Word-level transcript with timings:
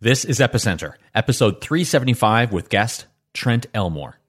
This 0.00 0.24
is 0.24 0.38
Epicenter, 0.38 0.92
episode 1.12 1.60
375 1.60 2.52
with 2.52 2.68
guest 2.68 3.06
Trent 3.34 3.66
Elmore. 3.74 4.20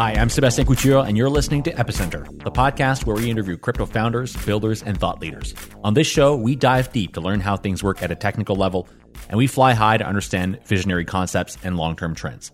Hi, 0.00 0.12
I'm 0.12 0.30
Sebastian 0.30 0.64
Couture, 0.64 1.04
and 1.04 1.14
you're 1.14 1.28
listening 1.28 1.62
to 1.64 1.72
Epicenter, 1.72 2.26
the 2.42 2.50
podcast 2.50 3.04
where 3.04 3.16
we 3.16 3.28
interview 3.28 3.58
crypto 3.58 3.84
founders, 3.84 4.34
builders, 4.46 4.82
and 4.82 4.98
thought 4.98 5.20
leaders. 5.20 5.54
On 5.84 5.92
this 5.92 6.06
show, 6.06 6.34
we 6.34 6.56
dive 6.56 6.90
deep 6.90 7.12
to 7.12 7.20
learn 7.20 7.38
how 7.40 7.58
things 7.58 7.82
work 7.82 8.02
at 8.02 8.10
a 8.10 8.14
technical 8.14 8.56
level, 8.56 8.88
and 9.28 9.36
we 9.36 9.46
fly 9.46 9.74
high 9.74 9.98
to 9.98 10.06
understand 10.06 10.58
visionary 10.64 11.04
concepts 11.04 11.58
and 11.62 11.76
long 11.76 11.96
term 11.96 12.14
trends. 12.14 12.50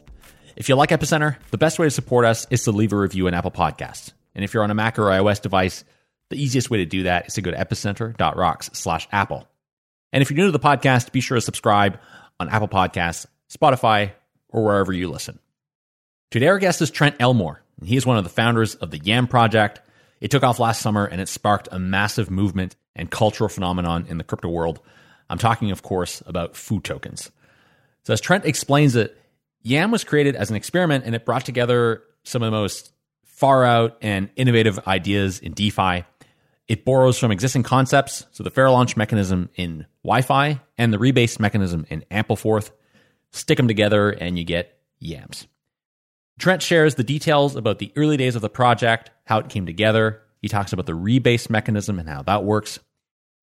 If 0.56 0.68
you 0.68 0.74
like 0.74 0.90
Epicenter, 0.90 1.36
the 1.52 1.56
best 1.56 1.78
way 1.78 1.86
to 1.86 1.90
support 1.92 2.24
us 2.24 2.48
is 2.50 2.64
to 2.64 2.72
leave 2.72 2.92
a 2.92 2.96
review 2.96 3.28
in 3.28 3.34
Apple 3.34 3.52
Podcasts. 3.52 4.12
And 4.34 4.42
if 4.42 4.52
you're 4.52 4.64
on 4.64 4.72
a 4.72 4.74
Mac 4.74 4.98
or 4.98 5.02
iOS 5.02 5.40
device, 5.40 5.84
the 6.30 6.42
easiest 6.42 6.68
way 6.68 6.78
to 6.78 6.84
do 6.84 7.04
that 7.04 7.28
is 7.28 7.34
to 7.34 7.42
go 7.42 7.52
to 7.52 7.56
epicenter.rocks 7.56 8.70
slash 8.72 9.06
Apple. 9.12 9.46
And 10.12 10.20
if 10.20 10.32
you're 10.32 10.38
new 10.38 10.46
to 10.46 10.50
the 10.50 10.58
podcast, 10.58 11.12
be 11.12 11.20
sure 11.20 11.36
to 11.36 11.40
subscribe 11.40 12.00
on 12.40 12.48
Apple 12.48 12.66
Podcasts, 12.66 13.24
Spotify, 13.56 14.10
or 14.48 14.64
wherever 14.64 14.92
you 14.92 15.08
listen. 15.08 15.38
Today, 16.30 16.48
our 16.48 16.58
guest 16.58 16.82
is 16.82 16.90
Trent 16.90 17.14
Elmore. 17.20 17.62
He 17.84 17.96
is 17.96 18.04
one 18.04 18.18
of 18.18 18.24
the 18.24 18.30
founders 18.30 18.74
of 18.74 18.90
the 18.90 18.98
Yam 18.98 19.28
Project. 19.28 19.80
It 20.20 20.32
took 20.32 20.42
off 20.42 20.58
last 20.58 20.82
summer 20.82 21.04
and 21.04 21.20
it 21.20 21.28
sparked 21.28 21.68
a 21.70 21.78
massive 21.78 22.30
movement 22.30 22.74
and 22.96 23.08
cultural 23.08 23.48
phenomenon 23.48 24.06
in 24.08 24.18
the 24.18 24.24
crypto 24.24 24.48
world. 24.48 24.80
I'm 25.30 25.38
talking, 25.38 25.70
of 25.70 25.82
course, 25.82 26.24
about 26.26 26.56
food 26.56 26.82
tokens. 26.82 27.30
So, 28.02 28.12
as 28.12 28.20
Trent 28.20 28.44
explains 28.44 28.96
it, 28.96 29.16
Yam 29.62 29.92
was 29.92 30.02
created 30.02 30.34
as 30.34 30.50
an 30.50 30.56
experiment 30.56 31.04
and 31.04 31.14
it 31.14 31.24
brought 31.24 31.44
together 31.44 32.02
some 32.24 32.42
of 32.42 32.48
the 32.48 32.56
most 32.56 32.92
far 33.22 33.64
out 33.64 33.96
and 34.02 34.28
innovative 34.34 34.80
ideas 34.88 35.38
in 35.38 35.52
DeFi. 35.52 36.04
It 36.66 36.84
borrows 36.84 37.20
from 37.20 37.30
existing 37.30 37.62
concepts, 37.62 38.26
so 38.32 38.42
the 38.42 38.50
fair 38.50 38.68
launch 38.68 38.96
mechanism 38.96 39.48
in 39.54 39.86
YFI 40.04 40.60
and 40.76 40.92
the 40.92 40.98
rebase 40.98 41.38
mechanism 41.38 41.86
in 41.88 42.04
Ampleforth. 42.10 42.72
Stick 43.30 43.58
them 43.58 43.68
together 43.68 44.10
and 44.10 44.36
you 44.36 44.44
get 44.44 44.76
Yams. 44.98 45.46
Trent 46.38 46.62
shares 46.62 46.96
the 46.96 47.04
details 47.04 47.56
about 47.56 47.78
the 47.78 47.92
early 47.96 48.16
days 48.16 48.36
of 48.36 48.42
the 48.42 48.50
project, 48.50 49.10
how 49.24 49.38
it 49.38 49.48
came 49.48 49.66
together. 49.66 50.22
He 50.42 50.48
talks 50.48 50.72
about 50.72 50.86
the 50.86 50.92
rebase 50.92 51.48
mechanism 51.48 51.98
and 51.98 52.08
how 52.08 52.22
that 52.22 52.44
works. 52.44 52.78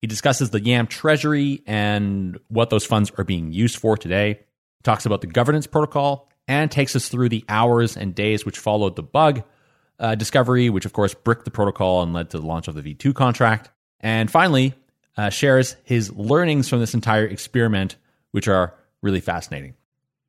He 0.00 0.06
discusses 0.06 0.50
the 0.50 0.60
YAM 0.60 0.86
treasury 0.86 1.62
and 1.66 2.38
what 2.48 2.70
those 2.70 2.86
funds 2.86 3.10
are 3.18 3.24
being 3.24 3.52
used 3.52 3.76
for 3.76 3.96
today. 3.96 4.34
He 4.34 4.82
talks 4.82 5.06
about 5.06 5.22
the 5.22 5.26
governance 5.26 5.66
protocol 5.66 6.28
and 6.46 6.70
takes 6.70 6.94
us 6.94 7.08
through 7.08 7.30
the 7.30 7.44
hours 7.48 7.96
and 7.96 8.14
days 8.14 8.44
which 8.44 8.58
followed 8.58 8.96
the 8.96 9.02
bug 9.02 9.42
uh, 9.98 10.14
discovery, 10.14 10.70
which 10.70 10.84
of 10.84 10.92
course 10.92 11.14
bricked 11.14 11.44
the 11.44 11.50
protocol 11.50 12.02
and 12.02 12.12
led 12.12 12.30
to 12.30 12.38
the 12.38 12.46
launch 12.46 12.68
of 12.68 12.74
the 12.74 12.82
V2 12.82 13.14
contract. 13.14 13.70
And 14.00 14.30
finally, 14.30 14.74
uh, 15.16 15.30
shares 15.30 15.76
his 15.84 16.12
learnings 16.12 16.68
from 16.68 16.80
this 16.80 16.94
entire 16.94 17.24
experiment, 17.24 17.96
which 18.32 18.48
are 18.48 18.74
really 19.02 19.20
fascinating. 19.20 19.74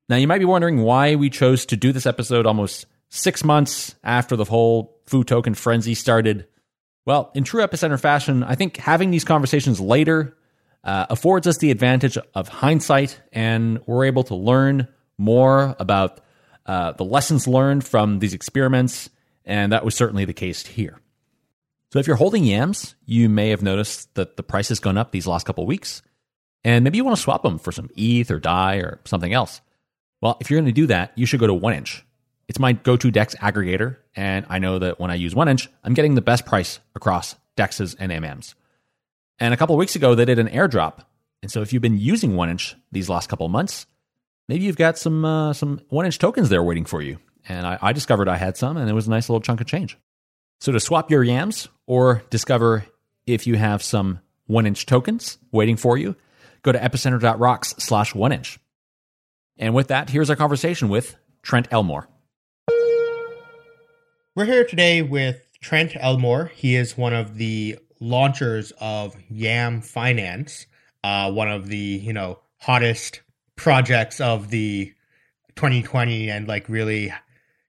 Now, 0.08 0.18
you 0.18 0.28
might 0.28 0.40
be 0.40 0.46
wondering 0.46 0.82
why 0.82 1.16
we 1.16 1.30
chose 1.30 1.66
to 1.68 1.78
do 1.78 1.92
this 1.92 2.06
episode 2.06 2.46
almost 2.46 2.86
six 3.10 3.44
months 3.44 3.96
after 4.04 4.36
the 4.36 4.44
whole 4.44 5.00
food 5.08 5.28
token 5.28 5.56
frenzy 5.56 5.96
started. 5.96 6.48
Well, 7.06 7.32
in 7.34 7.44
true 7.44 7.66
epicenter 7.66 8.00
fashion, 8.00 8.44
I 8.44 8.56
think 8.56 8.78
having 8.78 9.10
these 9.10 9.24
conversations 9.24 9.80
later 9.80 10.38
uh, 10.84 11.08
affords 11.10 11.48
us 11.48 11.58
the 11.58 11.72
advantage 11.72 12.18
of 12.36 12.48
hindsight, 12.48 13.20
and 13.34 13.80
we're 13.88 14.06
able 14.06 14.24
to 14.26 14.36
learn 14.36 14.88
more 15.18 15.76
about 15.80 16.22
uh, 16.68 16.92
the 16.92 17.06
lessons 17.06 17.48
learned 17.48 17.84
from 17.84 18.20
these 18.20 18.34
experiments, 18.34 19.10
and 19.44 19.72
that 19.72 19.86
was 19.86 19.96
certainly 19.96 20.26
the 20.26 20.34
case 20.34 20.66
here. 20.66 21.00
So, 21.92 22.00
if 22.00 22.08
you're 22.08 22.16
holding 22.16 22.44
yams, 22.44 22.96
you 23.06 23.30
may 23.30 23.50
have 23.50 23.64
noticed 23.64 24.14
that 24.16 24.38
the 24.38 24.44
price 24.44 24.70
has 24.70 24.80
gone 24.80 24.98
up 24.98 25.12
these 25.12 25.26
last 25.26 25.46
couple 25.46 25.66
weeks, 25.66 26.04
and 26.64 26.84
maybe 26.84 26.98
you 26.98 27.06
want 27.06 27.16
to 27.16 27.24
swap 27.24 27.42
them 27.42 27.58
for 27.58 27.72
some 27.72 27.90
ETH 27.96 28.30
or 28.30 28.40
DAI 28.40 28.78
or 28.78 29.00
something 29.06 29.34
else. 29.34 29.62
Well, 30.26 30.38
if 30.40 30.50
you're 30.50 30.60
going 30.60 30.66
to 30.66 30.72
do 30.72 30.88
that, 30.88 31.12
you 31.14 31.28
should 31.28 31.40
go 31.40 31.46
to 31.46 31.54
1inch. 31.54 32.02
It's 32.48 32.58
my 32.58 32.74
go 32.74 32.98
to 32.98 33.12
DEX 33.12 33.36
aggregator, 33.36 33.98
and 34.16 34.44
I 34.50 34.58
know 34.58 34.80
that 34.80 35.00
when 35.00 35.12
I 35.12 35.14
use 35.14 35.36
1inch, 35.36 35.68
I'm 35.84 35.94
getting 35.94 36.16
the 36.16 36.22
best 36.22 36.48
price 36.48 36.80
across 36.96 37.36
DEXs 37.56 37.96
and 38.00 38.12
MMs. 38.12 38.56
And 39.38 39.54
a 39.54 39.58
couple 39.58 39.78
weeks 39.78 39.96
ago, 39.96 40.16
they 40.16 40.26
did 40.26 40.40
an 40.40 40.48
airdrop. 40.48 41.06
And 41.44 41.52
so 41.52 41.62
if 41.62 41.72
you've 41.72 41.84
been 41.84 42.00
using 42.00 42.32
1inch 42.32 42.74
these 42.92 43.08
last 43.08 43.30
couple 43.30 43.48
months, 43.50 43.86
maybe 44.50 44.64
you've 44.64 44.78
got 44.78 44.98
some 44.98 45.24
uh, 45.24 45.54
some 45.54 45.80
1inch 45.92 46.18
tokens 46.18 46.50
there 46.50 46.64
waiting 46.64 46.86
for 46.86 47.04
you. 47.04 47.20
And 47.48 47.68
I, 47.68 47.78
I 47.80 47.94
discovered 47.94 48.28
I 48.28 48.38
had 48.38 48.58
some, 48.58 48.78
and 48.78 48.90
it 48.90 48.94
was 48.94 49.06
a 49.06 49.12
nice 49.12 49.30
little 49.30 49.42
chunk 49.42 49.62
of 49.62 49.68
change. 49.68 49.96
So 50.60 50.72
to 50.72 50.80
swap 50.80 51.12
your 51.12 51.24
yams 51.24 51.68
or 51.86 52.24
discover 52.32 52.84
if 53.28 53.46
you 53.46 53.58
have 53.58 53.84
some 53.84 54.22
1inch 54.50 54.88
tokens 54.88 55.38
waiting 55.52 55.78
for 55.78 56.00
you, 56.00 56.16
go 56.64 56.72
to 56.72 56.80
epicenter.rocks 56.80 57.76
slash 57.78 58.14
1inch. 58.14 58.58
And 59.58 59.74
with 59.74 59.88
that, 59.88 60.10
here's 60.10 60.30
our 60.30 60.36
conversation 60.36 60.90
with 60.90 61.16
Trent 61.42 61.68
Elmore. 61.72 62.10
We're 64.36 64.46
here 64.46 64.66
today 64.66 65.02
with 65.02 65.48
Trent 65.62 65.94
Elmore. 65.96 66.52
He 66.54 66.76
is 66.76 66.98
one 66.98 67.14
of 67.14 67.38
the 67.38 67.80
launchers 68.02 68.74
of 68.82 69.16
Yam 69.30 69.82
Finance, 69.82 70.66
uh, 71.04 71.32
one 71.32 71.50
of 71.50 71.68
the 71.68 71.78
you 71.78 72.12
know 72.12 72.40
hottest 72.60 73.22
projects 73.56 74.20
of 74.20 74.50
the 74.50 74.94
2020, 75.56 76.30
and 76.30 76.50
like 76.50 76.68
really, 76.68 77.14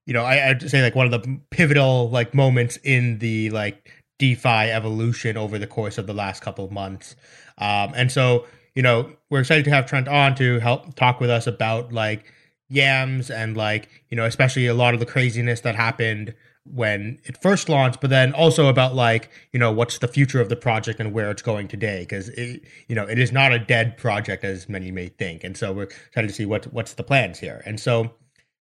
you 0.07 0.13
know, 0.13 0.25
I, 0.25 0.51
I'd 0.51 0.69
say 0.69 0.83
like 0.83 0.97
one 0.97 1.07
of 1.07 1.13
the 1.13 1.41
pivotal 1.51 2.11
like 2.11 2.35
moments 2.35 2.79
in 2.83 3.21
the 3.21 3.51
like 3.51 3.93
DeFi 4.19 4.73
evolution 4.73 5.37
over 5.37 5.57
the 5.57 5.69
course 5.69 5.99
of 5.99 6.09
the 6.09 6.15
last 6.15 6.43
couple 6.43 6.65
of 6.65 6.73
months. 6.73 7.15
Um, 7.59 7.93
and 7.95 8.11
so 8.11 8.45
you 8.77 8.83
know, 8.83 9.11
we're 9.31 9.41
excited 9.41 9.65
to 9.65 9.71
have 9.71 9.87
Trent 9.87 10.07
on 10.07 10.37
to 10.37 10.61
help 10.61 10.95
talk 10.95 11.19
with 11.19 11.31
us 11.31 11.47
about 11.47 11.93
like 11.93 12.33
yams 12.69 13.31
and 13.31 13.57
like, 13.57 13.89
you 14.11 14.17
know, 14.17 14.25
especially 14.25 14.67
a 14.67 14.75
lot 14.75 14.93
of 14.93 15.01
the 15.01 15.07
craziness 15.07 15.63
that 15.63 15.75
happened 15.75 16.35
when 16.65 17.19
it 17.25 17.41
first 17.41 17.69
launched, 17.69 18.01
but 18.01 18.11
then 18.11 18.33
also 18.35 18.69
about 18.69 18.95
like, 18.95 19.31
you 19.53 19.59
know, 19.59 19.73
what's 19.73 19.99
the 19.99 20.09
future 20.09 20.41
of 20.41 20.51
the 20.51 20.57
project 20.57 21.01
and 21.01 21.13
where 21.13 21.31
it's 21.31 21.41
going 21.41 21.69
today. 21.69 22.05
Cause 22.05 22.29
it, 22.31 22.65
you 22.87 22.95
know, 22.95 23.05
it 23.05 23.19
is 23.19 23.33
not 23.33 23.53
a 23.53 23.59
dead 23.59 23.97
project 23.97 24.45
as 24.45 24.69
many 24.69 24.91
may 24.91 25.09
think. 25.09 25.43
And 25.43 25.57
so 25.57 25.73
we're 25.73 25.85
excited 25.85 26.29
to 26.29 26.35
see 26.35 26.45
what, 26.45 26.71
what's 26.73 26.93
the 26.95 27.05
plans 27.05 27.39
here. 27.39 27.63
And 27.65 27.81
so, 27.81 28.13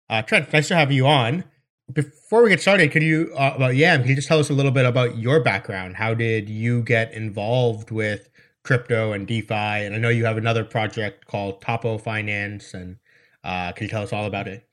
uh, 0.09 0.23
Trent, 0.23 0.51
nice 0.51 0.67
to 0.67 0.75
have 0.75 0.91
you 0.91 1.07
on. 1.07 1.45
Before 1.93 2.43
we 2.43 2.49
get 2.49 2.59
started, 2.59 2.91
can 2.91 3.01
you, 3.01 3.31
uh, 3.37 3.53
about 3.55 3.75
YAM, 3.75 4.01
can 4.01 4.09
you 4.09 4.15
just 4.15 4.27
tell 4.27 4.39
us 4.39 4.49
a 4.49 4.53
little 4.53 4.71
bit 4.71 4.85
about 4.85 5.17
your 5.17 5.39
background? 5.41 5.95
How 5.95 6.13
did 6.13 6.49
you 6.49 6.81
get 6.83 7.13
involved 7.13 7.91
with 7.91 8.29
crypto 8.63 9.13
and 9.13 9.27
DeFi. 9.27 9.53
And 9.53 9.95
I 9.95 9.97
know 9.97 10.09
you 10.09 10.25
have 10.25 10.37
another 10.37 10.63
project 10.63 11.25
called 11.25 11.61
Topo 11.61 11.97
Finance. 11.97 12.73
And 12.73 12.97
uh, 13.43 13.71
can 13.71 13.85
you 13.85 13.89
tell 13.89 14.03
us 14.03 14.13
all 14.13 14.25
about 14.25 14.47
it? 14.47 14.67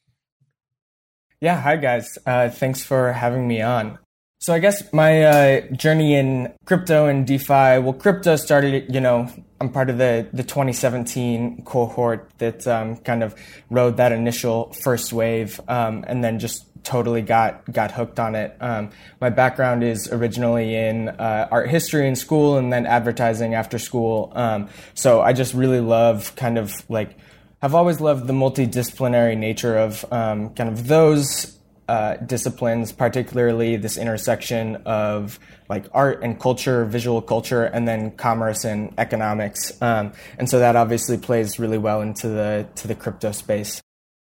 Yeah, 1.41 1.60
hi 1.60 1.76
guys. 1.76 2.19
Uh, 2.26 2.49
thanks 2.49 2.82
for 2.82 3.12
having 3.12 3.47
me 3.47 3.62
on. 3.62 3.99
So 4.41 4.54
I 4.54 4.60
guess 4.60 4.93
my 4.93 5.25
uh, 5.25 5.60
journey 5.72 6.15
in 6.15 6.53
crypto 6.65 7.06
and 7.06 7.26
DeFi, 7.26 7.78
well, 7.81 7.93
crypto 7.93 8.37
started, 8.37 8.93
you 8.93 9.00
know, 9.00 9.28
I'm 9.60 9.71
part 9.71 9.91
of 9.91 9.99
the, 9.99 10.28
the 10.32 10.44
2017 10.44 11.65
cohort 11.65 12.31
that 12.38 12.65
um, 12.69 12.97
kind 12.99 13.25
of 13.25 13.34
rode 13.69 13.97
that 13.97 14.12
initial 14.12 14.72
first 14.72 15.12
wave 15.12 15.60
um, 15.66 16.05
and 16.06 16.22
then 16.22 16.38
just 16.38 16.68
totally 16.88 17.21
got 17.21 17.71
got 17.71 17.93
hooked 17.93 18.19
on 18.19 18.34
it. 18.34 18.56
Um, 18.60 18.91
my 19.21 19.28
background 19.28 19.84
is 19.84 20.10
originally 20.10 20.75
in 20.75 21.10
uh, 21.10 21.47
art 21.50 21.69
history 21.69 22.09
in 22.09 22.16
school 22.16 22.56
and 22.56 22.72
then 22.72 22.87
advertising 22.87 23.54
after 23.54 23.78
school. 23.78 24.32
Um, 24.34 24.69
so 24.94 25.21
I 25.21 25.34
just 25.34 25.53
really 25.53 25.81
love 25.81 26.34
kind 26.34 26.56
of 26.56 26.72
like 26.88 27.16
have 27.60 27.75
always 27.75 28.00
loved 28.00 28.26
the 28.26 28.32
multidisciplinary 28.32 29.37
nature 29.37 29.76
of 29.76 30.05
um, 30.11 30.55
kind 30.55 30.70
of 30.70 30.87
those 30.87 31.58
uh, 31.88 32.17
disciplines, 32.17 32.93
particularly 32.93 33.76
this 33.76 33.99
intersection 33.99 34.76
of 34.87 35.38
like 35.69 35.87
art 35.93 36.23
and 36.23 36.40
culture, 36.40 36.87
visual 36.87 37.20
culture, 37.20 37.64
and 37.64 37.87
then 37.87 38.12
commerce 38.12 38.64
and 38.64 38.94
economics. 38.96 39.76
Um, 39.82 40.12
and 40.38 40.49
so 40.49 40.58
that 40.58 40.75
obviously 40.75 41.19
plays 41.19 41.58
really 41.58 41.79
well 41.79 42.00
into 42.00 42.29
the 42.29 42.67
to 42.76 42.88
the 42.88 42.94
crypto 42.94 43.32
space. 43.32 43.82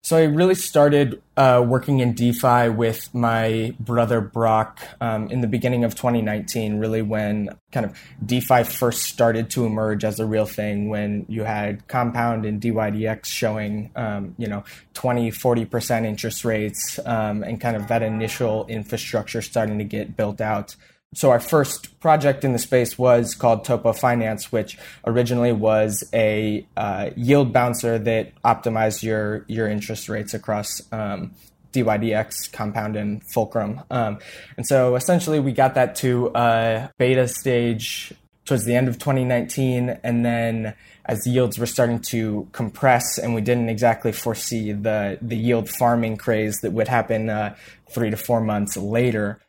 So 0.08 0.16
I 0.16 0.24
really 0.24 0.56
started 0.56 1.22
uh, 1.36 1.62
working 1.68 2.00
in 2.00 2.14
DeFi 2.14 2.70
with 2.70 3.14
my 3.14 3.76
brother 3.78 4.22
Brock 4.22 4.80
um, 5.02 5.30
in 5.30 5.42
the 5.42 5.48
beginning 5.48 5.84
of 5.84 5.96
2019, 5.96 6.80
really 6.80 7.02
when 7.02 7.50
kind 7.74 7.86
of 7.86 8.00
DeFi 8.26 8.64
first 8.64 9.02
started 9.02 9.50
to 9.50 9.66
emerge 9.66 10.06
as 10.06 10.22
a 10.22 10.26
real 10.26 10.46
thing, 10.46 10.88
when 10.88 11.26
you 11.28 11.44
had 11.44 11.86
Compound 11.90 12.46
and 12.46 12.62
DYDX 12.62 13.26
showing, 13.26 13.92
um, 13.98 14.34
you 14.38 14.48
know, 14.48 14.64
20, 14.94 15.30
40% 15.30 16.06
interest 16.06 16.46
rates 16.46 17.00
um, 17.06 17.44
and 17.44 17.60
kind 17.60 17.76
of 17.76 17.90
that 17.90 18.02
initial 18.02 18.66
infrastructure 18.68 19.42
starting 19.42 19.78
to 19.78 19.84
get 19.84 20.16
built 20.16 20.40
out. 20.40 20.78
So 21.14 21.32
our 21.32 21.40
first 21.40 22.00
project 22.00 22.44
in 22.44 22.54
the 22.54 22.60
space 22.60 22.98
was 22.98 23.34
called 23.34 23.64
Topo 23.64 23.94
Finance, 23.94 24.52
which 24.52 24.78
originally 25.06 25.54
was 25.54 26.04
a 26.14 26.68
uh, 26.76 27.12
yield 27.16 27.54
bouncer 27.54 27.98
that 27.98 28.34
optimized 28.44 29.04
your 29.04 29.46
your 29.48 29.68
interest 29.68 30.10
rates 30.10 30.34
across 30.34 30.82
um, 30.92 31.32
DYDX, 31.72 32.52
Compound, 32.52 32.96
and 32.96 33.22
Fulcrum. 33.34 33.82
Um, 33.90 34.20
and 34.58 34.68
so 34.68 34.96
essentially, 34.96 35.40
we 35.40 35.54
got 35.54 35.76
that 35.76 35.96
to 35.98 36.32
a 36.36 36.92
beta 36.98 37.28
stage 37.28 38.14
towards 38.44 38.66
the 38.66 38.76
end 38.76 38.88
of 38.88 38.98
2019, 39.00 40.00
and 40.04 40.26
then 40.26 40.74
as 41.06 41.26
yields 41.26 41.58
were 41.58 41.66
starting 41.66 42.00
to 42.00 42.48
compress, 42.52 43.18
and 43.18 43.34
we 43.34 43.42
didn't 43.42 43.70
exactly 43.70 44.12
foresee 44.12 44.74
the 44.74 45.20
the 45.22 45.38
yield 45.38 45.70
farming 45.70 46.18
craze 46.18 46.58
that 46.58 46.74
would 46.74 46.90
happen 46.90 47.30
uh, 47.30 47.56
three 47.90 48.10
to 48.10 48.18
four 48.18 48.42
months 48.42 48.76
later 48.76 49.40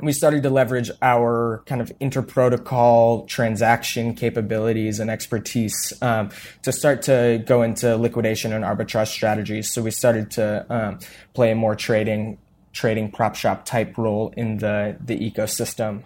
we 0.00 0.12
started 0.12 0.42
to 0.42 0.50
leverage 0.50 0.90
our 1.00 1.62
kind 1.66 1.80
of 1.80 1.90
interprotocol 2.00 3.26
transaction 3.26 4.14
capabilities 4.14 5.00
and 5.00 5.10
expertise 5.10 5.92
um, 6.02 6.30
to 6.62 6.72
start 6.72 7.02
to 7.02 7.42
go 7.46 7.62
into 7.62 7.96
liquidation 7.96 8.52
and 8.52 8.64
arbitrage 8.64 9.08
strategies. 9.08 9.72
So 9.72 9.82
we 9.82 9.90
started 9.90 10.30
to 10.32 10.66
um, 10.68 10.98
play 11.32 11.50
a 11.50 11.54
more 11.54 11.74
trading 11.74 12.38
trading 12.72 13.10
prop 13.10 13.34
shop 13.34 13.64
type 13.64 13.96
role 13.96 14.34
in 14.36 14.58
the 14.58 14.96
the 15.00 15.18
ecosystem. 15.18 16.04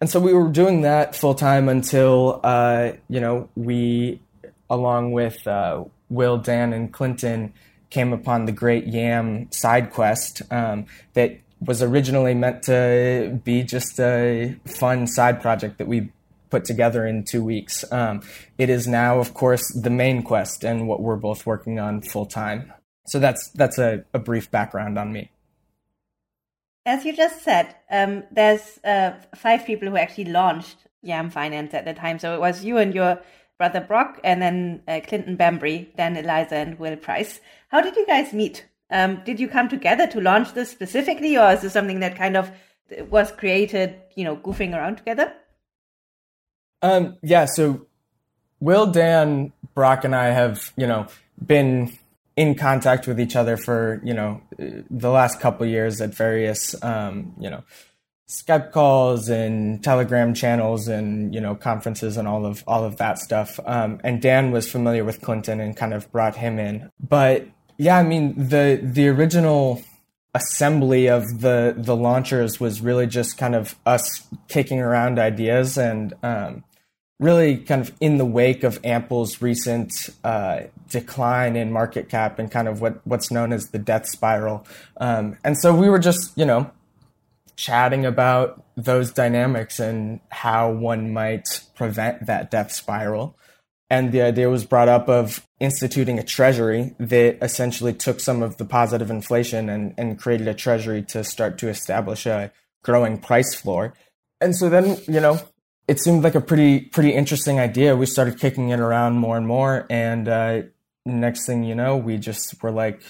And 0.00 0.08
so 0.08 0.20
we 0.20 0.32
were 0.32 0.48
doing 0.48 0.82
that 0.82 1.16
full 1.16 1.34
time 1.34 1.68
until 1.68 2.40
uh, 2.44 2.92
you 3.08 3.20
know 3.20 3.48
we, 3.56 4.20
along 4.70 5.12
with 5.12 5.46
uh, 5.48 5.84
Will, 6.10 6.38
Dan, 6.38 6.72
and 6.72 6.92
Clinton, 6.92 7.52
came 7.90 8.12
upon 8.12 8.46
the 8.46 8.52
great 8.52 8.86
Yam 8.86 9.50
side 9.50 9.90
quest 9.90 10.42
um, 10.50 10.86
that 11.14 11.38
was 11.64 11.82
originally 11.82 12.34
meant 12.34 12.62
to 12.64 13.40
be 13.44 13.62
just 13.62 13.98
a 14.00 14.56
fun 14.66 15.06
side 15.06 15.40
project 15.40 15.78
that 15.78 15.86
we 15.86 16.10
put 16.50 16.64
together 16.64 17.06
in 17.06 17.24
two 17.24 17.42
weeks. 17.42 17.84
Um, 17.90 18.22
it 18.58 18.68
is 18.68 18.86
now, 18.86 19.18
of 19.18 19.32
course, 19.32 19.66
the 19.72 19.90
main 19.90 20.22
quest 20.22 20.64
and 20.64 20.86
what 20.86 21.00
we're 21.00 21.16
both 21.16 21.46
working 21.46 21.78
on 21.78 22.02
full 22.02 22.26
time. 22.26 22.72
So 23.06 23.18
that's 23.18 23.48
that's 23.50 23.78
a, 23.78 24.04
a, 24.14 24.18
brief 24.18 24.50
background 24.50 24.98
on 24.98 25.12
me. 25.12 25.30
As 26.86 27.04
you 27.04 27.16
just 27.16 27.42
said, 27.42 27.74
um, 27.90 28.24
there's 28.30 28.78
uh, 28.84 29.14
five 29.34 29.66
people 29.66 29.88
who 29.88 29.96
actually 29.96 30.26
launched 30.26 30.76
Yam 31.02 31.30
Finance 31.30 31.74
at 31.74 31.84
the 31.84 31.94
time. 31.94 32.18
So 32.18 32.34
it 32.34 32.40
was 32.40 32.64
you 32.64 32.78
and 32.78 32.94
your 32.94 33.20
brother 33.58 33.80
Brock, 33.80 34.20
and 34.22 34.40
then 34.42 34.82
uh, 34.86 35.00
Clinton 35.06 35.36
Bembry, 35.36 35.94
Dan 35.96 36.16
Elitzer, 36.16 36.52
and 36.52 36.78
Will 36.78 36.96
Price. 36.96 37.40
How 37.68 37.80
did 37.80 37.96
you 37.96 38.06
guys 38.06 38.32
meet? 38.32 38.66
Um, 38.92 39.22
did 39.24 39.40
you 39.40 39.48
come 39.48 39.68
together 39.68 40.06
to 40.08 40.20
launch 40.20 40.52
this 40.52 40.70
specifically, 40.70 41.36
or 41.36 41.50
is 41.52 41.62
this 41.62 41.72
something 41.72 42.00
that 42.00 42.14
kind 42.14 42.36
of 42.36 42.50
was 43.10 43.32
created, 43.32 43.96
you 44.14 44.24
know, 44.24 44.36
goofing 44.36 44.76
around 44.76 44.96
together? 44.96 45.32
Um, 46.82 47.16
yeah. 47.22 47.46
So 47.46 47.86
Will, 48.60 48.86
Dan, 48.86 49.52
Brock, 49.74 50.04
and 50.04 50.14
I 50.14 50.26
have, 50.26 50.72
you 50.76 50.86
know, 50.86 51.06
been 51.44 51.96
in 52.36 52.54
contact 52.54 53.06
with 53.06 53.18
each 53.18 53.34
other 53.34 53.56
for, 53.56 54.00
you 54.04 54.14
know, 54.14 54.42
the 54.58 55.10
last 55.10 55.40
couple 55.40 55.66
years 55.66 56.00
at 56.00 56.14
various, 56.14 56.80
um, 56.82 57.34
you 57.40 57.50
know, 57.50 57.64
Skype 58.28 58.72
calls 58.72 59.28
and 59.28 59.84
Telegram 59.84 60.32
channels 60.32 60.88
and 60.88 61.34
you 61.34 61.40
know 61.40 61.54
conferences 61.54 62.16
and 62.16 62.26
all 62.26 62.46
of 62.46 62.64
all 62.66 62.82
of 62.82 62.96
that 62.96 63.18
stuff. 63.18 63.60
Um, 63.66 64.00
and 64.02 64.22
Dan 64.22 64.52
was 64.52 64.70
familiar 64.70 65.04
with 65.04 65.20
Clinton 65.20 65.60
and 65.60 65.76
kind 65.76 65.92
of 65.92 66.10
brought 66.10 66.36
him 66.36 66.58
in. 66.58 66.90
But 66.98 67.46
yeah, 67.82 67.98
I 67.98 68.04
mean 68.04 68.34
the 68.36 68.78
the 68.80 69.08
original 69.08 69.82
assembly 70.34 71.08
of 71.08 71.40
the 71.40 71.74
the 71.76 71.96
launchers 71.96 72.60
was 72.60 72.80
really 72.80 73.08
just 73.08 73.36
kind 73.36 73.56
of 73.56 73.74
us 73.84 74.24
kicking 74.46 74.78
around 74.78 75.18
ideas 75.18 75.76
and 75.76 76.14
um, 76.22 76.62
really 77.18 77.56
kind 77.56 77.80
of 77.80 77.92
in 78.00 78.18
the 78.18 78.24
wake 78.24 78.62
of 78.62 78.78
Ample's 78.84 79.42
recent 79.42 79.92
uh, 80.22 80.60
decline 80.90 81.56
in 81.56 81.72
market 81.72 82.08
cap 82.08 82.38
and 82.38 82.52
kind 82.52 82.68
of 82.68 82.80
what 82.80 83.04
what's 83.04 83.32
known 83.32 83.52
as 83.52 83.70
the 83.70 83.80
death 83.80 84.06
spiral. 84.06 84.64
Um, 84.98 85.36
and 85.42 85.58
so 85.58 85.74
we 85.74 85.90
were 85.90 85.98
just 85.98 86.38
you 86.38 86.44
know 86.44 86.70
chatting 87.56 88.06
about 88.06 88.64
those 88.76 89.10
dynamics 89.10 89.80
and 89.80 90.20
how 90.28 90.70
one 90.70 91.12
might 91.12 91.64
prevent 91.74 92.26
that 92.26 92.48
death 92.48 92.70
spiral 92.70 93.36
and 93.92 94.10
the 94.10 94.22
idea 94.22 94.48
was 94.48 94.64
brought 94.64 94.88
up 94.88 95.10
of 95.10 95.46
instituting 95.60 96.18
a 96.18 96.22
treasury 96.22 96.94
that 96.98 97.36
essentially 97.42 97.92
took 97.92 98.20
some 98.20 98.42
of 98.42 98.56
the 98.56 98.64
positive 98.64 99.10
inflation 99.10 99.68
and, 99.68 99.92
and 99.98 100.18
created 100.18 100.48
a 100.48 100.54
treasury 100.54 101.02
to 101.02 101.22
start 101.22 101.58
to 101.58 101.68
establish 101.68 102.24
a 102.24 102.50
growing 102.82 103.18
price 103.18 103.54
floor. 103.54 103.92
And 104.40 104.56
so 104.56 104.70
then, 104.70 104.96
you 105.06 105.20
know, 105.20 105.38
it 105.86 106.00
seemed 106.00 106.24
like 106.24 106.34
a 106.34 106.40
pretty 106.40 106.80
pretty 106.80 107.12
interesting 107.12 107.60
idea. 107.60 107.94
We 107.94 108.06
started 108.06 108.38
kicking 108.38 108.70
it 108.70 108.80
around 108.80 109.18
more 109.18 109.36
and 109.36 109.46
more, 109.46 109.86
and 109.90 110.26
uh, 110.26 110.62
next 111.04 111.44
thing 111.44 111.62
you 111.62 111.74
know, 111.74 111.98
we 111.98 112.16
just 112.16 112.62
were 112.62 112.70
like, 112.70 113.02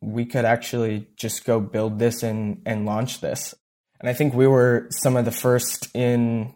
we 0.00 0.24
could 0.24 0.46
actually 0.46 1.06
just 1.16 1.44
go 1.44 1.60
build 1.60 1.98
this 1.98 2.22
and 2.22 2.62
and 2.64 2.86
launch 2.86 3.20
this. 3.20 3.54
And 4.00 4.08
I 4.08 4.14
think 4.14 4.32
we 4.32 4.46
were 4.46 4.86
some 4.90 5.16
of 5.18 5.26
the 5.26 5.32
first 5.32 5.94
in 5.94 6.54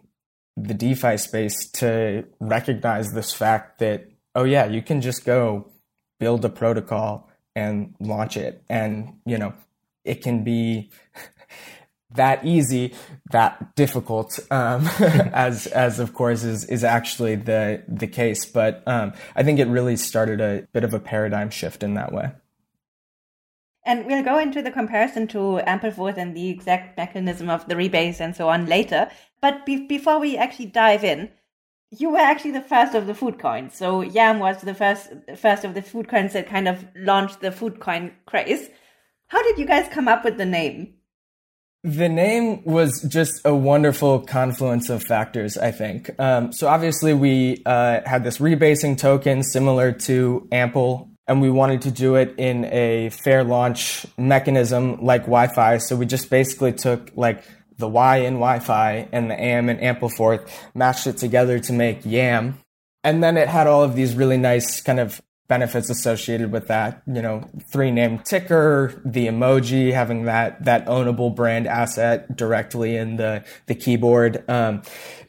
the 0.57 0.73
DeFi 0.73 1.17
space 1.17 1.67
to 1.71 2.25
recognize 2.39 3.11
this 3.13 3.33
fact 3.33 3.79
that, 3.79 4.09
oh, 4.35 4.43
yeah, 4.43 4.65
you 4.65 4.81
can 4.81 5.01
just 5.01 5.25
go 5.25 5.71
build 6.19 6.45
a 6.45 6.49
protocol 6.49 7.29
and 7.55 7.93
launch 7.99 8.37
it. 8.37 8.63
And, 8.69 9.19
you 9.25 9.37
know, 9.37 9.53
it 10.03 10.21
can 10.21 10.43
be 10.43 10.89
that 12.15 12.45
easy, 12.45 12.93
that 13.31 13.75
difficult, 13.75 14.39
um, 14.51 14.87
as 14.99 15.67
as 15.67 15.99
of 15.99 16.13
course 16.13 16.43
is 16.43 16.63
is 16.65 16.83
actually 16.83 17.35
the 17.35 17.83
the 17.87 18.07
case. 18.07 18.45
But 18.45 18.83
um, 18.87 19.13
I 19.35 19.43
think 19.43 19.59
it 19.59 19.67
really 19.67 19.97
started 19.97 20.39
a 20.39 20.67
bit 20.71 20.83
of 20.83 20.93
a 20.93 20.99
paradigm 20.99 21.49
shift 21.49 21.83
in 21.83 21.95
that 21.95 22.13
way. 22.13 22.31
And 23.87 24.07
we'll 24.07 24.23
go 24.23 24.39
into 24.39 24.63
the 24.63 24.71
comparison 24.71 25.27
to 25.27 25.61
Ampleforth 25.67 26.17
and 26.17 26.35
the 26.35 26.49
exact 26.49 26.97
mechanism 26.97 27.51
of 27.51 27.67
the 27.67 27.75
rebase 27.75 28.19
and 28.19 28.35
so 28.35 28.49
on 28.49 28.65
later. 28.65 29.11
But 29.45 29.63
be- 29.63 29.85
before 29.85 30.19
we 30.19 30.37
actually 30.37 30.65
dive 30.65 31.03
in, 31.03 31.29
you 31.91 32.09
were 32.09 32.17
actually 32.31 32.53
the 32.53 32.61
first 32.61 32.95
of 32.95 33.05
the 33.05 33.13
food 33.13 33.37
coins. 33.37 33.75
So 33.75 34.01
Yam 34.01 34.39
was 34.39 34.59
the 34.61 34.73
first 34.73 35.13
first 35.37 35.63
of 35.63 35.75
the 35.75 35.83
food 35.83 36.07
coins 36.07 36.33
that 36.33 36.47
kind 36.47 36.67
of 36.67 36.83
launched 36.95 37.41
the 37.41 37.51
food 37.51 37.79
coin 37.79 38.13
craze. 38.25 38.69
How 39.27 39.43
did 39.43 39.59
you 39.59 39.67
guys 39.67 39.87
come 39.93 40.07
up 40.07 40.25
with 40.25 40.37
the 40.37 40.45
name? 40.45 40.95
The 41.83 42.09
name 42.09 42.63
was 42.63 43.05
just 43.07 43.33
a 43.45 43.53
wonderful 43.53 44.21
confluence 44.21 44.89
of 44.89 45.03
factors, 45.03 45.59
I 45.59 45.69
think. 45.69 46.09
Um, 46.19 46.51
so 46.51 46.67
obviously, 46.67 47.13
we 47.13 47.61
uh, 47.67 47.99
had 48.03 48.23
this 48.23 48.39
rebasing 48.39 48.97
token 48.97 49.43
similar 49.43 49.91
to 50.09 50.47
Ample 50.51 51.11
and 51.27 51.39
we 51.39 51.51
wanted 51.51 51.83
to 51.83 51.91
do 51.91 52.15
it 52.15 52.33
in 52.37 52.65
a 52.65 53.09
fair 53.09 53.43
launch 53.43 54.07
mechanism 54.17 55.03
like 55.03 55.25
YFI. 55.25 55.81
So 55.81 55.95
we 55.95 56.05
just 56.05 56.31
basically 56.31 56.73
took 56.73 57.11
like 57.15 57.43
the 57.77 57.87
Y 57.87 58.17
in 58.17 58.37
YFI 58.37 59.09
and 59.11 59.29
the 59.29 59.39
AM 59.39 59.69
and 59.69 59.79
Ampleforth, 59.79 60.49
matched 60.73 61.07
it 61.07 61.17
together 61.17 61.59
to 61.59 61.73
make 61.73 62.05
YAM. 62.05 62.59
And 63.03 63.23
then 63.23 63.37
it 63.37 63.47
had 63.47 63.67
all 63.67 63.83
of 63.83 63.95
these 63.95 64.15
really 64.15 64.37
nice 64.37 64.81
kind 64.81 64.99
of 64.99 65.21
benefits 65.47 65.89
associated 65.89 66.51
with 66.51 66.67
that. 66.67 67.01
You 67.05 67.21
know, 67.21 67.47
three 67.71 67.91
name 67.91 68.19
ticker, 68.19 68.99
the 69.05 69.27
emoji, 69.27 69.93
having 69.93 70.25
that 70.25 70.63
that 70.65 70.85
ownable 70.87 71.35
brand 71.35 71.67
asset 71.67 72.35
directly 72.35 72.95
in 72.95 73.17
the 73.17 73.43
the 73.67 73.75
keyboard. 73.75 74.47
Um, 74.49 74.81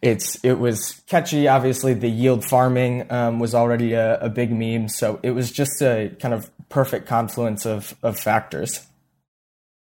it's 0.03 0.43
it 0.45 0.55
was 0.55 1.03
catchy. 1.07 1.49
Obviously, 1.49 1.95
the 1.95 2.09
yield 2.09 2.45
farming 2.45 3.11
um, 3.11 3.39
was 3.39 3.55
already 3.55 3.93
a, 3.93 4.19
a 4.21 4.29
big 4.29 4.53
meme, 4.53 4.89
so 4.89 5.21
it 5.23 5.31
was 5.33 5.51
just 5.51 5.83
a 5.83 6.15
kind 6.21 6.35
of 6.35 6.51
perfect 6.69 7.07
confluence 7.07 7.67
of 7.67 7.95
of 8.03 8.19
factors. 8.19 8.87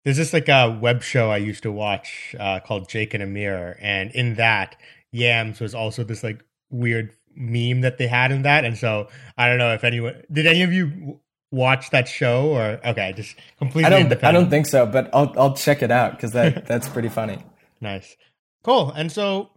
There's 0.06 0.18
this 0.18 0.32
like 0.32 0.48
a 0.48 0.70
web 0.70 1.02
show 1.02 1.32
I 1.32 1.38
used 1.38 1.64
to 1.64 1.72
watch 1.72 2.36
uh, 2.38 2.60
called 2.60 2.88
Jake 2.88 3.12
and 3.12 3.24
Amir, 3.24 3.76
and 3.82 4.12
in 4.12 4.36
that, 4.36 4.76
Yams 5.10 5.58
was 5.58 5.74
also 5.74 6.04
this 6.04 6.22
like 6.22 6.44
weird 6.70 7.10
meme 7.34 7.80
that 7.80 7.98
they 7.98 8.06
had 8.06 8.30
in 8.30 8.42
that. 8.42 8.64
And 8.64 8.78
so 8.78 9.08
I 9.36 9.48
don't 9.48 9.58
know 9.58 9.74
if 9.74 9.82
anyone 9.82 10.22
did 10.30 10.46
any 10.46 10.62
of 10.62 10.72
you 10.72 11.18
watch 11.50 11.90
that 11.90 12.06
show 12.06 12.50
or 12.50 12.78
okay, 12.84 13.14
just 13.16 13.34
completely. 13.58 13.92
I 13.92 14.02
don't. 14.04 14.24
I 14.24 14.30
don't 14.30 14.48
think 14.48 14.66
so, 14.66 14.86
but 14.86 15.10
I'll 15.12 15.34
I'll 15.36 15.56
check 15.56 15.82
it 15.82 15.90
out 15.90 16.12
because 16.12 16.30
that 16.30 16.66
that's 16.68 16.88
pretty 16.88 17.08
funny. 17.08 17.38
Nice, 17.80 18.16
cool. 18.62 18.92
And 18.92 19.10
so, 19.10 19.50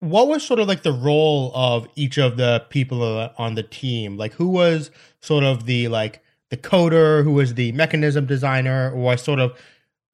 what 0.00 0.28
was 0.28 0.42
sort 0.42 0.60
of 0.60 0.68
like 0.68 0.82
the 0.82 0.92
role 0.92 1.52
of 1.54 1.88
each 1.94 2.18
of 2.18 2.36
the 2.36 2.66
people 2.68 3.30
on 3.38 3.54
the 3.54 3.62
team? 3.62 4.18
Like, 4.18 4.34
who 4.34 4.48
was 4.48 4.90
sort 5.22 5.42
of 5.42 5.64
the 5.64 5.88
like 5.88 6.22
the 6.50 6.58
coder, 6.58 7.24
who 7.24 7.32
was 7.32 7.54
the 7.54 7.72
mechanism 7.72 8.26
designer, 8.26 8.90
or 8.90 8.96
was 8.96 9.22
sort 9.22 9.40
of 9.40 9.58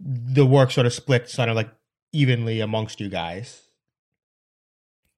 the 0.03 0.47
work 0.47 0.71
sort 0.71 0.87
of 0.87 0.93
split 0.93 1.29
sort 1.29 1.49
of 1.49 1.57
like 1.57 1.71
evenly 2.13 2.61
amongst 2.61 3.01
you 3.01 3.09
guys? 3.09 3.63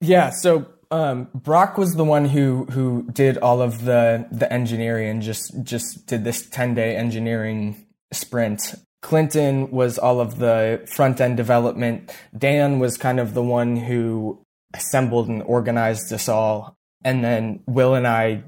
Yeah, 0.00 0.30
so 0.30 0.66
um, 0.90 1.28
Brock 1.34 1.78
was 1.78 1.94
the 1.94 2.04
one 2.04 2.26
who 2.26 2.66
who 2.66 3.08
did 3.12 3.38
all 3.38 3.62
of 3.62 3.84
the 3.84 4.26
the 4.30 4.52
engineering 4.52 5.08
and 5.08 5.22
just 5.22 5.52
just 5.62 6.06
did 6.06 6.24
this 6.24 6.48
ten 6.48 6.74
day 6.74 6.96
engineering 6.96 7.86
sprint. 8.12 8.74
Clinton 9.02 9.70
was 9.70 9.98
all 9.98 10.20
of 10.20 10.38
the 10.38 10.86
front 10.94 11.20
end 11.20 11.36
development. 11.36 12.14
Dan 12.36 12.78
was 12.78 12.96
kind 12.96 13.20
of 13.20 13.34
the 13.34 13.42
one 13.42 13.76
who 13.76 14.42
assembled 14.72 15.28
and 15.28 15.42
organized 15.42 16.12
us 16.12 16.28
all. 16.28 16.76
And 17.04 17.22
then 17.22 17.62
Will 17.66 17.94
and 17.94 18.06
I 18.06 18.44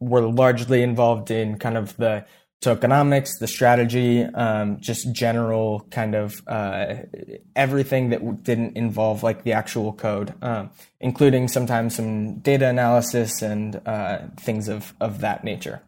were 0.00 0.22
largely 0.22 0.82
involved 0.82 1.30
in 1.30 1.58
kind 1.58 1.76
of 1.76 1.96
the 1.96 2.24
tokenomics, 2.62 3.38
the 3.40 3.48
strategy, 3.48 4.22
um, 4.22 4.80
just 4.80 5.12
general 5.12 5.86
kind 5.90 6.14
of 6.14 6.40
uh, 6.46 6.94
everything 7.56 8.10
that 8.10 8.44
didn't 8.44 8.76
involve 8.76 9.22
like 9.22 9.42
the 9.42 9.52
actual 9.52 9.92
code, 9.92 10.32
um, 10.42 10.70
including 11.00 11.48
sometimes 11.48 11.96
some 11.96 12.38
data 12.38 12.68
analysis 12.68 13.42
and 13.42 13.80
uh, 13.84 14.18
things 14.38 14.68
of, 14.68 14.94
of 15.00 15.20
that 15.20 15.42
nature. 15.42 15.82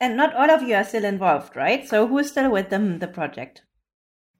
And 0.00 0.16
not 0.16 0.34
all 0.34 0.50
of 0.50 0.62
you 0.62 0.74
are 0.74 0.84
still 0.84 1.04
involved, 1.04 1.56
right? 1.56 1.86
So 1.86 2.06
who's 2.06 2.30
still 2.30 2.50
with 2.50 2.70
them, 2.70 3.00
the 3.00 3.08
project? 3.08 3.62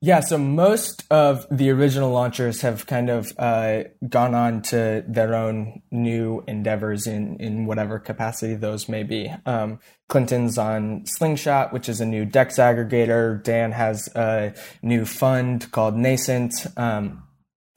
Yeah, 0.04 0.18
so 0.18 0.37
most 0.37 1.04
of 1.12 1.47
the 1.49 1.71
original 1.71 2.11
launchers 2.11 2.62
have 2.62 2.88
kind 2.88 3.09
of 3.09 3.32
uh, 3.38 3.85
gone 4.09 4.35
on 4.35 4.62
to 4.62 5.04
their 5.06 5.32
own 5.32 5.80
new 5.92 6.42
endeavors 6.49 7.06
in, 7.06 7.37
in 7.37 7.66
whatever 7.66 8.00
capacity 8.00 8.56
those 8.56 8.88
may 8.88 9.04
be. 9.04 9.32
Um, 9.47 9.78
Clinton's 10.09 10.59
on 10.59 11.06
Slingshot, 11.06 11.73
which 11.73 11.88
is 11.88 12.00
a 12.00 12.04
new 12.04 12.25
DEX 12.25 12.59
aggregator. 12.59 13.40
Dan 13.44 13.71
has 13.71 14.09
a 14.16 14.54
new 14.82 15.04
fund 15.04 15.71
called 15.71 15.94
Nascent. 15.94 16.52
Um, 16.76 17.23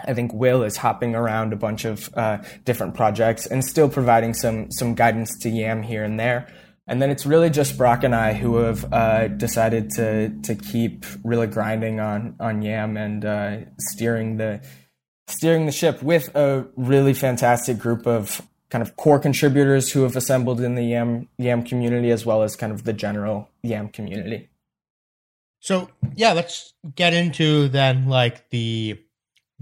I 0.03 0.15
think 0.15 0.33
Will 0.33 0.63
is 0.63 0.77
hopping 0.77 1.13
around 1.13 1.53
a 1.53 1.57
bunch 1.57 1.85
of 1.85 2.09
uh, 2.15 2.39
different 2.63 2.95
projects 2.95 3.45
and 3.45 3.63
still 3.63 3.87
providing 3.87 4.33
some 4.33 4.71
some 4.71 4.95
guidance 4.95 5.31
to 5.41 5.49
Yam 5.49 5.83
here 5.83 6.03
and 6.03 6.19
there. 6.19 6.47
And 6.87 7.01
then 7.01 7.09
it's 7.09 7.25
really 7.25 7.49
just 7.49 7.77
Brock 7.77 8.03
and 8.03 8.13
I 8.13 8.33
who 8.33 8.57
have 8.57 8.93
uh, 8.93 9.27
decided 9.27 9.89
to 9.91 10.29
to 10.43 10.55
keep 10.55 11.05
really 11.23 11.47
grinding 11.47 11.99
on 11.99 12.35
on 12.39 12.61
Yam 12.61 12.95
and 12.97 13.25
uh, 13.25 13.57
steering 13.79 14.37
the 14.37 14.61
steering 15.27 15.65
the 15.65 15.71
ship 15.71 16.03
with 16.03 16.35
a 16.35 16.67
really 16.75 17.13
fantastic 17.13 17.79
group 17.79 18.05
of 18.05 18.41
kind 18.69 18.81
of 18.81 18.95
core 18.97 19.19
contributors 19.19 19.91
who 19.91 20.03
have 20.03 20.15
assembled 20.15 20.61
in 20.61 20.75
the 20.75 20.83
Yam 20.83 21.27
Yam 21.37 21.63
community 21.63 22.11
as 22.11 22.25
well 22.25 22.43
as 22.43 22.55
kind 22.55 22.71
of 22.71 22.83
the 22.83 22.93
general 22.93 23.49
Yam 23.63 23.89
community. 23.89 24.49
So 25.59 25.89
yeah, 26.15 26.33
let's 26.33 26.73
get 26.95 27.13
into 27.13 27.67
then 27.69 28.07
like 28.07 28.49
the 28.51 29.01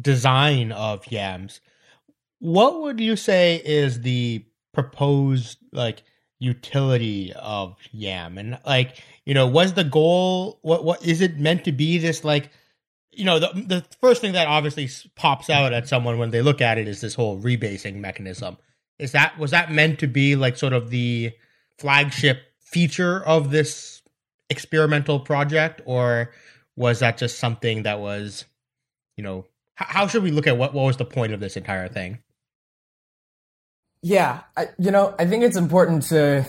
design 0.01 0.73
of 0.73 1.09
Yams. 1.09 1.61
What 2.39 2.81
would 2.81 2.99
you 2.99 3.15
say 3.15 3.61
is 3.63 4.01
the 4.01 4.45
proposed 4.73 5.59
like 5.71 6.03
utility 6.43 7.33
of 7.33 7.75
yam. 7.91 8.37
And 8.37 8.59
like 8.65 9.01
you 9.25 9.33
know 9.33 9.47
was 9.47 9.73
the 9.73 9.83
goal 9.83 10.59
what 10.61 10.83
what 10.83 11.05
is 11.05 11.21
it 11.21 11.39
meant 11.39 11.63
to 11.65 11.71
be 11.71 11.97
this 11.97 12.23
like 12.23 12.51
you 13.11 13.23
know 13.25 13.39
the 13.39 13.47
the 13.53 13.85
first 14.01 14.21
thing 14.21 14.33
that 14.33 14.47
obviously 14.47 14.89
pops 15.15 15.49
out 15.49 15.73
at 15.73 15.87
someone 15.87 16.19
when 16.19 16.31
they 16.31 16.41
look 16.41 16.61
at 16.61 16.77
it 16.77 16.87
is 16.87 17.01
this 17.01 17.15
whole 17.15 17.39
rebasing 17.39 17.95
mechanism. 17.95 18.57
Is 18.99 19.13
that 19.13 19.39
was 19.39 19.51
that 19.51 19.71
meant 19.71 19.99
to 19.99 20.07
be 20.07 20.35
like 20.35 20.57
sort 20.57 20.73
of 20.73 20.89
the 20.89 21.31
flagship 21.79 22.41
feature 22.59 23.23
of 23.23 23.49
this 23.49 24.01
experimental 24.49 25.19
project? 25.19 25.81
Or 25.85 26.31
was 26.75 26.99
that 26.99 27.17
just 27.17 27.39
something 27.39 27.83
that 27.83 27.99
was 27.99 28.45
you 29.15 29.23
know 29.23 29.45
how 29.75 30.07
should 30.07 30.23
we 30.23 30.31
look 30.31 30.47
at 30.47 30.57
what 30.57 30.73
what 30.73 30.83
was 30.83 30.97
the 30.97 31.05
point 31.05 31.33
of 31.33 31.39
this 31.39 31.55
entire 31.55 31.87
thing 31.87 32.19
yeah, 34.03 34.41
I, 34.55 34.67
you 34.77 34.91
know, 34.91 35.15
I 35.17 35.25
think 35.25 35.43
it's 35.43 35.57
important 35.57 36.03
to 36.09 36.45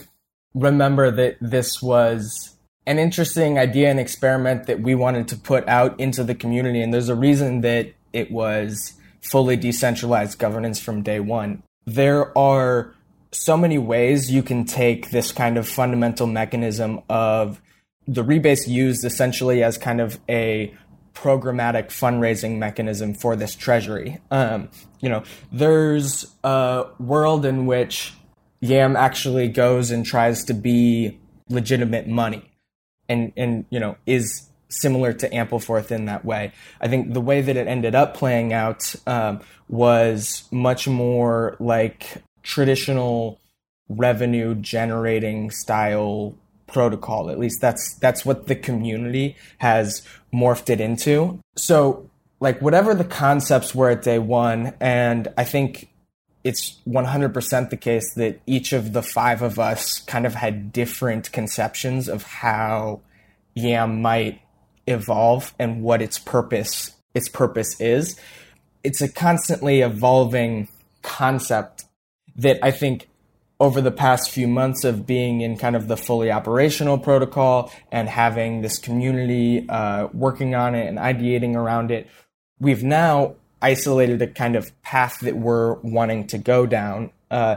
remember 0.55 1.11
that 1.13 1.37
this 1.41 1.81
was 1.81 2.57
an 2.85 2.99
interesting 2.99 3.59
idea 3.59 3.91
and 3.91 3.99
experiment 3.99 4.67
that 4.67 4.81
we 4.81 4.95
wanted 4.95 5.29
to 5.29 5.37
put 5.37 5.67
out 5.69 5.99
into 5.99 6.25
the 6.25 6.35
community. 6.35 6.83
And 6.83 6.93
there's 6.93 7.09
a 7.09 7.15
reason 7.15 7.63
that 7.63 7.93
it 8.13 8.31
was 8.31 8.95
fully 9.23 9.57
decentralized 9.57 10.39
governance 10.39 10.81
from 10.81 11.03
day 11.03 11.21
one. 11.21 11.63
There 11.87 12.37
are 12.37 12.93
so 13.31 13.57
many 13.57 13.79
ways 13.79 14.31
you 14.31 14.43
can 14.43 14.65
take 14.65 15.11
this 15.11 15.33
kind 15.33 15.57
of 15.57 15.69
fundamental 15.69 16.27
mechanism 16.27 17.03
of 17.09 17.61
the 18.07 18.25
rebase 18.25 18.69
used 18.69 19.05
essentially 19.05 19.63
as 19.63 19.79
kind 19.79 20.01
of 20.01 20.19
a 20.29 20.75
programmatic 21.14 21.87
fundraising 21.87 22.59
mechanism 22.59 23.14
for 23.14 23.37
this 23.37 23.54
treasury. 23.54 24.21
Um, 24.30 24.68
you 25.00 25.09
know, 25.09 25.23
there's 25.52 26.35
a 26.42 26.87
world 26.99 27.44
in 27.47 27.66
which 27.66 28.12
Yam 28.61 28.97
actually 28.97 29.49
goes 29.49 29.90
and 29.90 30.04
tries 30.04 30.44
to 30.44 30.54
be 30.54 31.18
legitimate 31.49 32.09
money, 32.09 32.50
and 33.09 33.33
and 33.37 33.64
you 33.71 33.80
know 33.80 33.97
is 34.06 34.49
similar 34.68 35.12
to 35.12 35.28
Ampleforth 35.30 35.90
in 35.90 36.06
that 36.06 36.25
way. 36.25 36.52
I 36.80 36.88
think 36.88 37.12
the 37.12 37.21
way 37.21 37.40
that 37.40 37.56
it 37.56 37.68
ended 37.68 37.94
up 37.94 38.16
playing 38.16 38.52
out 38.52 38.94
um, 39.06 39.40
was 39.68 40.44
much 40.50 40.88
more 40.88 41.56
like 41.61 42.23
traditional 42.42 43.40
revenue 43.88 44.54
generating 44.54 45.50
style 45.50 46.37
protocol. 46.66 47.30
At 47.30 47.38
least 47.38 47.61
that's 47.61 47.94
that's 47.94 48.25
what 48.25 48.47
the 48.47 48.56
community 48.56 49.37
has 49.59 50.02
morphed 50.33 50.71
it 50.71 50.80
into. 50.80 51.40
So 51.56 52.11
like 52.40 52.61
whatever 52.61 52.94
the 52.94 53.04
concepts 53.04 53.75
were 53.75 53.90
at 53.90 54.02
day 54.02 54.18
one, 54.18 54.75
and 54.80 55.28
I 55.37 55.44
think 55.44 55.90
it's 56.42 56.78
100% 56.87 57.71
the 57.71 57.76
case 57.76 58.14
that 58.16 58.40
each 58.47 58.73
of 58.75 58.92
the 58.92 59.02
five 59.02 59.40
of 59.40 59.59
us 59.59 60.00
kind 60.00 60.26
of 60.26 60.35
had 60.35 60.73
different 60.73 61.33
conceptions 61.33 62.06
of 62.06 62.23
how 62.23 63.00
YAM 63.54 64.02
might 64.02 64.42
evolve 64.87 65.54
and 65.59 65.83
what 65.83 66.02
its 66.02 66.18
purpose 66.18 66.92
its 67.14 67.28
purpose 67.28 67.80
is. 67.80 68.18
It's 68.83 69.00
a 69.00 69.09
constantly 69.09 69.80
evolving 69.80 70.68
concept 71.02 71.85
that 72.37 72.59
I 72.62 72.73
think 72.73 73.09
over 73.64 73.80
the 73.80 73.90
past 73.90 74.30
few 74.30 74.47
months 74.47 74.85
of 74.85 75.06
being 75.06 75.40
in 75.40 75.56
kind 75.56 75.75
of 75.75 75.88
the 75.88 75.97
fully 75.97 76.30
operational 76.30 76.99
protocol 76.99 77.73
and 77.90 78.11
having 78.11 78.61
this 78.61 78.78
community 78.78 79.66
uh, 79.71 80.06
working 80.12 80.54
on 80.54 80.75
it 80.75 80.87
and 80.87 80.99
ideating 80.99 81.56
around 81.56 81.90
it, 81.90 82.06
we've 82.61 82.85
now 82.85 83.35
isolated 83.62 84.21
a 84.21 84.26
kind 84.26 84.54
of 84.54 84.71
path 84.83 85.18
that 85.21 85.37
we're 85.37 85.76
wanting 85.76 86.26
to 86.26 86.37
go 86.37 86.66
down, 86.66 87.11
uh, 87.30 87.56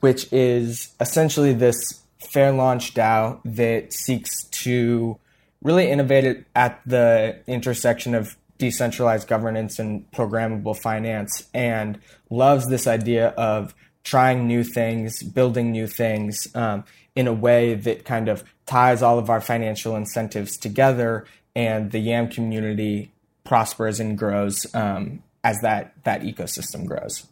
which 0.00 0.30
is 0.30 0.94
essentially 1.00 1.54
this 1.54 2.02
fair 2.18 2.52
launch 2.52 2.92
DAO 2.92 3.40
that 3.46 3.94
seeks 3.94 4.44
to 4.48 5.18
really 5.62 5.90
innovate 5.90 6.44
at 6.54 6.82
the 6.84 7.40
intersection 7.46 8.14
of 8.14 8.36
decentralized 8.58 9.26
governance 9.26 9.78
and 9.78 10.10
programmable 10.10 10.76
finance 10.76 11.48
and 11.54 11.98
loves 12.28 12.68
this 12.68 12.86
idea 12.86 13.28
of 13.28 13.74
trying 14.06 14.46
new 14.46 14.62
things, 14.62 15.20
building 15.24 15.72
new 15.72 15.88
things 15.88 16.46
um, 16.54 16.84
in 17.16 17.26
a 17.26 17.32
way 17.32 17.74
that 17.74 18.04
kind 18.04 18.28
of 18.28 18.44
ties 18.64 19.02
all 19.02 19.18
of 19.18 19.28
our 19.28 19.40
financial 19.40 19.96
incentives 19.96 20.56
together, 20.56 21.26
and 21.56 21.90
the 21.90 21.98
Yam 21.98 22.28
community 22.28 23.10
prospers 23.42 23.98
and 23.98 24.16
grows 24.16 24.64
um, 24.74 25.22
as 25.42 25.58
that 25.60 25.92
that 26.04 26.22
ecosystem 26.22 26.86
grows. 26.86 27.26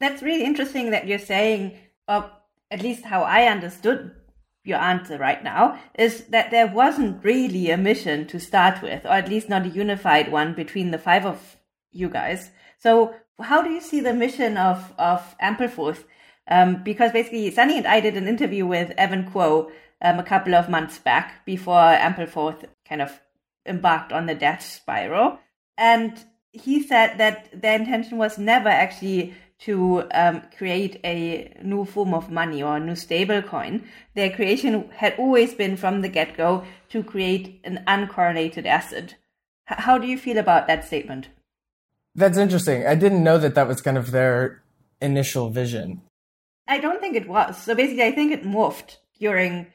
That's 0.00 0.22
really 0.22 0.44
interesting 0.44 0.90
that 0.92 1.06
you're 1.06 1.18
saying, 1.18 1.76
or 2.08 2.30
at 2.70 2.82
least 2.82 3.04
how 3.04 3.22
I 3.22 3.48
understood 3.48 4.12
your 4.64 4.78
answer 4.78 5.18
right 5.18 5.44
now, 5.44 5.78
is 5.98 6.24
that 6.26 6.50
there 6.50 6.68
wasn't 6.68 7.22
really 7.22 7.70
a 7.70 7.76
mission 7.76 8.26
to 8.28 8.40
start 8.40 8.80
with, 8.80 9.04
or 9.04 9.12
at 9.12 9.28
least 9.28 9.48
not 9.50 9.66
a 9.66 9.68
unified 9.68 10.32
one 10.32 10.54
between 10.54 10.90
the 10.90 10.98
five 10.98 11.26
of 11.26 11.56
you 11.92 12.08
guys. 12.08 12.50
So 12.78 13.14
how 13.40 13.62
do 13.62 13.70
you 13.70 13.80
see 13.80 14.00
the 14.00 14.14
mission 14.14 14.56
of 14.56 14.94
of 14.98 15.36
Ampleforth? 15.42 16.04
Um, 16.50 16.82
because 16.82 17.12
basically, 17.12 17.50
Sunny 17.50 17.76
and 17.76 17.86
I 17.86 18.00
did 18.00 18.16
an 18.16 18.26
interview 18.26 18.66
with 18.66 18.92
Evan 18.96 19.30
Kuo 19.30 19.70
um, 20.00 20.18
a 20.18 20.22
couple 20.22 20.54
of 20.54 20.68
months 20.68 20.98
back 20.98 21.44
before 21.44 21.74
Ampleforth 21.74 22.64
kind 22.88 23.02
of 23.02 23.20
embarked 23.66 24.12
on 24.12 24.26
the 24.26 24.34
death 24.34 24.62
spiral, 24.62 25.38
and 25.76 26.24
he 26.52 26.82
said 26.82 27.18
that 27.18 27.48
their 27.52 27.78
intention 27.78 28.16
was 28.16 28.38
never 28.38 28.68
actually 28.68 29.34
to 29.58 30.04
um, 30.12 30.42
create 30.56 31.00
a 31.04 31.52
new 31.62 31.84
form 31.84 32.14
of 32.14 32.30
money 32.30 32.62
or 32.62 32.76
a 32.76 32.80
new 32.80 32.94
stable 32.94 33.42
coin. 33.42 33.84
Their 34.14 34.30
creation 34.30 34.88
had 34.90 35.14
always 35.18 35.52
been 35.52 35.76
from 35.76 36.00
the 36.00 36.08
get 36.08 36.36
go 36.36 36.64
to 36.90 37.02
create 37.02 37.60
an 37.64 37.84
uncorrelated 37.86 38.66
asset. 38.66 39.16
H- 39.70 39.80
how 39.80 39.98
do 39.98 40.06
you 40.06 40.16
feel 40.16 40.38
about 40.38 40.68
that 40.68 40.84
statement? 40.84 41.28
That's 42.18 42.36
interesting. 42.36 42.84
I 42.84 42.96
didn't 42.96 43.22
know 43.22 43.38
that 43.38 43.54
that 43.54 43.68
was 43.68 43.80
kind 43.80 43.96
of 43.96 44.10
their 44.10 44.64
initial 45.00 45.50
vision. 45.50 46.02
I 46.66 46.80
don't 46.80 47.00
think 47.00 47.14
it 47.14 47.28
was. 47.28 47.56
So 47.62 47.76
basically, 47.76 48.02
I 48.02 48.10
think 48.10 48.32
it 48.32 48.42
morphed 48.42 48.96
during, 49.20 49.68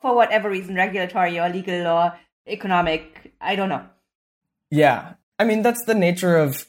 for 0.00 0.12
whatever 0.16 0.50
reason, 0.50 0.74
regulatory 0.74 1.38
or 1.38 1.48
legal 1.48 1.86
or 1.86 2.18
economic. 2.48 3.32
I 3.40 3.54
don't 3.54 3.68
know. 3.68 3.86
Yeah. 4.72 5.12
I 5.38 5.44
mean, 5.44 5.62
that's 5.62 5.84
the 5.84 5.94
nature 5.94 6.36
of 6.36 6.66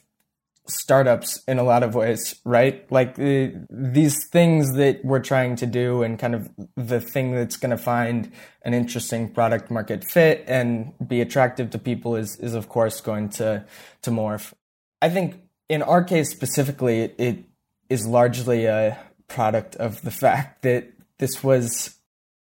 startups 0.68 1.42
in 1.48 1.58
a 1.58 1.64
lot 1.64 1.82
of 1.82 1.96
ways, 1.96 2.36
right? 2.44 2.86
Like 2.92 3.18
uh, 3.18 3.48
these 3.68 4.28
things 4.30 4.74
that 4.74 5.04
we're 5.04 5.18
trying 5.18 5.56
to 5.56 5.66
do 5.66 6.04
and 6.04 6.20
kind 6.20 6.36
of 6.36 6.48
the 6.76 7.00
thing 7.00 7.32
that's 7.32 7.56
going 7.56 7.76
to 7.76 7.82
find 7.82 8.30
an 8.62 8.74
interesting 8.74 9.34
product 9.34 9.72
market 9.72 10.04
fit 10.08 10.44
and 10.46 10.92
be 11.04 11.20
attractive 11.20 11.70
to 11.70 11.80
people 11.80 12.14
is, 12.14 12.36
is 12.36 12.54
of 12.54 12.68
course 12.68 13.00
going 13.00 13.28
to, 13.30 13.64
to 14.02 14.10
morph. 14.12 14.52
I 15.00 15.08
think 15.08 15.40
in 15.68 15.82
our 15.82 16.02
case 16.04 16.30
specifically, 16.30 17.00
it 17.18 17.44
is 17.88 18.06
largely 18.06 18.66
a 18.66 18.98
product 19.28 19.76
of 19.76 20.02
the 20.02 20.10
fact 20.10 20.62
that 20.62 20.92
this 21.18 21.42
was 21.42 21.96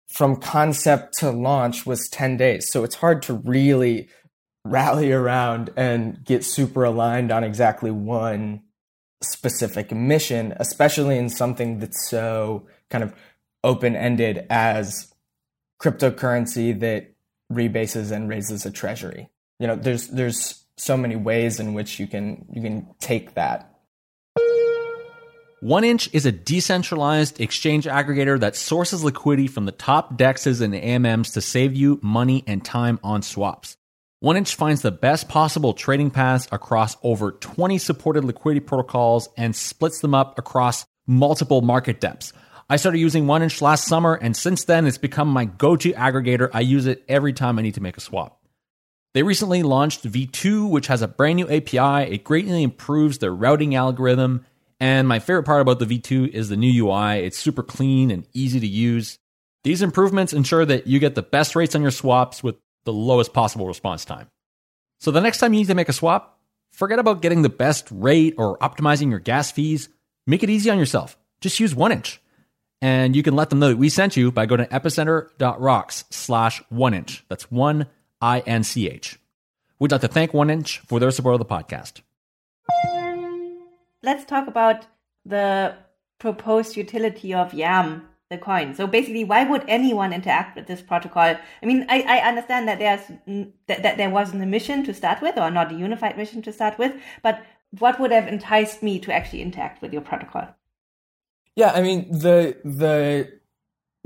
from 0.07 0.36
concept 0.36 1.17
to 1.19 1.31
launch 1.31 1.86
was 1.86 2.10
10 2.10 2.38
days. 2.38 2.67
So 2.69 2.83
it's 2.83 2.95
hard 2.95 3.21
to 3.24 3.33
really 3.33 4.10
rally 4.65 5.12
around 5.12 5.71
and 5.75 6.24
get 6.24 6.43
super 6.43 6.83
aligned 6.83 7.31
on 7.31 7.43
exactly 7.43 7.91
one 7.91 8.62
specific 9.24 9.91
mission, 9.91 10.53
especially 10.57 11.17
in 11.17 11.29
something 11.29 11.79
that's 11.79 12.10
so 12.10 12.67
kind 12.89 13.03
of 13.03 13.13
open 13.63 13.95
ended 13.95 14.45
as 14.50 15.13
cryptocurrency 15.81 16.77
that 16.79 17.13
rebases 17.51 18.12
and 18.12 18.29
raises 18.29 18.65
a 18.65 18.71
treasury. 18.71 19.29
You 19.60 19.67
know, 19.67 19.75
there's 19.75 20.07
there's 20.07 20.61
so 20.78 20.98
many 20.98 21.16
ways 21.16 21.60
in 21.60 21.74
which 21.74 22.00
you 22.00 22.08
can 22.08 22.46
you 22.51 22.62
can 22.62 22.88
take 23.00 23.34
that. 23.36 23.68
One 25.62 25.84
Inch 25.84 26.10
is 26.12 26.25
a 26.25 26.32
decentralized 26.32 27.40
exchange 27.40 27.86
aggregator 27.86 28.40
that 28.40 28.56
sources 28.56 29.04
liquidity 29.04 29.48
from 29.48 29.66
the 29.66 29.72
top 29.72 30.18
dexes 30.18 30.60
and 30.60 30.74
AMMs 30.74 31.34
to 31.34 31.42
save 31.42 31.75
you 31.75 32.00
money 32.01 32.44
and 32.48 32.66
time 32.66 33.00
on 33.04 33.22
swaps. 33.22 33.78
One 34.22 34.38
Inch 34.38 34.56
finds 34.56 34.82
the 34.82 34.92
best 34.92 35.30
possible 35.30 35.74
trading 35.74 36.10
paths 36.10 36.48
across 36.51 36.98
over 37.04 37.32
20 37.32 37.78
supported 37.78 38.25
liquidity 38.25 38.60
protocols 38.60 39.30
and 39.38 39.56
splits 39.56 40.00
them 40.00 40.16
up 40.16 40.40
across 40.40 40.84
multiple 41.06 41.62
market 41.62 42.00
depths. 42.00 42.34
I 42.68 42.78
started 42.78 42.98
using 42.98 43.28
One 43.28 43.44
Inch 43.44 43.62
last 43.62 43.86
summer, 43.86 44.16
and 44.16 44.36
since 44.36 44.63
then, 44.63 44.88
it's 44.88 44.98
become 44.98 45.28
my 45.28 45.46
go 45.46 45.75
to 45.75 45.92
aggregator. 45.94 46.50
I 46.54 46.62
use 46.62 46.88
it 46.88 47.04
every 47.08 47.34
time 47.34 47.60
I 47.60 47.62
need 47.62 47.75
to 47.75 47.82
make 47.82 47.98
a 47.98 48.01
swap. 48.01 48.40
They 49.13 49.24
recently 49.24 49.62
launched 49.62 50.03
V2, 50.03 50.70
which 50.70 50.88
has 50.88 51.01
a 51.01 51.08
brand 51.08 51.36
new 51.36 51.50
API. 51.50 52.13
It 52.13 52.24
greatly 52.24 52.63
improves 52.63 53.18
their 53.18 53.34
routing 53.34 53.75
algorithm. 53.75 54.46
And 54.80 55.08
my 55.08 55.20
favorite 55.20 55.44
part 55.44 55.62
about 55.62 55.80
the 55.80 55.86
V2 55.86 56.30
is 56.30 56.50
the 56.50 56.56
new 56.58 56.86
UI. 56.86 57.20
It's 57.20 57.38
super 57.38 57.62
clean 57.62 58.10
and 58.10 58.25
easy 58.34 58.60
to 58.60 58.68
use. 58.68 59.20
These 59.63 59.82
improvements 59.82 60.34
ensure 60.34 60.65
that 60.65 60.88
you 60.88 61.00
get 61.00 61.15
the 61.15 61.22
best 61.22 61.56
rates 61.56 61.75
on 61.75 61.82
your 61.82 61.91
swaps 61.91 62.41
with 62.41 62.56
the 62.86 62.94
lowest 62.94 63.34
possible 63.34 63.68
response 63.68 64.06
time. 64.06 64.27
So 65.00 65.12
the 65.12 65.22
next 65.22 65.38
time 65.38 65.53
you 65.53 65.60
need 65.60 65.68
to 65.68 65.75
make 65.75 65.89
a 65.89 65.94
swap, 65.94 66.39
forget 66.72 66.98
about 66.98 67.22
getting 67.22 67.41
the 67.41 67.50
best 67.50 67.88
rate 67.91 68.36
or 68.38 68.58
optimizing 68.60 69.10
your 69.12 69.20
gas 69.20 69.51
fees. 69.51 69.89
Make 70.25 70.41
it 70.41 70.50
easy 70.50 70.70
on 70.70 70.80
yourself. 70.80 71.18
Just 71.41 71.60
use 71.60 71.75
one 71.75 71.91
inch. 71.91 72.22
And 72.82 73.15
you 73.15 73.22
can 73.22 73.36
let 73.36 73.50
them 73.50 73.60
know 73.60 73.70
that 73.70 73.77
we 73.77 73.89
sent 73.89 74.18
you 74.18 74.32
by 74.32 74.48
going 74.48 74.62
to 74.62 74.68
epicenter.rocks 74.68 76.06
slash 76.10 76.63
one 76.70 76.96
inch. 76.96 77.24
That's 77.30 77.51
one 77.51 77.88
I 78.22 78.40
N 78.42 78.63
C 78.63 78.88
H. 78.88 79.20
We'd 79.80 79.92
like 79.92 80.01
to 80.01 80.08
thank 80.08 80.34
One 80.34 80.50
Inch 80.50 80.80
for 80.80 81.00
their 81.00 81.12
support 81.12 81.34
of 81.34 81.40
the 81.40 81.46
podcast. 81.46 82.01
Let's 84.04 84.25
talk 84.25 84.48
about 84.48 84.86
the 85.25 85.75
proposed 86.20 86.75
utility 86.75 87.34
of 87.34 87.54
YAM 87.54 88.08
the 88.30 88.38
coin. 88.38 88.74
So 88.74 88.88
basically, 88.88 89.24
why 89.25 89.44
would 89.44 89.63
anyone 89.68 90.13
interact 90.13 90.56
with 90.56 90.66
this 90.66 90.82
protocol? 90.82 91.36
I 91.62 91.66
mean, 91.66 91.86
I, 91.90 92.01
I 92.01 92.28
understand 92.30 92.68
that 92.68 92.80
there's 92.80 93.01
that, 93.68 93.84
that 93.84 93.98
there 93.98 94.10
wasn't 94.10 94.42
a 94.42 94.46
mission 94.46 94.84
to 94.86 94.94
start 94.94 95.22
with, 95.22 95.38
or 95.38 95.51
not 95.51 95.72
a 95.72 95.75
unified 95.75 96.18
mission 96.18 96.42
to 96.44 96.54
start 96.54 96.80
with, 96.80 96.94
but 97.22 97.44
what 97.80 98.00
would 98.00 98.12
have 98.12 98.28
enticed 98.28 98.82
me 98.82 99.00
to 99.00 99.13
actually 99.13 99.42
interact 99.42 99.82
with 99.82 99.92
your 99.94 100.01
protocol? 100.01 100.48
Yeah, 101.56 101.72
I 101.74 101.82
mean 101.82 102.10
the 102.10 102.56
the 102.63 103.40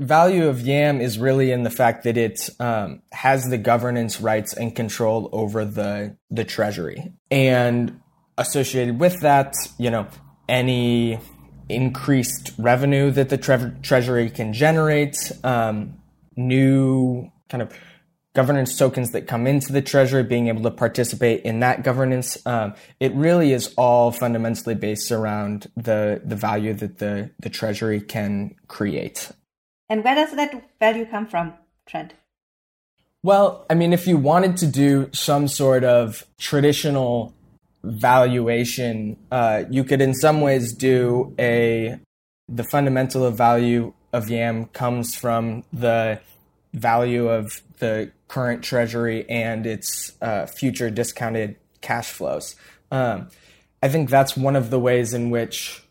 value 0.00 0.48
of 0.48 0.60
YAM 0.60 1.00
is 1.00 1.18
really 1.18 1.52
in 1.52 1.62
the 1.62 1.70
fact 1.70 2.04
that 2.04 2.16
it 2.16 2.50
um, 2.60 3.02
has 3.12 3.44
the 3.44 3.58
governance 3.58 4.20
rights 4.20 4.52
and 4.52 4.74
control 4.74 5.28
over 5.32 5.64
the 5.64 6.16
the 6.30 6.44
treasury, 6.44 7.12
and 7.30 8.00
associated 8.38 9.00
with 9.00 9.20
that, 9.20 9.54
you 9.78 9.90
know, 9.90 10.06
any 10.48 11.18
increased 11.68 12.52
revenue 12.58 13.10
that 13.10 13.28
the 13.28 13.38
tre- 13.38 13.72
treasury 13.82 14.30
can 14.30 14.52
generate, 14.52 15.32
um, 15.42 15.96
new 16.36 17.30
kind 17.48 17.62
of 17.62 17.72
governance 18.34 18.76
tokens 18.76 19.12
that 19.12 19.26
come 19.26 19.46
into 19.46 19.72
the 19.72 19.80
treasury, 19.80 20.22
being 20.22 20.48
able 20.48 20.62
to 20.62 20.70
participate 20.70 21.42
in 21.42 21.60
that 21.60 21.82
governance. 21.82 22.36
Um, 22.46 22.74
it 23.00 23.14
really 23.14 23.54
is 23.54 23.72
all 23.78 24.12
fundamentally 24.12 24.74
based 24.74 25.10
around 25.10 25.70
the 25.74 26.20
the 26.22 26.36
value 26.36 26.74
that 26.74 26.98
the 26.98 27.30
the 27.40 27.48
treasury 27.48 28.00
can 28.02 28.54
create. 28.68 29.32
And 29.88 30.02
where 30.04 30.14
does 30.14 30.34
that 30.34 30.70
value 30.80 31.06
come 31.06 31.26
from, 31.26 31.54
Trent? 31.86 32.14
Well, 33.22 33.66
I 33.68 33.74
mean, 33.74 33.92
if 33.92 34.06
you 34.06 34.16
wanted 34.16 34.56
to 34.58 34.66
do 34.66 35.10
some 35.12 35.48
sort 35.48 35.84
of 35.84 36.24
traditional 36.38 37.34
valuation, 37.82 39.16
uh, 39.30 39.64
you 39.70 39.84
could 39.84 40.00
in 40.00 40.14
some 40.14 40.40
ways 40.40 40.72
do 40.72 41.34
a 41.38 41.98
the 42.48 42.64
fundamental 42.64 43.24
of 43.24 43.36
value 43.36 43.92
of 44.12 44.30
YAM 44.30 44.66
comes 44.66 45.16
from 45.16 45.64
the 45.72 46.20
value 46.72 47.28
of 47.28 47.60
the 47.78 48.12
current 48.28 48.62
treasury 48.62 49.28
and 49.28 49.66
its 49.66 50.12
uh, 50.22 50.46
future 50.46 50.90
discounted 50.90 51.56
cash 51.80 52.10
flows. 52.10 52.54
Um, 52.90 53.28
I 53.82 53.88
think 53.88 54.08
that's 54.08 54.36
one 54.36 54.56
of 54.56 54.70
the 54.70 54.78
ways 54.78 55.12
in 55.12 55.30
which 55.30 55.82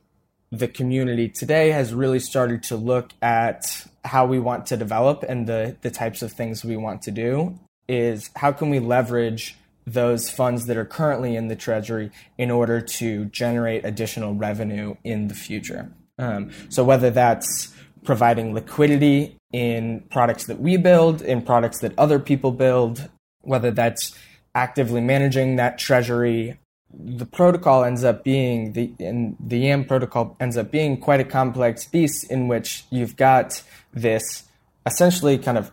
the 0.60 0.68
community 0.68 1.30
today 1.30 1.72
has 1.72 1.94
really 1.94 2.20
started 2.20 2.64
to 2.64 2.76
look 2.76 3.12
at 3.22 3.86
how 4.04 4.26
we 4.26 4.40
want 4.40 4.66
to 4.68 4.78
develop 4.78 5.24
and 5.28 5.48
the, 5.48 5.76
the 5.82 5.92
types 5.92 6.22
of 6.22 6.32
things 6.32 6.64
we 6.64 6.78
want 6.78 7.02
to 7.02 7.12
do 7.12 7.60
is 7.88 8.30
how 8.36 8.52
can 8.52 8.70
we 8.70 8.80
leverage 8.80 9.56
those 9.88 10.30
funds 10.30 10.66
that 10.66 10.78
are 10.78 10.86
currently 10.86 11.36
in 11.36 11.48
the 11.48 11.56
treasury 11.56 12.12
in 12.38 12.50
order 12.50 12.82
to 12.82 13.26
generate 13.26 13.86
additional 13.86 14.34
revenue 14.34 14.96
in 15.04 15.28
the 15.28 15.36
future. 15.36 15.92
Um, 16.18 16.52
so 16.70 16.84
whether 16.84 17.12
that's 17.12 17.74
providing 18.04 18.54
liquidity 18.54 19.36
in 19.52 20.02
products 20.10 20.46
that 20.46 20.60
we 20.60 20.78
build, 20.78 21.22
in 21.22 21.42
products 21.42 21.80
that 21.80 21.94
other 21.98 22.20
people 22.20 22.52
build, 22.52 23.10
whether 23.42 23.72
that's 23.72 24.18
actively 24.56 25.02
managing 25.02 25.58
that 25.58 25.78
treasury, 25.78 26.58
the 26.98 27.26
protocol 27.26 27.84
ends 27.84 28.04
up 28.04 28.24
being 28.24 28.74
the 28.74 28.92
the 29.40 29.58
YAM 29.58 29.86
protocol 29.86 30.36
ends 30.40 30.58
up 30.58 30.72
being 30.72 30.98
quite 30.98 31.20
a 31.20 31.26
complex 31.26 31.86
piece 31.86 32.24
in 32.24 32.48
which 32.48 32.86
you've 32.90 33.16
got 33.16 33.62
this 33.94 34.44
essentially 34.86 35.38
kind 35.38 35.58
of 35.58 35.72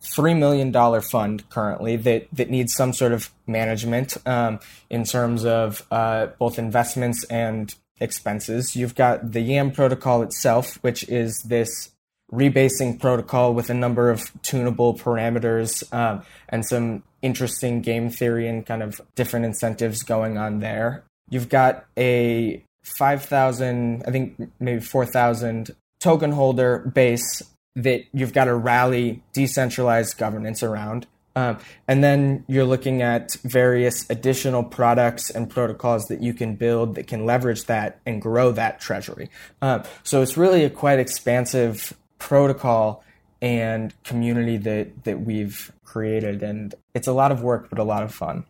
three 0.00 0.34
million 0.34 0.70
dollar 0.70 1.00
fund 1.00 1.48
currently 1.50 1.96
that 1.96 2.28
that 2.32 2.50
needs 2.50 2.74
some 2.74 2.92
sort 2.92 3.12
of 3.12 3.30
management 3.46 4.16
um, 4.26 4.58
in 4.90 5.04
terms 5.04 5.44
of 5.44 5.86
uh, 5.90 6.26
both 6.38 6.58
investments 6.58 7.24
and 7.24 7.74
expenses. 8.00 8.76
You've 8.76 8.94
got 8.94 9.32
the 9.32 9.40
YAM 9.40 9.72
protocol 9.72 10.22
itself, 10.22 10.78
which 10.82 11.08
is 11.08 11.42
this 11.42 11.90
rebasing 12.32 13.00
protocol 13.00 13.54
with 13.54 13.70
a 13.70 13.74
number 13.74 14.10
of 14.10 14.30
tunable 14.42 14.94
parameters 14.94 15.82
um, 15.94 16.22
and 16.48 16.66
some 16.66 17.02
interesting 17.26 17.82
game 17.82 18.08
theory 18.08 18.48
and 18.48 18.64
kind 18.64 18.82
of 18.82 19.00
different 19.16 19.44
incentives 19.44 20.02
going 20.02 20.38
on 20.38 20.60
there. 20.60 21.04
You've 21.28 21.48
got 21.48 21.84
a 21.98 22.62
5,000, 22.84 24.04
I 24.06 24.10
think 24.12 24.40
maybe 24.60 24.80
4,000 24.80 25.74
token 26.00 26.32
holder 26.32 26.90
base 26.94 27.42
that 27.74 28.04
you've 28.12 28.32
got 28.32 28.44
to 28.44 28.54
rally 28.54 29.22
decentralized 29.32 30.16
governance 30.16 30.62
around. 30.62 31.06
Um, 31.34 31.58
and 31.86 32.02
then 32.02 32.44
you're 32.48 32.64
looking 32.64 33.02
at 33.02 33.34
various 33.42 34.08
additional 34.08 34.64
products 34.64 35.28
and 35.28 35.50
protocols 35.50 36.06
that 36.06 36.22
you 36.22 36.32
can 36.32 36.54
build 36.54 36.94
that 36.94 37.08
can 37.08 37.26
leverage 37.26 37.64
that 37.64 38.00
and 38.06 38.22
grow 38.22 38.52
that 38.52 38.80
treasury. 38.80 39.28
Um, 39.60 39.82
so 40.02 40.22
it's 40.22 40.38
really 40.38 40.64
a 40.64 40.70
quite 40.70 40.98
expansive 40.98 41.92
protocol 42.18 43.04
and 43.42 43.92
community 44.04 44.56
that, 44.56 45.04
that 45.04 45.20
we've 45.20 45.70
created. 45.86 46.42
And 46.42 46.74
it's 46.94 47.06
a 47.06 47.12
lot 47.12 47.32
of 47.32 47.42
work, 47.42 47.70
but 47.70 47.78
a 47.78 47.84
lot 47.84 48.02
of 48.02 48.12
fun. 48.12 48.44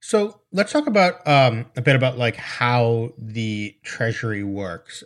So 0.00 0.40
let's 0.50 0.72
talk 0.72 0.86
about 0.86 1.26
um, 1.28 1.66
a 1.76 1.82
bit 1.82 1.94
about 1.94 2.18
like 2.18 2.36
how 2.36 3.12
the 3.18 3.76
treasury 3.84 4.42
works 4.42 5.04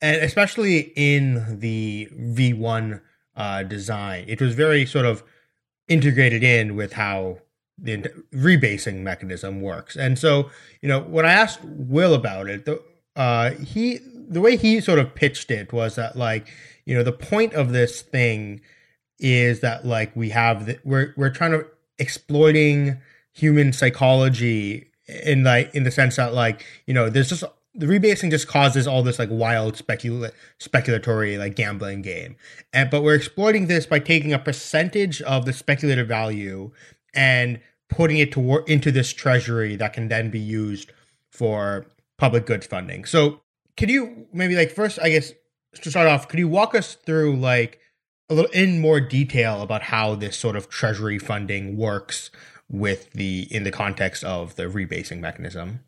and 0.00 0.22
especially 0.22 0.92
in 0.94 1.58
the 1.60 2.08
V1 2.12 3.00
uh, 3.36 3.62
design, 3.62 4.24
it 4.28 4.40
was 4.40 4.54
very 4.54 4.86
sort 4.86 5.06
of 5.06 5.22
integrated 5.88 6.42
in 6.42 6.76
with 6.76 6.92
how 6.92 7.38
the 7.78 7.98
rebasing 8.32 9.00
mechanism 9.00 9.60
works. 9.60 9.96
And 9.96 10.18
so, 10.18 10.50
you 10.80 10.88
know, 10.88 11.00
when 11.00 11.26
I 11.26 11.32
asked 11.32 11.60
Will 11.64 12.14
about 12.14 12.48
it, 12.48 12.64
the, 12.64 12.82
uh, 13.14 13.50
he 13.50 13.98
the 14.28 14.40
way 14.40 14.56
he 14.56 14.80
sort 14.80 14.98
of 14.98 15.14
pitched 15.14 15.50
it 15.50 15.72
was 15.72 15.94
that 15.94 16.16
like, 16.16 16.48
you 16.84 16.94
know, 16.94 17.02
the 17.02 17.12
point 17.12 17.54
of 17.54 17.72
this 17.72 18.02
thing 18.02 18.60
is 19.18 19.60
that 19.60 19.86
like 19.86 20.14
we 20.14 20.30
have 20.30 20.66
the, 20.66 20.78
we're 20.84 21.12
we're 21.16 21.30
trying 21.30 21.52
to 21.52 21.66
exploiting 21.98 22.98
human 23.32 23.72
psychology 23.72 24.90
in 25.24 25.44
like 25.44 25.74
in 25.74 25.84
the 25.84 25.90
sense 25.90 26.16
that 26.16 26.34
like 26.34 26.64
you 26.86 26.94
know 26.94 27.08
there's 27.08 27.28
just 27.28 27.44
the 27.74 27.86
rebasing 27.86 28.30
just 28.30 28.48
causes 28.48 28.86
all 28.86 29.02
this 29.02 29.18
like 29.18 29.28
wild 29.30 29.76
specula- 29.76 30.32
speculatory 30.58 31.38
like 31.38 31.54
gambling 31.54 32.02
game. 32.02 32.36
And 32.72 32.90
but 32.90 33.02
we're 33.02 33.14
exploiting 33.14 33.66
this 33.66 33.86
by 33.86 33.98
taking 33.98 34.32
a 34.32 34.38
percentage 34.38 35.20
of 35.22 35.44
the 35.44 35.52
speculative 35.52 36.08
value 36.08 36.70
and 37.14 37.60
putting 37.88 38.16
it 38.18 38.32
to 38.32 38.64
into 38.66 38.90
this 38.90 39.12
treasury 39.12 39.76
that 39.76 39.92
can 39.92 40.08
then 40.08 40.30
be 40.30 40.38
used 40.38 40.90
for 41.30 41.86
public 42.18 42.46
goods 42.46 42.66
funding. 42.66 43.04
So 43.04 43.40
could 43.76 43.90
you 43.90 44.26
maybe 44.32 44.56
like 44.56 44.70
first 44.70 44.98
i 45.00 45.10
guess 45.10 45.32
to 45.74 45.90
start 45.90 46.06
off 46.06 46.28
could 46.28 46.38
you 46.38 46.48
walk 46.48 46.74
us 46.74 46.94
through 46.94 47.36
like 47.36 47.78
a 48.28 48.34
little 48.34 48.50
in 48.50 48.80
more 48.80 49.00
detail 49.00 49.62
about 49.62 49.82
how 49.82 50.14
this 50.14 50.36
sort 50.36 50.56
of 50.56 50.68
treasury 50.68 51.18
funding 51.18 51.76
works 51.76 52.30
with 52.68 53.12
the 53.12 53.46
in 53.50 53.62
the 53.64 53.70
context 53.70 54.24
of 54.24 54.56
the 54.56 54.64
rebasing 54.64 55.20
mechanism 55.20 55.80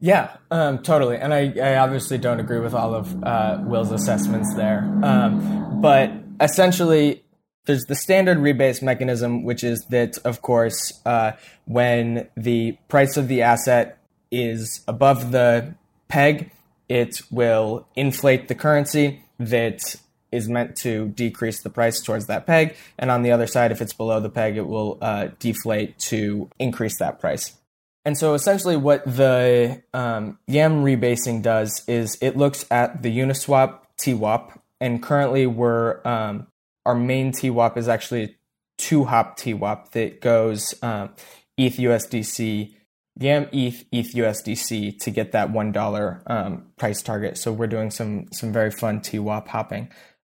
yeah, 0.00 0.36
um, 0.50 0.78
totally. 0.82 1.16
And 1.16 1.34
I, 1.34 1.52
I, 1.60 1.76
obviously 1.78 2.18
don't 2.18 2.38
agree 2.38 2.60
with 2.60 2.72
all 2.72 2.94
of 2.94 3.24
uh, 3.24 3.58
Will's 3.62 3.90
assessments 3.90 4.54
there. 4.54 4.88
Um, 5.02 5.80
but 5.80 6.12
essentially, 6.40 7.24
there's 7.66 7.84
the 7.86 7.96
standard 7.96 8.38
rebase 8.38 8.80
mechanism, 8.80 9.42
which 9.42 9.64
is 9.64 9.84
that, 9.86 10.16
of 10.18 10.40
course, 10.40 11.00
uh, 11.04 11.32
when 11.64 12.28
the 12.36 12.78
price 12.88 13.16
of 13.16 13.26
the 13.26 13.42
asset 13.42 13.98
is 14.30 14.84
above 14.86 15.32
the 15.32 15.74
peg, 16.06 16.52
it 16.88 17.20
will 17.30 17.86
inflate 17.96 18.46
the 18.46 18.54
currency 18.54 19.24
that 19.40 19.96
is 20.30 20.48
meant 20.48 20.76
to 20.76 21.08
decrease 21.08 21.62
the 21.62 21.70
price 21.70 22.00
towards 22.00 22.26
that 22.26 22.46
peg. 22.46 22.76
And 22.98 23.10
on 23.10 23.22
the 23.22 23.32
other 23.32 23.46
side, 23.46 23.72
if 23.72 23.80
it's 23.80 23.92
below 23.92 24.20
the 24.20 24.30
peg, 24.30 24.56
it 24.56 24.66
will 24.66 24.98
uh, 25.00 25.28
deflate 25.38 25.98
to 26.00 26.50
increase 26.58 26.98
that 26.98 27.20
price. 27.20 27.58
And 28.04 28.16
so 28.16 28.34
essentially, 28.34 28.76
what 28.76 29.04
the 29.04 29.82
um, 29.92 30.38
YAM 30.46 30.82
rebasing 30.82 31.42
does 31.42 31.86
is 31.86 32.16
it 32.22 32.36
looks 32.36 32.64
at 32.70 33.02
the 33.02 33.18
Uniswap 33.18 33.80
TWAP, 33.98 34.58
and 34.80 35.02
currently 35.02 35.46
we're 35.46 36.00
um, 36.06 36.46
our 36.86 36.94
main 36.94 37.32
TWAP 37.32 37.76
is 37.76 37.86
actually 37.86 38.36
two 38.78 39.04
hop 39.04 39.36
TWAP 39.38 39.90
that 39.90 40.22
goes 40.22 40.74
um, 40.82 41.10
ETH 41.58 41.76
USDC, 41.76 42.72
YAM 43.18 43.48
ETH 43.52 43.84
ETH 43.92 44.14
USDC 44.14 44.98
to 45.00 45.10
get 45.10 45.32
that 45.32 45.50
one 45.50 45.72
dollar 45.72 46.22
um, 46.28 46.66
price 46.78 47.02
target. 47.02 47.36
So 47.36 47.52
we're 47.52 47.66
doing 47.66 47.90
some 47.90 48.28
some 48.32 48.52
very 48.52 48.70
fun 48.70 49.00
TWAP 49.00 49.48
hopping, 49.48 49.90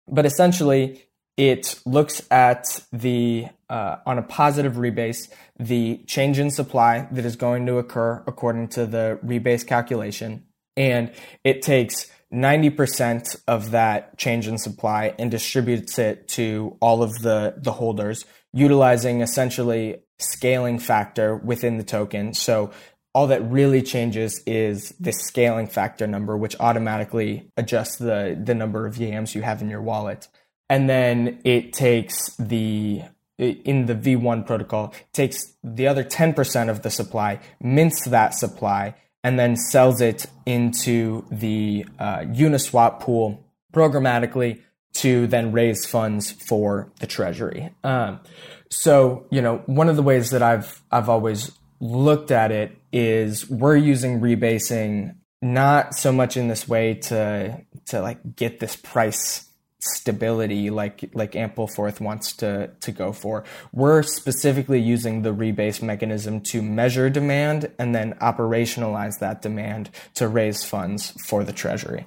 but 0.08 0.26
essentially 0.26 1.06
it 1.36 1.80
looks 1.84 2.22
at 2.30 2.80
the 2.92 3.46
uh, 3.68 3.96
on 4.06 4.18
a 4.18 4.22
positive 4.22 4.74
rebase 4.74 5.28
the 5.58 5.98
change 6.06 6.38
in 6.38 6.50
supply 6.50 7.08
that 7.10 7.24
is 7.24 7.36
going 7.36 7.66
to 7.66 7.78
occur 7.78 8.22
according 8.26 8.68
to 8.68 8.86
the 8.86 9.18
rebase 9.24 9.66
calculation. 9.66 10.44
And 10.76 11.12
it 11.42 11.62
takes 11.62 12.10
90% 12.32 13.36
of 13.46 13.70
that 13.72 14.16
change 14.18 14.48
in 14.48 14.58
supply 14.58 15.14
and 15.18 15.30
distributes 15.30 15.98
it 15.98 16.28
to 16.28 16.76
all 16.80 17.02
of 17.02 17.12
the 17.20 17.54
the 17.56 17.72
holders 17.72 18.24
utilizing 18.52 19.20
essentially 19.20 19.96
scaling 20.18 20.78
factor 20.78 21.36
within 21.36 21.76
the 21.76 21.84
token. 21.84 22.34
So 22.34 22.70
all 23.14 23.28
that 23.28 23.42
really 23.50 23.80
changes 23.80 24.42
is 24.46 24.90
the 25.00 25.12
scaling 25.12 25.66
factor 25.66 26.06
number 26.06 26.36
which 26.36 26.56
automatically 26.60 27.50
adjusts 27.56 27.96
the 27.96 28.38
the 28.42 28.54
number 28.54 28.86
of 28.86 28.96
yams 28.96 29.34
you 29.34 29.42
have 29.42 29.62
in 29.62 29.70
your 29.70 29.82
wallet 29.82 30.28
and 30.68 30.88
then 30.88 31.40
it 31.44 31.72
takes 31.72 32.34
the 32.36 33.02
in 33.38 33.86
the 33.86 33.94
V1 33.94 34.46
protocol 34.46 34.94
takes 35.12 35.54
the 35.62 35.88
other 35.88 36.04
10% 36.04 36.70
of 36.70 36.82
the 36.82 36.90
supply, 36.90 37.40
mints 37.60 38.08
that 38.08 38.34
supply, 38.34 38.94
and 39.24 39.38
then 39.38 39.56
sells 39.56 40.00
it 40.00 40.26
into 40.46 41.24
the 41.30 41.84
uh, 41.98 42.18
Uniswap 42.18 43.00
pool 43.00 43.44
programmatically 43.72 44.60
to 44.94 45.26
then 45.26 45.50
raise 45.50 45.84
funds 45.84 46.30
for 46.30 46.92
the 47.00 47.06
treasury. 47.06 47.70
Um, 47.82 48.20
so, 48.70 49.26
you 49.30 49.42
know, 49.42 49.62
one 49.66 49.88
of 49.88 49.96
the 49.96 50.02
ways 50.02 50.30
that 50.30 50.42
I've 50.42 50.82
I've 50.90 51.08
always 51.08 51.50
looked 51.80 52.30
at 52.30 52.52
it 52.52 52.76
is 52.94 53.50
we're 53.50 53.76
using 53.76 54.20
rebasing 54.20 55.16
not 55.42 55.94
so 55.94 56.12
much 56.12 56.36
in 56.36 56.46
this 56.46 56.68
way 56.68 56.94
to 56.94 57.60
to 57.86 58.00
like 58.00 58.36
get 58.36 58.60
this 58.60 58.76
price 58.76 59.50
stability 59.80 60.70
like 60.70 61.10
like 61.12 61.32
Ampleforth 61.32 62.00
wants 62.00 62.32
to 62.34 62.70
to 62.80 62.92
go 62.92 63.12
for. 63.12 63.42
We're 63.72 64.04
specifically 64.04 64.80
using 64.80 65.22
the 65.22 65.34
rebase 65.34 65.82
mechanism 65.82 66.40
to 66.42 66.62
measure 66.62 67.10
demand 67.10 67.70
and 67.80 67.94
then 67.94 68.14
operationalize 68.22 69.18
that 69.18 69.42
demand 69.42 69.90
to 70.14 70.28
raise 70.28 70.64
funds 70.64 71.10
for 71.26 71.42
the 71.42 71.52
treasury. 71.52 72.06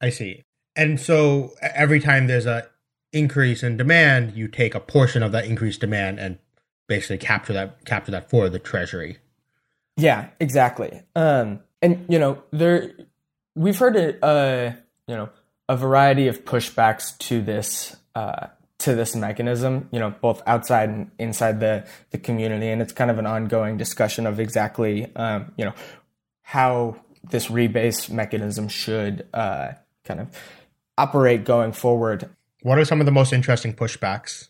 I 0.00 0.08
see. 0.08 0.42
And 0.74 0.98
so 0.98 1.52
every 1.60 2.00
time 2.00 2.26
there's 2.26 2.46
a 2.46 2.68
increase 3.12 3.62
in 3.62 3.76
demand, 3.76 4.34
you 4.34 4.48
take 4.48 4.74
a 4.74 4.80
portion 4.80 5.22
of 5.22 5.32
that 5.32 5.44
increased 5.44 5.80
demand 5.80 6.18
and 6.18 6.38
basically 6.88 7.18
capture 7.18 7.52
that 7.52 7.84
capture 7.84 8.12
that 8.12 8.30
for 8.30 8.48
the 8.48 8.58
treasury. 8.58 9.18
Yeah, 9.96 10.28
exactly. 10.40 11.02
Um, 11.14 11.60
and 11.80 12.04
you 12.08 12.18
know, 12.18 12.42
there 12.50 12.92
we've 13.54 13.78
heard 13.78 13.96
uh, 14.22 14.72
you 15.06 15.16
know, 15.16 15.30
a 15.68 15.76
variety 15.76 16.28
of 16.28 16.44
pushbacks 16.44 17.16
to 17.18 17.42
this 17.42 17.96
uh, 18.14 18.48
to 18.78 18.94
this 18.94 19.16
mechanism, 19.16 19.88
you 19.90 19.98
know, 19.98 20.10
both 20.20 20.42
outside 20.46 20.88
and 20.90 21.10
inside 21.18 21.60
the 21.60 21.86
the 22.10 22.18
community, 22.18 22.68
and 22.68 22.82
it's 22.82 22.92
kind 22.92 23.10
of 23.10 23.18
an 23.18 23.26
ongoing 23.26 23.76
discussion 23.76 24.26
of 24.26 24.38
exactly, 24.38 25.14
um, 25.16 25.52
you 25.56 25.64
know, 25.64 25.74
how 26.42 27.00
this 27.24 27.48
rebase 27.48 28.10
mechanism 28.10 28.68
should 28.68 29.26
uh, 29.34 29.72
kind 30.04 30.20
of 30.20 30.28
operate 30.98 31.44
going 31.44 31.72
forward. 31.72 32.28
What 32.62 32.78
are 32.78 32.84
some 32.84 33.00
of 33.00 33.06
the 33.06 33.12
most 33.12 33.32
interesting 33.32 33.74
pushbacks? 33.74 34.48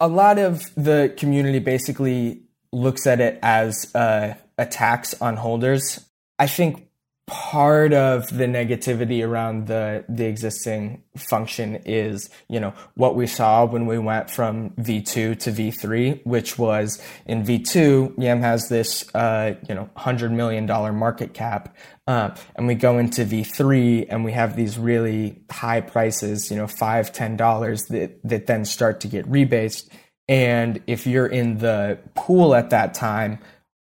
A 0.00 0.08
lot 0.08 0.38
of 0.38 0.62
the 0.74 1.14
community 1.16 1.58
basically 1.58 2.42
looks 2.72 3.06
at 3.06 3.20
it 3.20 3.38
as 3.42 3.94
uh, 3.94 4.34
a 4.58 4.66
tax 4.66 5.20
on 5.20 5.36
holders. 5.36 6.04
I 6.38 6.46
think 6.46 6.86
part 7.26 7.92
of 7.92 8.28
the 8.36 8.44
negativity 8.44 9.26
around 9.26 9.66
the 9.66 10.04
the 10.08 10.26
existing 10.26 11.02
function 11.16 11.74
is 11.84 12.30
you 12.48 12.60
know 12.60 12.72
what 12.94 13.16
we 13.16 13.26
saw 13.26 13.64
when 13.64 13.84
we 13.84 13.98
went 13.98 14.30
from 14.30 14.70
v2 14.70 15.36
to 15.36 15.50
v3 15.50 16.24
which 16.24 16.56
was 16.56 17.02
in 17.26 17.42
v2 17.42 18.16
yam 18.16 18.40
has 18.40 18.68
this 18.68 19.12
uh, 19.16 19.56
you 19.68 19.74
know 19.74 19.90
100 19.94 20.30
million 20.30 20.66
dollar 20.66 20.92
market 20.92 21.34
cap 21.34 21.76
uh, 22.06 22.30
and 22.54 22.68
we 22.68 22.76
go 22.76 22.96
into 22.96 23.24
v3 23.24 24.06
and 24.08 24.24
we 24.24 24.30
have 24.30 24.54
these 24.54 24.78
really 24.78 25.42
high 25.50 25.80
prices 25.80 26.48
you 26.48 26.56
know 26.56 26.68
five 26.68 27.12
ten 27.12 27.36
dollars 27.36 27.86
that 27.86 28.20
that 28.22 28.46
then 28.46 28.64
start 28.64 29.00
to 29.00 29.08
get 29.08 29.28
rebased 29.28 29.88
and 30.28 30.82
if 30.86 31.06
you're 31.06 31.26
in 31.26 31.58
the 31.58 31.98
pool 32.14 32.54
at 32.54 32.70
that 32.70 32.94
time 32.94 33.38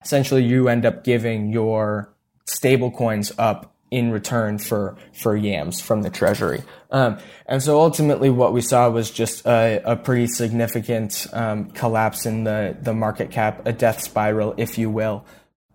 essentially 0.04 0.43
you 0.43 0.67
end 0.67 0.86
up 0.86 1.04
giving 1.04 1.52
your 1.52 2.13
stable 2.45 2.91
coins 2.91 3.32
up 3.38 3.76
in 3.91 4.12
return 4.12 4.58
for 4.58 4.98
for 5.13 5.36
yams 5.36 5.80
from 5.80 6.02
the 6.02 6.10
treasury. 6.10 6.62
Um, 6.91 7.17
and 7.45 7.62
so 7.62 7.80
ultimately, 7.80 8.30
what 8.30 8.54
we 8.54 8.62
saw 8.62 8.89
was 8.89 9.12
just 9.12 9.45
a, 9.45 9.82
a 9.86 9.95
pretty 9.95 10.28
significant 10.28 11.28
um, 11.34 11.71
collapse 11.71 12.26
in 12.26 12.43
the 12.43 12.76
the 12.82 12.93
market 12.93 13.32
cap, 13.32 13.65
a 13.65 13.74
death 13.74 14.02
spiral, 14.02 14.54
if 14.58 14.78
you 14.78 14.89
will. 14.89 15.26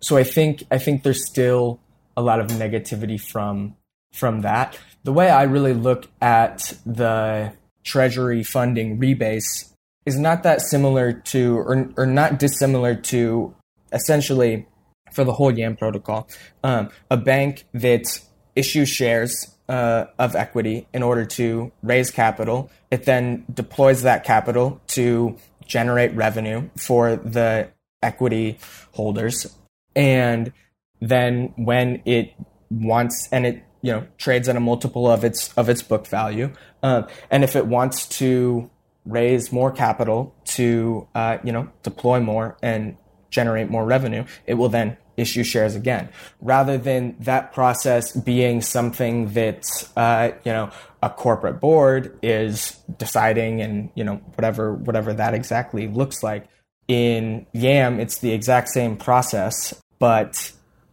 So 0.01 0.17
I 0.17 0.23
think 0.23 0.63
I 0.69 0.77
think 0.77 1.03
there's 1.03 1.25
still 1.25 1.79
a 2.17 2.21
lot 2.21 2.39
of 2.39 2.47
negativity 2.47 3.19
from 3.19 3.75
from 4.13 4.41
that. 4.41 4.77
The 5.03 5.13
way 5.13 5.29
I 5.29 5.43
really 5.43 5.73
look 5.73 6.07
at 6.21 6.73
the 6.85 7.53
treasury 7.83 8.43
funding 8.43 8.99
rebase 8.99 9.70
is 10.05 10.17
not 10.17 10.43
that 10.43 10.61
similar 10.61 11.13
to 11.13 11.57
or, 11.57 11.89
or 11.97 12.05
not 12.05 12.39
dissimilar 12.39 12.95
to 12.95 13.53
essentially 13.91 14.67
for 15.11 15.23
the 15.23 15.33
whole 15.33 15.51
YAM 15.51 15.75
protocol. 15.75 16.27
Um, 16.63 16.89
a 17.09 17.17
bank 17.17 17.65
that 17.73 18.19
issues 18.55 18.89
shares 18.89 19.55
uh, 19.69 20.05
of 20.17 20.35
equity 20.35 20.87
in 20.93 21.03
order 21.03 21.25
to 21.25 21.71
raise 21.81 22.11
capital. 22.11 22.69
It 22.89 23.05
then 23.05 23.45
deploys 23.53 24.03
that 24.03 24.23
capital 24.23 24.81
to 24.87 25.37
generate 25.65 26.13
revenue 26.15 26.69
for 26.77 27.15
the 27.15 27.69
equity 28.01 28.57
holders. 28.93 29.55
And 29.95 30.51
then 30.99 31.53
when 31.55 32.01
it 32.05 32.33
wants, 32.69 33.29
and 33.31 33.45
it 33.45 33.63
you 33.81 33.91
know 33.91 34.07
trades 34.17 34.47
at 34.47 34.55
a 34.55 34.59
multiple 34.59 35.09
of 35.09 35.23
its 35.23 35.53
of 35.53 35.69
its 35.69 35.81
book 35.81 36.07
value, 36.07 36.51
uh, 36.83 37.03
and 37.29 37.43
if 37.43 37.55
it 37.55 37.65
wants 37.65 38.07
to 38.19 38.69
raise 39.05 39.51
more 39.51 39.71
capital 39.71 40.35
to 40.45 41.07
uh, 41.15 41.37
you 41.43 41.51
know 41.51 41.69
deploy 41.83 42.19
more 42.19 42.57
and 42.61 42.97
generate 43.29 43.69
more 43.69 43.85
revenue, 43.85 44.25
it 44.45 44.55
will 44.55 44.69
then 44.69 44.97
issue 45.17 45.43
shares 45.43 45.75
again, 45.75 46.09
rather 46.41 46.77
than 46.77 47.15
that 47.19 47.53
process 47.53 48.15
being 48.15 48.61
something 48.61 49.33
that 49.33 49.65
uh, 49.95 50.31
you 50.43 50.51
know 50.51 50.69
a 51.03 51.09
corporate 51.09 51.59
board 51.59 52.17
is 52.21 52.77
deciding 52.97 53.61
and 53.61 53.89
you 53.95 54.03
know 54.03 54.15
whatever 54.35 54.73
whatever 54.73 55.13
that 55.13 55.33
exactly 55.33 55.87
looks 55.87 56.23
like. 56.23 56.47
in 56.87 57.45
YAM, 57.53 57.99
it's 57.99 58.19
the 58.19 58.31
exact 58.31 58.69
same 58.69 58.97
process, 58.97 59.73
but 59.97 60.51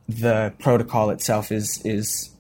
the 0.09 0.53
protocol 0.59 1.11
itself 1.11 1.51
is 1.51 1.83
is 1.85 2.31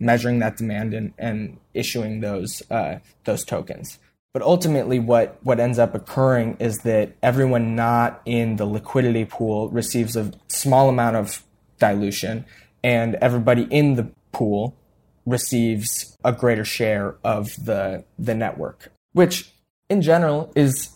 measuring 0.00 0.38
that 0.38 0.56
demand 0.56 0.94
and, 0.94 1.12
and 1.18 1.58
issuing 1.74 2.20
those 2.20 2.62
uh, 2.70 2.98
those 3.24 3.44
tokens. 3.44 3.98
But 4.34 4.42
ultimately, 4.42 4.98
what, 4.98 5.38
what 5.42 5.58
ends 5.58 5.78
up 5.78 5.94
occurring 5.94 6.58
is 6.60 6.78
that 6.78 7.16
everyone 7.22 7.74
not 7.74 8.20
in 8.24 8.56
the 8.56 8.66
liquidity 8.66 9.24
pool 9.24 9.68
receives 9.70 10.16
a 10.16 10.32
small 10.48 10.88
amount 10.88 11.16
of 11.16 11.42
dilution, 11.78 12.44
and 12.84 13.14
everybody 13.16 13.62
in 13.70 13.94
the 13.94 14.10
pool 14.32 14.76
receives 15.24 16.16
a 16.24 16.32
greater 16.32 16.64
share 16.64 17.16
of 17.22 17.48
the 17.62 18.04
the 18.18 18.34
network, 18.34 18.90
which 19.12 19.52
in 19.88 20.00
general 20.00 20.52
is 20.56 20.90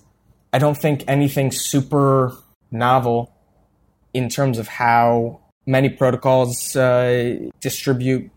I 0.53 0.59
don't 0.59 0.77
think 0.77 1.05
anything 1.07 1.51
super 1.51 2.33
novel 2.71 3.33
in 4.13 4.29
terms 4.29 4.59
of 4.59 4.69
how 4.69 5.41
many 5.67 5.89
protocols 5.89 6.77
uh, 6.77 7.37
distribute 7.61 8.31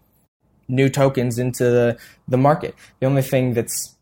new 0.68 0.90
tokens 0.90 1.38
into 1.38 1.64
the, 1.64 1.98
the 2.28 2.38
market. 2.38 2.76
The 3.00 3.06
only 3.06 3.22
thing 3.22 3.54
that's 3.54 3.95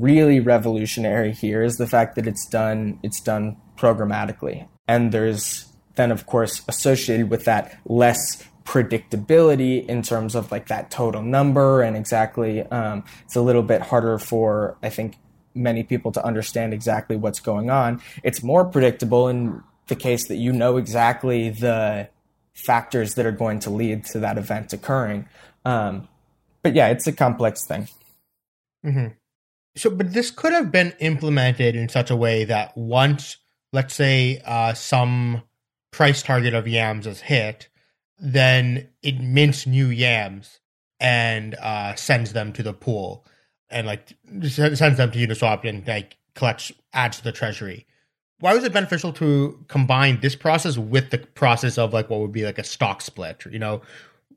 really 0.00 0.40
revolutionary 0.40 1.32
here 1.32 1.62
is 1.62 1.76
the 1.76 1.86
fact 1.86 2.16
that 2.16 2.26
it's 2.26 2.46
done 2.46 2.98
it's 3.02 3.20
done 3.20 3.56
programmatically. 3.76 4.68
And 4.88 5.12
there's 5.12 5.66
then 5.94 6.10
of 6.10 6.26
course 6.26 6.62
associated 6.68 7.30
with 7.30 7.44
that 7.44 7.78
less 7.86 8.42
predictability 8.64 9.86
in 9.86 10.02
terms 10.02 10.34
of 10.34 10.50
like 10.50 10.68
that 10.68 10.90
total 10.90 11.22
number 11.22 11.82
and 11.82 11.96
exactly 11.96 12.62
um, 12.62 13.04
it's 13.24 13.36
a 13.36 13.42
little 13.42 13.62
bit 13.62 13.82
harder 13.82 14.18
for 14.18 14.76
I 14.82 14.88
think 14.88 15.16
many 15.54 15.82
people 15.84 16.10
to 16.12 16.24
understand 16.24 16.74
exactly 16.74 17.16
what's 17.16 17.40
going 17.40 17.70
on. 17.70 18.02
It's 18.22 18.42
more 18.42 18.64
predictable 18.64 19.28
in 19.28 19.62
the 19.86 19.96
case 19.96 20.28
that 20.28 20.36
you 20.36 20.52
know 20.52 20.76
exactly 20.78 21.50
the 21.50 22.08
factors 22.54 23.14
that 23.14 23.26
are 23.26 23.32
going 23.32 23.60
to 23.60 23.70
lead 23.70 24.04
to 24.06 24.20
that 24.20 24.38
event 24.38 24.72
occurring. 24.72 25.28
Um, 25.64 26.08
but 26.62 26.74
yeah, 26.74 26.88
it's 26.88 27.06
a 27.06 27.12
complex 27.12 27.66
thing. 27.66 27.88
Mm-hmm. 28.84 29.08
So, 29.76 29.90
but 29.90 30.12
this 30.12 30.30
could 30.30 30.52
have 30.52 30.70
been 30.70 30.94
implemented 31.00 31.74
in 31.74 31.88
such 31.88 32.10
a 32.10 32.16
way 32.16 32.44
that 32.44 32.76
once, 32.76 33.38
let's 33.72 33.94
say, 33.94 34.40
uh, 34.44 34.72
some 34.74 35.42
price 35.90 36.22
target 36.22 36.54
of 36.54 36.68
yams 36.68 37.06
is 37.06 37.20
hit, 37.20 37.68
then 38.18 38.88
it 39.02 39.20
mints 39.20 39.66
new 39.66 39.86
yams 39.86 40.60
and 41.00 41.54
uh, 41.56 41.94
sends 41.96 42.32
them 42.32 42.52
to 42.52 42.62
the 42.62 42.72
pool 42.72 43.26
and 43.68 43.86
like 43.86 44.16
sends 44.48 44.96
them 44.96 45.10
to 45.10 45.18
Uniswap 45.18 45.68
and 45.68 45.86
like 45.86 46.16
collects 46.34 46.72
adds 46.92 47.18
to 47.18 47.24
the 47.24 47.32
treasury. 47.32 47.86
Why 48.40 48.54
was 48.54 48.64
it 48.64 48.72
beneficial 48.72 49.12
to 49.14 49.64
combine 49.68 50.20
this 50.20 50.36
process 50.36 50.76
with 50.76 51.10
the 51.10 51.18
process 51.18 51.78
of 51.78 51.92
like 51.92 52.10
what 52.10 52.20
would 52.20 52.32
be 52.32 52.44
like 52.44 52.58
a 52.58 52.64
stock 52.64 53.00
split? 53.00 53.44
You 53.50 53.58
know, 53.58 53.82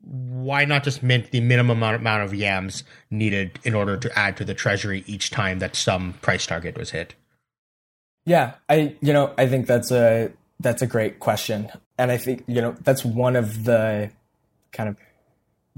why 0.02 0.64
not 0.64 0.84
just 0.84 1.02
mint 1.02 1.30
the 1.30 1.40
minimum 1.40 1.82
amount 1.82 2.22
of 2.22 2.34
yams 2.34 2.84
needed 3.10 3.58
in 3.64 3.74
order 3.74 3.96
to 3.96 4.18
add 4.18 4.36
to 4.38 4.44
the 4.44 4.54
treasury 4.54 5.04
each 5.06 5.30
time 5.30 5.58
that 5.58 5.76
some 5.76 6.14
price 6.14 6.46
target 6.46 6.76
was 6.76 6.90
hit? 6.90 7.14
Yeah, 8.24 8.54
I 8.68 8.96
you 9.00 9.12
know 9.12 9.34
I 9.38 9.46
think 9.46 9.66
that's 9.66 9.90
a 9.90 10.32
that's 10.60 10.82
a 10.82 10.86
great 10.86 11.18
question, 11.18 11.70
and 11.96 12.10
I 12.10 12.16
think 12.16 12.44
you 12.46 12.60
know 12.60 12.76
that's 12.82 13.04
one 13.04 13.36
of 13.36 13.64
the 13.64 14.10
kind 14.72 14.88
of 14.88 14.96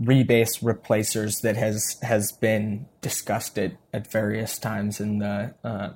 rebase 0.01 0.63
replacers 0.63 1.41
that 1.43 1.57
has 1.57 1.97
has 2.03 2.33
been 2.33 2.87
discussed 3.03 3.59
at, 3.59 3.73
at 3.93 4.11
various 4.11 4.59
times 4.59 5.01
in 5.01 5.19
the 5.19 5.55
uh, 5.63 5.91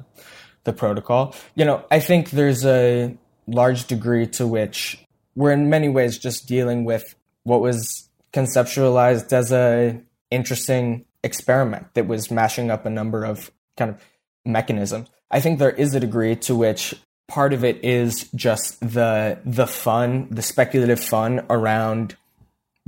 the 0.64 0.72
protocol. 0.72 1.34
You 1.54 1.64
know, 1.64 1.84
I 1.90 2.00
think 2.00 2.30
there's 2.30 2.64
a 2.64 3.16
large 3.46 3.86
degree 3.86 4.26
to 4.26 4.46
which 4.46 5.04
we're 5.34 5.52
in 5.52 5.68
many 5.68 5.88
ways 5.88 6.18
just 6.18 6.46
dealing 6.46 6.84
with 6.84 7.14
what 7.42 7.60
was 7.60 8.08
conceptualized 8.34 9.32
as 9.32 9.52
a 9.52 10.00
interesting 10.30 11.04
experiment 11.22 11.94
that 11.94 12.06
was 12.06 12.30
mashing 12.30 12.70
up 12.70 12.84
a 12.84 12.90
number 12.90 13.24
of 13.24 13.50
kind 13.76 13.90
of 13.92 14.04
mechanisms. 14.44 15.08
I 15.30 15.40
think 15.40 15.58
there 15.58 15.70
is 15.70 15.94
a 15.94 16.00
degree 16.00 16.36
to 16.36 16.54
which 16.54 16.94
part 17.28 17.52
of 17.52 17.64
it 17.64 17.82
is 17.84 18.28
just 18.34 18.80
the 18.80 19.38
the 19.44 19.66
fun, 19.66 20.28
the 20.30 20.42
speculative 20.42 21.00
fun 21.00 21.46
around 21.48 22.16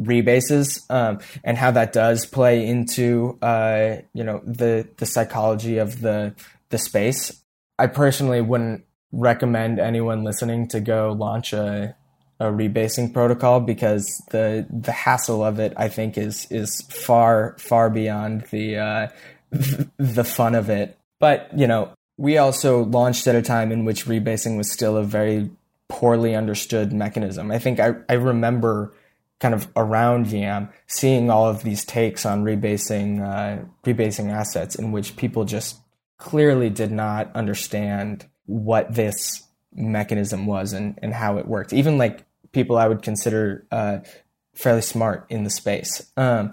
rebases 0.00 0.88
um, 0.90 1.20
and 1.42 1.56
how 1.56 1.70
that 1.70 1.92
does 1.92 2.26
play 2.26 2.66
into 2.66 3.38
uh, 3.40 3.96
you 4.12 4.24
know 4.24 4.42
the 4.44 4.86
the 4.98 5.06
psychology 5.06 5.78
of 5.78 6.00
the 6.00 6.34
the 6.68 6.78
space. 6.78 7.42
I 7.78 7.86
personally 7.86 8.40
wouldn't 8.40 8.84
recommend 9.12 9.78
anyone 9.78 10.24
listening 10.24 10.68
to 10.68 10.80
go 10.80 11.12
launch 11.12 11.52
a 11.52 11.96
a 12.38 12.46
rebasing 12.46 13.12
protocol 13.12 13.60
because 13.60 14.22
the 14.30 14.66
the 14.70 14.92
hassle 14.92 15.44
of 15.44 15.58
it 15.58 15.72
I 15.76 15.88
think 15.88 16.18
is 16.18 16.46
is 16.50 16.82
far 16.82 17.56
far 17.58 17.88
beyond 17.90 18.42
the 18.50 18.76
uh, 18.78 19.08
the 19.98 20.24
fun 20.24 20.54
of 20.54 20.68
it. 20.68 20.98
But 21.18 21.50
you 21.56 21.66
know, 21.66 21.92
we 22.16 22.38
also 22.38 22.84
launched 22.84 23.26
at 23.26 23.34
a 23.34 23.42
time 23.42 23.72
in 23.72 23.84
which 23.84 24.06
rebasing 24.06 24.56
was 24.56 24.70
still 24.70 24.96
a 24.96 25.02
very 25.02 25.50
poorly 25.88 26.34
understood 26.34 26.92
mechanism. 26.92 27.50
I 27.50 27.58
think 27.58 27.80
I, 27.80 27.94
I 28.08 28.14
remember 28.14 28.94
kind 29.38 29.54
of 29.54 29.68
around 29.76 30.28
YAM 30.28 30.70
seeing 30.86 31.30
all 31.30 31.46
of 31.46 31.62
these 31.62 31.84
takes 31.84 32.24
on 32.24 32.44
rebasing 32.44 33.22
uh, 33.22 33.64
rebasing 33.84 34.30
assets 34.30 34.74
in 34.74 34.92
which 34.92 35.16
people 35.16 35.44
just 35.44 35.78
clearly 36.18 36.70
did 36.70 36.90
not 36.90 37.30
understand 37.34 38.26
what 38.46 38.94
this 38.94 39.45
mechanism 39.76 40.46
was 40.46 40.72
and, 40.72 40.98
and 41.02 41.12
how 41.12 41.38
it 41.38 41.46
worked. 41.46 41.72
Even 41.72 41.98
like 41.98 42.24
people 42.52 42.76
I 42.76 42.88
would 42.88 43.02
consider 43.02 43.66
uh, 43.70 43.98
fairly 44.54 44.82
smart 44.82 45.26
in 45.28 45.44
the 45.44 45.50
space. 45.50 46.10
Um, 46.16 46.52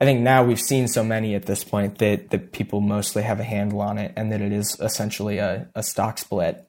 I 0.00 0.04
think 0.04 0.20
now 0.20 0.44
we've 0.44 0.60
seen 0.60 0.88
so 0.88 1.04
many 1.04 1.34
at 1.34 1.46
this 1.46 1.62
point 1.64 1.98
that, 1.98 2.30
that 2.30 2.52
people 2.52 2.80
mostly 2.80 3.22
have 3.22 3.40
a 3.40 3.44
handle 3.44 3.80
on 3.80 3.96
it 3.96 4.12
and 4.16 4.32
that 4.32 4.40
it 4.40 4.52
is 4.52 4.78
essentially 4.80 5.38
a, 5.38 5.68
a 5.74 5.82
stock 5.82 6.18
split. 6.18 6.68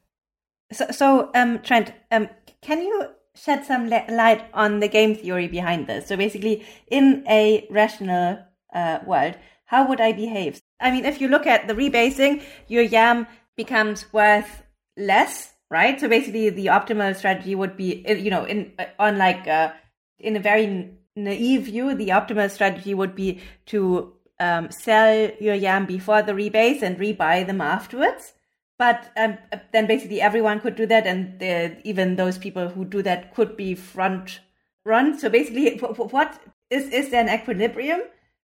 So, 0.71 0.87
so 0.91 1.31
um, 1.33 1.59
Trent, 1.59 1.91
um, 2.11 2.29
can 2.61 2.81
you 2.81 3.07
shed 3.35 3.65
some 3.65 3.89
light 3.89 4.45
on 4.53 4.79
the 4.79 4.87
game 4.87 5.15
theory 5.15 5.47
behind 5.47 5.87
this? 5.87 6.07
So 6.07 6.15
basically, 6.15 6.65
in 6.87 7.25
a 7.27 7.67
rational 7.69 8.39
uh, 8.73 8.99
world, 9.05 9.35
how 9.65 9.87
would 9.89 9.99
I 9.99 10.13
behave? 10.13 10.61
I 10.79 10.91
mean, 10.91 11.05
if 11.05 11.19
you 11.19 11.27
look 11.27 11.47
at 11.47 11.67
the 11.67 11.73
rebasing, 11.73 12.43
your 12.67 12.83
YAM 12.83 13.27
becomes 13.55 14.11
worth 14.13 14.63
less 14.97 15.54
right? 15.69 15.99
So 15.99 16.07
basically, 16.07 16.49
the 16.49 16.67
optimal 16.67 17.15
strategy 17.15 17.55
would 17.55 17.75
be, 17.77 18.05
you 18.07 18.31
know, 18.31 18.45
in 18.45 18.73
on 18.99 19.17
like 19.17 19.47
uh, 19.47 19.71
in 20.19 20.35
a 20.35 20.39
very 20.39 20.91
naive 21.15 21.63
view, 21.63 21.95
the 21.95 22.09
optimal 22.09 22.49
strategy 22.49 22.93
would 22.93 23.15
be 23.15 23.41
to 23.67 24.13
um, 24.39 24.69
sell 24.71 25.31
your 25.39 25.55
YAM 25.55 25.85
before 25.85 26.21
the 26.21 26.33
rebase 26.33 26.81
and 26.81 26.97
rebuy 26.97 27.45
them 27.45 27.61
afterwards. 27.61 28.33
But 28.77 29.09
um, 29.15 29.37
then 29.71 29.87
basically 29.87 30.21
everyone 30.21 30.59
could 30.59 30.75
do 30.75 30.85
that, 30.87 31.07
and 31.07 31.39
the, 31.39 31.77
even 31.87 32.17
those 32.17 32.37
people 32.37 32.67
who 32.67 32.83
do 32.83 33.01
that 33.03 33.33
could 33.33 33.55
be 33.55 33.73
front 33.73 34.41
run. 34.83 35.17
So 35.17 35.29
basically, 35.29 35.77
what 35.79 36.41
is 36.69 36.89
is 36.89 37.09
there 37.09 37.21
an 37.21 37.29
equilibrium? 37.29 38.01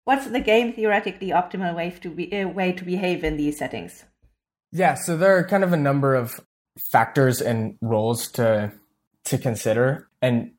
What's 0.04 0.26
the 0.26 0.40
game 0.40 0.72
theoretically 0.72 1.28
optimal 1.28 1.74
way 1.74 1.90
to 1.90 2.10
be 2.10 2.32
uh, 2.32 2.48
way 2.48 2.72
to 2.72 2.84
behave 2.84 3.24
in 3.24 3.36
these 3.36 3.58
settings? 3.58 4.04
Yeah, 4.70 4.94
so 4.94 5.16
there 5.16 5.36
are 5.36 5.44
kind 5.44 5.64
of 5.64 5.72
a 5.72 5.76
number 5.76 6.14
of 6.14 6.40
factors 6.78 7.40
and 7.40 7.76
roles 7.80 8.30
to 8.32 8.72
to 9.24 9.38
consider. 9.38 10.08
And 10.20 10.52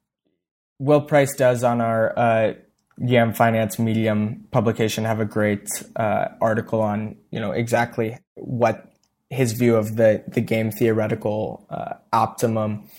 Will 0.79 1.01
Price 1.01 1.35
does 1.35 1.63
on 1.63 1.81
our 1.81 2.17
uh, 2.17 2.53
YAM 2.97 3.33
Finance 3.33 3.79
Medium 3.79 4.45
publication 4.51 5.03
have 5.05 5.19
a 5.19 5.25
great 5.25 5.67
uh, 5.95 6.27
article 6.41 6.81
on 6.81 7.15
you 7.31 7.39
know 7.39 7.51
exactly 7.51 8.17
what 8.35 8.89
his 9.29 9.53
view 9.53 9.75
of 9.75 9.95
the 9.95 10.23
the 10.27 10.41
game 10.41 10.71
theoretical 10.71 11.65
uh, 11.69 11.95
optimum 12.11 12.89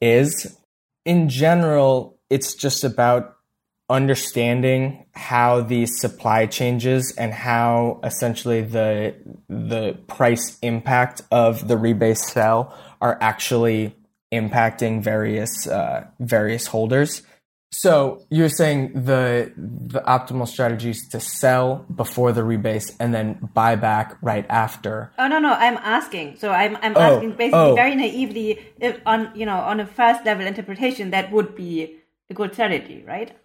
is. 0.00 0.56
In 1.04 1.28
general, 1.28 2.18
it's 2.30 2.54
just 2.54 2.84
about 2.84 3.36
understanding 3.90 5.04
how 5.12 5.60
the 5.60 5.86
supply 5.86 6.46
changes 6.46 7.14
and 7.18 7.32
how 7.32 8.00
essentially 8.02 8.62
the 8.62 9.14
the 9.48 9.92
price 10.06 10.58
impact 10.62 11.22
of 11.30 11.68
the 11.68 11.74
rebase 11.74 12.18
sell 12.18 12.74
are 13.00 13.18
actually 13.20 13.94
impacting 14.32 15.02
various 15.02 15.66
uh, 15.66 16.06
various 16.18 16.66
holders. 16.66 17.22
So 17.72 18.24
you're 18.30 18.48
saying 18.48 18.92
the 19.04 19.52
the 19.56 20.00
optimal 20.00 20.48
strategy 20.48 20.90
is 20.90 21.08
to 21.10 21.20
sell 21.20 21.84
before 21.94 22.32
the 22.32 22.42
rebase 22.42 22.94
and 23.00 23.12
then 23.12 23.50
buy 23.52 23.74
back 23.76 24.16
right 24.22 24.46
after. 24.48 25.12
Oh 25.18 25.28
no 25.28 25.38
no, 25.40 25.52
I'm 25.52 25.76
asking. 25.78 26.36
So 26.36 26.52
I'm 26.52 26.76
I'm 26.76 26.96
oh, 26.96 27.00
asking 27.00 27.30
basically 27.32 27.58
oh. 27.58 27.74
very 27.74 27.96
naively 27.96 28.64
if 28.80 28.98
on 29.04 29.30
you 29.34 29.44
know 29.44 29.58
on 29.58 29.80
a 29.80 29.86
first 29.86 30.24
level 30.24 30.46
interpretation 30.46 31.10
that 31.10 31.32
would 31.32 31.54
be 31.54 31.96
a 32.30 32.34
good 32.34 32.54
strategy, 32.54 33.04
right? 33.06 33.36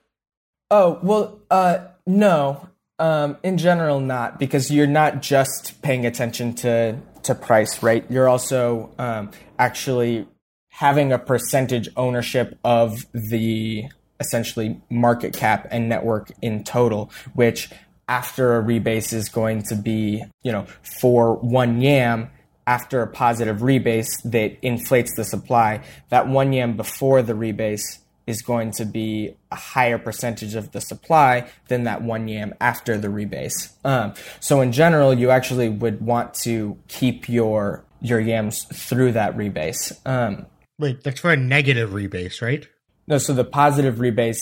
Oh, 0.71 0.99
well, 1.01 1.39
uh, 1.49 1.79
no. 2.05 2.67
Um, 2.99 3.37
in 3.43 3.57
general, 3.57 4.01
not 4.01 4.39
because 4.39 4.69
you're 4.69 4.85
not 4.85 5.21
just 5.21 5.81
paying 5.81 6.05
attention 6.05 6.53
to 6.55 6.97
to 7.23 7.35
price, 7.35 7.81
right? 7.81 8.05
You're 8.09 8.27
also 8.27 8.91
um, 8.97 9.31
actually 9.57 10.27
having 10.69 11.13
a 11.13 11.19
percentage 11.19 11.89
ownership 11.95 12.57
of 12.63 13.05
the 13.13 13.85
essentially 14.19 14.81
market 14.89 15.33
cap 15.33 15.67
and 15.71 15.87
network 15.87 16.31
in 16.41 16.63
total, 16.63 17.11
which 17.33 17.69
after 18.09 18.57
a 18.57 18.63
rebase 18.63 19.13
is 19.13 19.29
going 19.29 19.63
to 19.63 19.75
be, 19.75 20.23
you 20.43 20.51
know, 20.51 20.65
for 20.81 21.35
one 21.35 21.81
YAM, 21.81 22.29
after 22.67 23.01
a 23.01 23.07
positive 23.07 23.59
rebase 23.59 24.11
that 24.25 24.57
inflates 24.61 25.15
the 25.15 25.23
supply, 25.23 25.81
that 26.09 26.27
one 26.27 26.51
YAM 26.51 26.75
before 26.75 27.21
the 27.21 27.33
rebase 27.33 27.98
is 28.29 28.43
going 28.43 28.71
to 28.71 28.85
be 28.85 29.35
a 29.51 29.55
higher 29.55 29.97
percentage 29.97 30.53
of 30.53 30.71
the 30.71 30.79
supply 30.79 31.49
than 31.67 31.83
that 31.83 32.03
one 32.03 32.27
yam 32.27 32.53
after 32.61 32.95
the 32.95 33.07
rebase. 33.07 33.73
Um, 33.83 34.13
so 34.39 34.61
in 34.61 34.71
general, 34.71 35.15
you 35.15 35.31
actually 35.31 35.67
would 35.67 35.99
want 36.01 36.35
to 36.45 36.77
keep 36.87 37.27
your 37.27 37.83
your 38.01 38.19
yams 38.19 38.63
through 38.65 39.11
that 39.13 39.35
rebase. 39.35 39.99
Um, 40.05 40.45
Wait, 40.77 41.03
that's 41.03 41.19
for 41.19 41.33
a 41.33 41.37
negative 41.37 41.89
rebase, 41.89 42.41
right? 42.41 42.65
no, 43.07 43.17
so 43.17 43.33
the 43.33 43.43
positive 43.43 43.95
rebase 43.95 44.37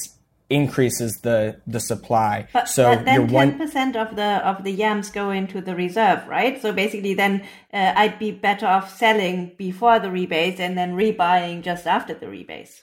increases 0.49 1.19
the 1.23 1.59
the 1.65 1.79
supply. 1.79 2.47
But, 2.53 2.67
so 2.67 2.95
but 2.95 3.05
then 3.05 3.15
your 3.15 3.27
ten 3.27 3.33
one 3.33 3.57
percent 3.57 3.95
of 3.95 4.15
the 4.15 4.45
of 4.47 4.63
the 4.63 4.71
yams 4.71 5.09
go 5.09 5.31
into 5.31 5.61
the 5.61 5.75
reserve, 5.75 6.27
right? 6.27 6.61
So 6.61 6.73
basically, 6.73 7.13
then 7.13 7.41
uh, 7.73 7.93
I'd 7.95 8.19
be 8.19 8.31
better 8.31 8.67
off 8.67 8.95
selling 8.95 9.53
before 9.57 9.99
the 9.99 10.09
rebase 10.09 10.59
and 10.59 10.77
then 10.77 10.93
rebuying 10.93 11.63
just 11.63 11.87
after 11.87 12.13
the 12.13 12.27
rebase. 12.27 12.81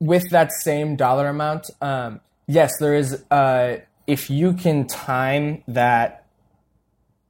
With 0.00 0.28
that 0.30 0.52
same 0.52 0.96
dollar 0.96 1.28
amount, 1.28 1.70
um, 1.80 2.20
yes, 2.46 2.72
there 2.78 2.94
is. 2.94 3.24
Uh, 3.30 3.78
if 4.06 4.28
you 4.28 4.52
can 4.52 4.86
time 4.86 5.62
that 5.66 6.26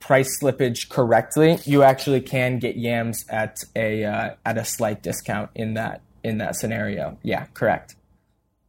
price 0.01 0.39
slippage 0.41 0.89
correctly, 0.89 1.59
you 1.65 1.83
actually 1.83 2.21
can 2.21 2.59
get 2.59 2.77
yams 2.77 3.25
at 3.29 3.63
a 3.75 4.05
uh, 4.05 4.35
at 4.45 4.59
a 4.59 4.65
slight 4.65 5.03
discount 5.03 5.51
in 5.55 5.75
that 5.75 6.03
in 6.23 6.39
that 6.39 6.57
scenario. 6.57 7.19
Yeah, 7.23 7.47
correct. 7.55 7.97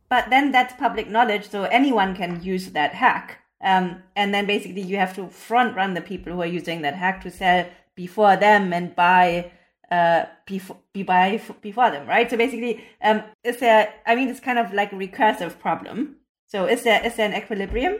But 0.10 0.30
then 0.30 0.52
that's 0.52 0.74
public 0.76 1.10
knowledge, 1.10 1.50
so 1.50 1.64
anyone 1.64 2.16
can 2.16 2.44
use 2.44 2.72
that 2.72 2.94
hack. 2.94 3.40
Um, 3.62 4.04
and 4.16 4.34
then 4.34 4.46
basically, 4.46 4.82
you 4.82 4.98
have 4.98 5.16
to 5.16 5.28
front 5.30 5.76
run 5.76 5.94
the 5.94 6.02
people 6.02 6.34
who 6.34 6.42
are 6.42 6.46
using 6.46 6.82
that 6.84 6.96
hack 6.96 7.22
to 7.24 7.32
sell 7.32 7.66
before 7.96 8.36
them 8.36 8.72
and 8.72 8.96
buy 8.96 9.52
uh, 9.92 10.26
before 10.46 10.78
be 10.94 11.04
buy 11.04 11.32
f- 11.34 11.62
before 11.62 11.92
them, 11.92 12.08
right? 12.08 12.30
So 12.30 12.38
basically, 12.38 12.84
um, 13.02 13.24
is 13.44 13.60
there? 13.60 13.94
I 14.06 14.16
mean, 14.16 14.30
it's 14.30 14.40
kind 14.40 14.60
of 14.60 14.74
like 14.74 14.92
a 14.92 14.96
recursive 14.96 15.60
problem. 15.60 16.18
So 16.48 16.66
is 16.66 16.84
there 16.84 17.06
is 17.06 17.16
there 17.16 17.28
an 17.30 17.36
equilibrium? 17.36 17.98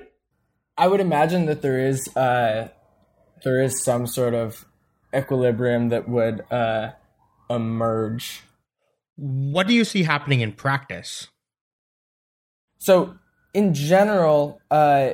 I 0.78 0.88
would 0.88 1.00
imagine 1.00 1.46
that 1.46 1.62
there 1.62 1.80
is 1.80 2.08
uh, 2.16 2.70
there 3.44 3.62
is 3.62 3.84
some 3.84 4.08
sort 4.08 4.34
of 4.34 4.66
equilibrium 5.14 5.90
that 5.90 6.10
would 6.10 6.44
uh, 6.52 6.92
emerge. 7.50 8.44
What 9.16 9.68
do 9.68 9.74
you 9.74 9.86
see 9.86 10.04
happening 10.04 10.42
in 10.42 10.52
practice? 10.52 11.30
So 12.78 13.16
in 13.54 13.74
general, 13.74 14.62
uh, 14.70 15.12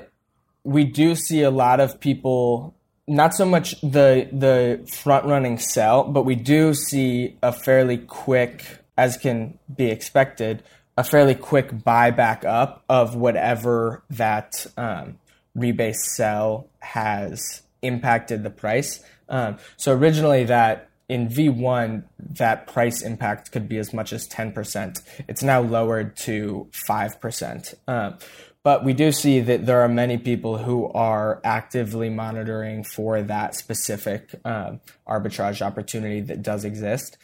we 0.63 0.83
do 0.83 1.15
see 1.15 1.43
a 1.43 1.51
lot 1.51 1.79
of 1.79 1.99
people. 1.99 2.75
Not 3.11 3.33
so 3.33 3.45
much 3.45 3.79
the 3.81 4.29
the 4.31 4.89
front 4.89 5.25
running 5.25 5.57
sell, 5.57 6.05
but 6.05 6.23
we 6.23 6.35
do 6.35 6.73
see 6.73 7.35
a 7.43 7.51
fairly 7.51 7.97
quick, 7.97 8.63
as 8.97 9.17
can 9.17 9.59
be 9.75 9.87
expected, 9.87 10.63
a 10.95 11.03
fairly 11.03 11.35
quick 11.35 11.71
buyback 11.71 12.45
up 12.45 12.85
of 12.87 13.15
whatever 13.15 14.01
that 14.11 14.65
um, 14.77 15.19
rebase 15.57 15.95
sell 16.15 16.69
has 16.79 17.63
impacted 17.81 18.43
the 18.43 18.49
price. 18.49 19.03
Um, 19.27 19.57
so 19.75 19.91
originally 19.91 20.45
that 20.45 20.89
in 21.09 21.27
V1, 21.27 22.03
that 22.17 22.67
price 22.67 23.01
impact 23.01 23.51
could 23.51 23.67
be 23.67 23.77
as 23.77 23.93
much 23.93 24.13
as 24.13 24.25
10%. 24.29 25.01
It's 25.27 25.43
now 25.43 25.59
lowered 25.59 26.15
to 26.17 26.69
5%. 26.71 27.75
Um, 27.89 28.17
but 28.63 28.83
we 28.83 28.93
do 28.93 29.11
see 29.11 29.39
that 29.39 29.65
there 29.65 29.81
are 29.81 29.89
many 29.89 30.17
people 30.17 30.59
who 30.59 30.87
are 30.91 31.41
actively 31.43 32.09
monitoring 32.09 32.83
for 32.83 33.21
that 33.23 33.55
specific 33.55 34.35
um, 34.45 34.79
arbitrage 35.07 35.61
opportunity 35.61 36.21
that 36.21 36.43
does 36.43 36.63
exist, 36.63 37.17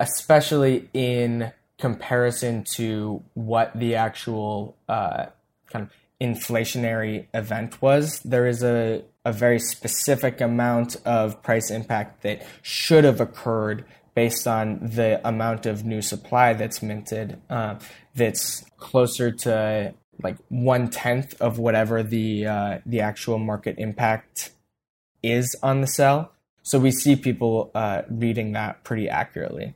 especially 0.00 0.88
in 0.92 1.52
comparison 1.78 2.64
to 2.64 3.22
what 3.34 3.78
the 3.78 3.94
actual 3.94 4.76
uh, 4.88 5.26
kind 5.70 5.86
of 5.86 5.92
inflationary 6.20 7.26
event 7.32 7.80
was. 7.80 8.20
There 8.20 8.46
is 8.46 8.62
a, 8.62 9.02
a 9.24 9.32
very 9.32 9.58
specific 9.58 10.40
amount 10.40 10.96
of 11.04 11.42
price 11.42 11.70
impact 11.70 12.22
that 12.22 12.44
should 12.62 13.04
have 13.04 13.20
occurred 13.20 13.84
based 14.14 14.46
on 14.46 14.80
the 14.82 15.26
amount 15.26 15.66
of 15.66 15.84
new 15.84 16.02
supply 16.02 16.52
that's 16.52 16.82
minted 16.82 17.40
uh, 17.48 17.76
that's 18.14 18.64
closer 18.76 19.30
to 19.30 19.94
like 20.22 20.36
one 20.48 20.90
tenth 20.90 21.40
of 21.40 21.58
whatever 21.58 22.02
the 22.02 22.46
uh, 22.46 22.78
the 22.86 23.00
actual 23.00 23.38
market 23.38 23.76
impact 23.78 24.50
is 25.22 25.56
on 25.62 25.80
the 25.80 25.86
sell. 25.86 26.32
So 26.62 26.78
we 26.78 26.90
see 26.90 27.16
people 27.16 27.70
uh, 27.74 28.02
reading 28.08 28.52
that 28.52 28.84
pretty 28.84 29.08
accurately. 29.08 29.74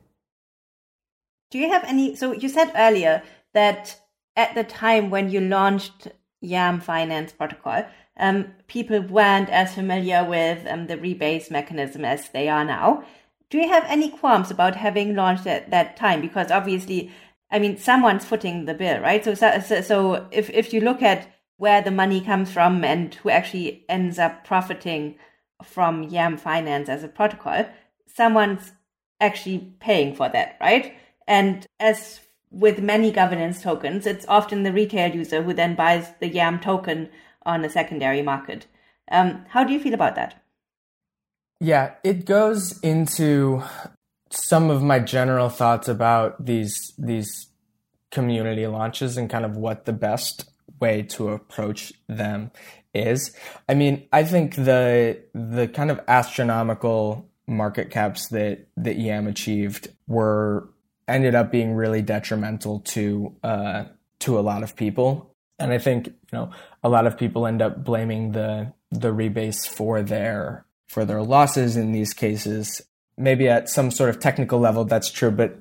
Do 1.51 1.59
you 1.59 1.69
have 1.69 1.83
any? 1.85 2.15
So 2.15 2.31
you 2.31 2.49
said 2.49 2.71
earlier 2.75 3.23
that 3.53 3.99
at 4.35 4.55
the 4.55 4.63
time 4.63 5.09
when 5.09 5.29
you 5.29 5.39
launched 5.41 6.09
YAM 6.41 6.81
Finance 6.81 7.33
Protocol, 7.33 7.85
um, 8.17 8.53
people 8.67 9.01
weren't 9.01 9.49
as 9.49 9.73
familiar 9.73 10.23
with 10.23 10.65
um, 10.67 10.87
the 10.87 10.97
rebase 10.97 11.51
mechanism 11.51 12.05
as 12.05 12.29
they 12.29 12.47
are 12.49 12.65
now. 12.65 13.03
Do 13.49 13.57
you 13.59 13.67
have 13.67 13.85
any 13.87 14.09
qualms 14.09 14.51
about 14.51 14.75
having 14.75 15.15
launched 15.15 15.47
at 15.47 15.69
that 15.71 15.95
time? 15.95 16.21
Because 16.21 16.51
obviously, 16.51 17.11
I 17.55 17.59
mean, 17.59 17.77
someone's 17.77 18.25
footing 18.25 18.65
the 18.65 18.73
bill, 18.73 18.99
right? 18.99 19.23
So, 19.23 19.33
so, 19.33 19.61
so 19.61 20.27
if 20.29 20.49
if 20.49 20.73
you 20.73 20.81
look 20.81 21.01
at 21.01 21.33
where 21.55 21.81
the 21.81 21.89
money 21.89 22.19
comes 22.19 22.51
from 22.51 22.83
and 22.83 23.15
who 23.15 23.29
actually 23.29 23.85
ends 23.87 24.19
up 24.19 24.43
profiting 24.43 25.15
from 25.63 26.03
YAM 26.03 26.35
Finance 26.35 26.89
as 26.89 27.01
a 27.01 27.07
protocol, 27.07 27.65
someone's 28.07 28.73
actually 29.21 29.73
paying 29.79 30.13
for 30.13 30.27
that, 30.27 30.57
right? 30.59 30.97
And 31.29 31.65
as 31.79 32.19
with 32.51 32.81
many 32.81 33.09
governance 33.09 33.61
tokens, 33.63 34.05
it's 34.05 34.25
often 34.27 34.63
the 34.63 34.73
retail 34.73 35.15
user 35.15 35.41
who 35.41 35.53
then 35.53 35.75
buys 35.75 36.09
the 36.19 36.27
YAM 36.27 36.59
token 36.59 37.09
on 37.45 37.63
a 37.63 37.69
secondary 37.69 38.21
market. 38.21 38.67
Um, 39.09 39.45
how 39.47 39.63
do 39.63 39.71
you 39.71 39.79
feel 39.79 39.93
about 39.93 40.15
that? 40.15 40.43
Yeah, 41.61 41.93
it 42.03 42.25
goes 42.25 42.77
into 42.81 43.63
some 44.29 44.69
of 44.69 44.83
my 44.83 44.99
general 44.99 45.49
thoughts 45.49 45.87
about 45.87 46.45
these 46.45 46.93
these 46.97 47.47
community 48.11 48.65
launches 48.67 49.17
and 49.17 49.29
kind 49.29 49.45
of 49.45 49.57
what 49.57 49.85
the 49.85 49.93
best 49.93 50.49
way 50.79 51.01
to 51.01 51.29
approach 51.29 51.93
them 52.07 52.51
is. 52.93 53.35
I 53.67 53.73
mean, 53.73 54.07
I 54.11 54.23
think 54.23 54.55
the 54.55 55.21
the 55.33 55.67
kind 55.67 55.91
of 55.91 55.99
astronomical 56.07 57.29
market 57.47 57.91
caps 57.91 58.29
that 58.29 58.67
that 58.77 58.97
YAM 58.97 59.27
achieved 59.27 59.89
were 60.07 60.69
ended 61.07 61.35
up 61.35 61.51
being 61.51 61.73
really 61.73 62.01
detrimental 62.01 62.79
to 62.79 63.35
uh, 63.43 63.85
to 64.19 64.39
a 64.39 64.41
lot 64.41 64.63
of 64.63 64.75
people, 64.75 65.35
and 65.59 65.71
I 65.71 65.77
think 65.77 66.07
you 66.07 66.13
know 66.31 66.51
a 66.83 66.89
lot 66.89 67.05
of 67.05 67.17
people 67.17 67.45
end 67.45 67.61
up 67.61 67.83
blaming 67.83 68.31
the 68.31 68.73
the 68.91 69.13
rebase 69.13 69.67
for 69.67 70.01
their 70.01 70.65
for 70.87 71.05
their 71.05 71.21
losses 71.21 71.75
in 71.75 71.91
these 71.91 72.13
cases. 72.13 72.81
Maybe 73.17 73.47
at 73.47 73.69
some 73.69 73.91
sort 73.91 74.09
of 74.09 74.19
technical 74.19 74.59
level, 74.59 74.85
that's 74.85 75.09
true, 75.09 75.31
but 75.31 75.57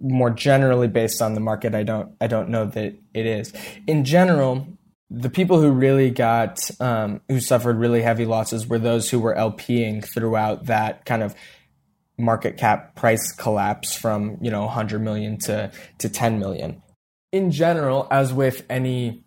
more 0.00 0.30
generally 0.30 0.88
based 0.88 1.20
on 1.20 1.34
the 1.34 1.40
market, 1.40 1.74
I 1.74 1.82
don't 1.82 2.14
I 2.20 2.26
don't 2.26 2.48
know 2.48 2.66
that 2.66 2.94
it 3.14 3.26
is. 3.26 3.52
In 3.86 4.04
general, 4.04 4.66
the 5.10 5.30
people 5.30 5.60
who 5.60 5.70
really 5.70 6.10
got 6.10 6.70
um, 6.80 7.20
who 7.28 7.40
suffered 7.40 7.78
really 7.78 8.02
heavy 8.02 8.24
losses 8.24 8.66
were 8.66 8.78
those 8.78 9.10
who 9.10 9.18
were 9.18 9.34
LPing 9.34 10.04
throughout 10.04 10.66
that 10.66 11.04
kind 11.04 11.22
of 11.22 11.34
market 12.18 12.56
cap 12.56 12.94
price 12.94 13.32
collapse 13.32 13.96
from 13.96 14.38
you 14.40 14.50
know 14.50 14.62
100 14.64 15.00
million 15.00 15.38
to 15.38 15.70
to 15.98 16.08
10 16.08 16.38
million. 16.38 16.82
In 17.32 17.50
general, 17.50 18.06
as 18.10 18.32
with 18.32 18.64
any 18.70 19.24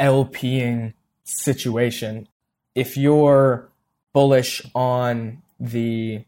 LPing 0.00 0.94
situation, 1.24 2.28
if 2.74 2.96
you're 2.96 3.70
bullish 4.12 4.62
on 4.74 5.42
the 5.58 6.24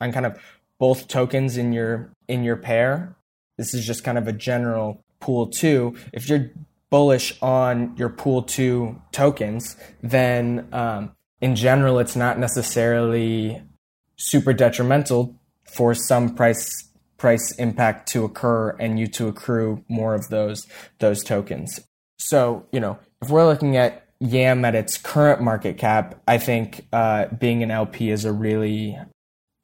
on 0.00 0.12
kind 0.12 0.26
of 0.26 0.38
both 0.78 1.08
tokens 1.08 1.56
in 1.56 1.72
your 1.72 2.12
in 2.28 2.44
your 2.44 2.56
pair, 2.56 3.16
this 3.56 3.74
is 3.74 3.86
just 3.86 4.04
kind 4.04 4.18
of 4.18 4.28
a 4.28 4.32
general 4.32 5.04
pool 5.20 5.46
two. 5.46 5.96
If 6.12 6.28
you're 6.28 6.50
bullish 6.90 7.36
on 7.42 7.96
your 7.96 8.08
pool 8.08 8.42
two 8.42 9.00
tokens, 9.12 9.76
then 10.02 10.68
um, 10.72 11.12
in 11.40 11.56
general, 11.56 11.98
it's 11.98 12.16
not 12.16 12.38
necessarily 12.38 13.62
super 14.16 14.52
detrimental 14.52 15.38
for 15.64 15.94
some 15.94 16.34
price 16.34 16.70
price 17.18 17.52
impact 17.52 18.08
to 18.10 18.24
occur 18.24 18.70
and 18.78 19.00
you 19.00 19.06
to 19.06 19.26
accrue 19.26 19.82
more 19.88 20.14
of 20.14 20.28
those 20.28 20.66
those 20.98 21.22
tokens. 21.24 21.80
So 22.18 22.66
you 22.72 22.80
know 22.80 22.98
if 23.22 23.30
we're 23.30 23.46
looking 23.46 23.76
at 23.76 24.06
YAM 24.20 24.64
at 24.64 24.74
its 24.74 24.96
current 24.96 25.42
market 25.42 25.76
cap, 25.76 26.22
I 26.26 26.38
think 26.38 26.86
uh, 26.92 27.26
being 27.26 27.62
an 27.62 27.70
LP 27.70 28.10
is 28.10 28.24
a 28.24 28.32
really 28.32 28.98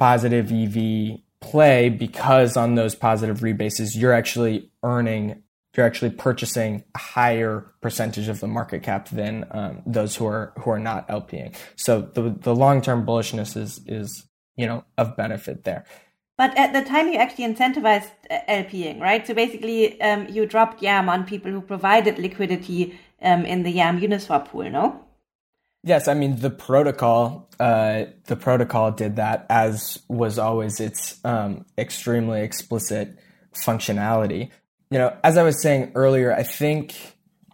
positive 0.02 0.50
EV 0.50 1.20
play 1.38 1.88
because 1.88 2.56
on 2.56 2.74
those 2.74 2.92
positive 2.92 3.38
rebases, 3.38 3.90
you're 3.94 4.12
actually 4.12 4.68
earning, 4.82 5.40
you're 5.76 5.86
actually 5.86 6.10
purchasing 6.10 6.82
a 6.96 6.98
higher 6.98 7.72
percentage 7.80 8.26
of 8.26 8.40
the 8.40 8.48
market 8.48 8.82
cap 8.82 9.08
than 9.10 9.46
um, 9.52 9.80
those 9.86 10.16
who 10.16 10.26
are 10.26 10.52
who 10.58 10.72
are 10.72 10.80
not 10.80 11.06
LPing. 11.06 11.54
So 11.76 12.00
the 12.00 12.34
the 12.46 12.52
long 12.52 12.82
term 12.82 13.06
bullishness 13.06 13.56
is 13.56 13.80
is 13.86 14.26
you 14.56 14.66
know 14.66 14.82
of 14.98 15.16
benefit 15.16 15.62
there. 15.62 15.84
But 16.36 16.58
at 16.58 16.72
the 16.72 16.82
time, 16.82 17.06
you 17.06 17.18
actually 17.18 17.46
incentivized 17.54 18.10
LPing, 18.48 19.00
right? 19.00 19.24
So 19.24 19.34
basically, 19.34 20.02
um, 20.02 20.26
you 20.28 20.46
dropped 20.46 20.82
YAM 20.82 21.08
on 21.08 21.24
people 21.24 21.52
who 21.52 21.60
provided 21.60 22.18
liquidity 22.18 22.98
um, 23.20 23.44
in 23.44 23.62
the 23.62 23.70
YAM 23.70 24.00
Uniswap 24.00 24.48
pool, 24.48 24.68
no? 24.68 25.04
Yes, 25.84 26.06
I 26.06 26.14
mean 26.14 26.36
the 26.36 26.50
protocol. 26.50 27.48
Uh, 27.58 28.04
the 28.26 28.36
protocol 28.36 28.92
did 28.92 29.16
that, 29.16 29.46
as 29.50 30.00
was 30.08 30.38
always 30.38 30.78
its 30.80 31.18
um, 31.24 31.66
extremely 31.76 32.42
explicit 32.42 33.18
functionality. 33.54 34.50
You 34.90 34.98
know, 34.98 35.16
as 35.24 35.36
I 35.36 35.42
was 35.42 35.60
saying 35.60 35.92
earlier, 35.94 36.32
I 36.32 36.44
think 36.44 36.94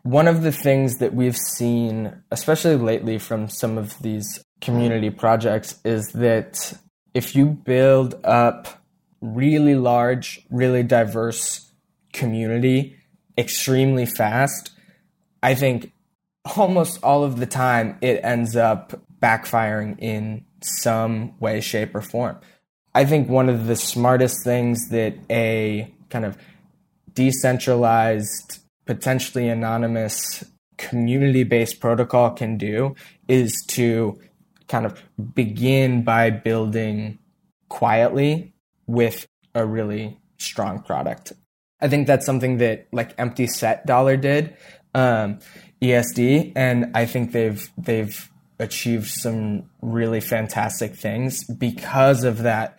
one 0.02 0.28
of 0.28 0.42
the 0.42 0.52
things 0.52 0.98
that 0.98 1.14
we've 1.14 1.36
seen, 1.36 2.22
especially 2.30 2.76
lately 2.76 3.18
from 3.18 3.48
some 3.48 3.78
of 3.78 3.98
these 4.00 4.44
community 4.60 5.10
projects, 5.10 5.78
is 5.84 6.08
that 6.12 6.72
if 7.14 7.34
you 7.34 7.46
build 7.46 8.14
up 8.24 8.68
really 9.20 9.74
large, 9.74 10.46
really 10.50 10.82
diverse 10.82 11.70
community 12.12 12.96
extremely 13.36 14.06
fast, 14.06 14.70
I 15.42 15.54
think 15.54 15.92
almost 16.56 17.02
all 17.02 17.24
of 17.24 17.38
the 17.38 17.46
time 17.46 17.98
it 18.00 18.20
ends 18.22 18.56
up 18.56 19.00
backfiring 19.20 19.98
in 19.98 20.44
some 20.60 21.38
way, 21.40 21.60
shape, 21.60 21.94
or 21.94 22.02
form. 22.02 22.38
I 22.94 23.04
think 23.04 23.28
one 23.28 23.48
of 23.48 23.66
the 23.66 23.76
smartest 23.76 24.44
things 24.44 24.88
that 24.90 25.14
a 25.30 25.92
kind 26.10 26.24
of 26.24 26.36
decentralized, 27.12 28.60
potentially 28.86 29.48
anonymous, 29.48 30.44
community 30.78 31.42
based 31.44 31.80
protocol 31.80 32.30
can 32.30 32.56
do 32.56 32.94
is 33.26 33.64
to 33.68 34.18
kind 34.68 34.86
of 34.86 35.02
begin 35.34 36.02
by 36.02 36.30
building 36.30 37.18
quietly 37.68 38.52
with 38.86 39.26
a 39.54 39.66
really 39.66 40.18
strong 40.38 40.80
product. 40.82 41.32
I 41.80 41.88
think 41.88 42.06
that's 42.06 42.26
something 42.26 42.58
that 42.58 42.86
like 42.92 43.14
Empty 43.18 43.46
Set 43.46 43.86
Dollar 43.86 44.16
did. 44.16 44.56
Um, 44.94 45.40
ESD, 45.82 46.52
and 46.56 46.90
I 46.94 47.06
think 47.06 47.32
they've 47.32 47.70
they've 47.78 48.30
achieved 48.58 49.06
some 49.06 49.70
really 49.80 50.20
fantastic 50.20 50.96
things 50.96 51.44
because 51.44 52.24
of 52.24 52.38
that 52.38 52.78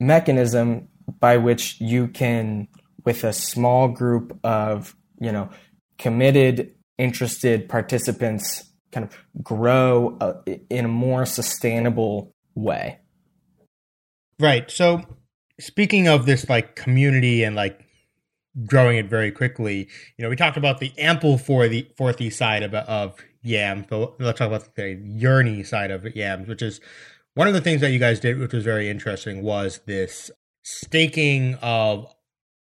mechanism 0.00 0.88
by 1.20 1.36
which 1.36 1.80
you 1.80 2.08
can, 2.08 2.68
with 3.04 3.24
a 3.24 3.32
small 3.32 3.88
group 3.88 4.38
of 4.42 4.96
you 5.20 5.32
know 5.32 5.50
committed, 5.98 6.74
interested 6.96 7.68
participants, 7.68 8.64
kind 8.92 9.06
of 9.06 9.42
grow 9.42 10.16
uh, 10.20 10.34
in 10.70 10.84
a 10.84 10.88
more 10.88 11.26
sustainable 11.26 12.32
way. 12.54 12.98
Right. 14.40 14.70
So, 14.70 15.02
speaking 15.60 16.08
of 16.08 16.26
this 16.26 16.48
like 16.48 16.76
community 16.76 17.42
and 17.42 17.56
like 17.56 17.87
growing 18.66 18.98
it 18.98 19.06
very 19.06 19.30
quickly. 19.30 19.88
You 20.16 20.22
know, 20.22 20.28
we 20.28 20.36
talked 20.36 20.56
about 20.56 20.80
the 20.80 20.92
ample 20.98 21.38
for 21.38 21.68
the 21.68 21.88
fourthy 21.98 22.32
side 22.32 22.62
of, 22.62 22.74
of 22.74 23.16
yams, 23.42 23.86
but 23.88 24.20
let's 24.20 24.38
talk 24.38 24.48
about 24.48 24.74
the 24.74 24.96
yearny 24.96 25.66
side 25.66 25.90
of 25.90 26.04
yams, 26.16 26.48
which 26.48 26.62
is 26.62 26.80
one 27.34 27.46
of 27.46 27.54
the 27.54 27.60
things 27.60 27.80
that 27.80 27.90
you 27.90 27.98
guys 27.98 28.20
did, 28.20 28.38
which 28.38 28.52
was 28.52 28.64
very 28.64 28.88
interesting, 28.88 29.42
was 29.42 29.80
this 29.86 30.30
staking 30.62 31.54
of 31.62 32.12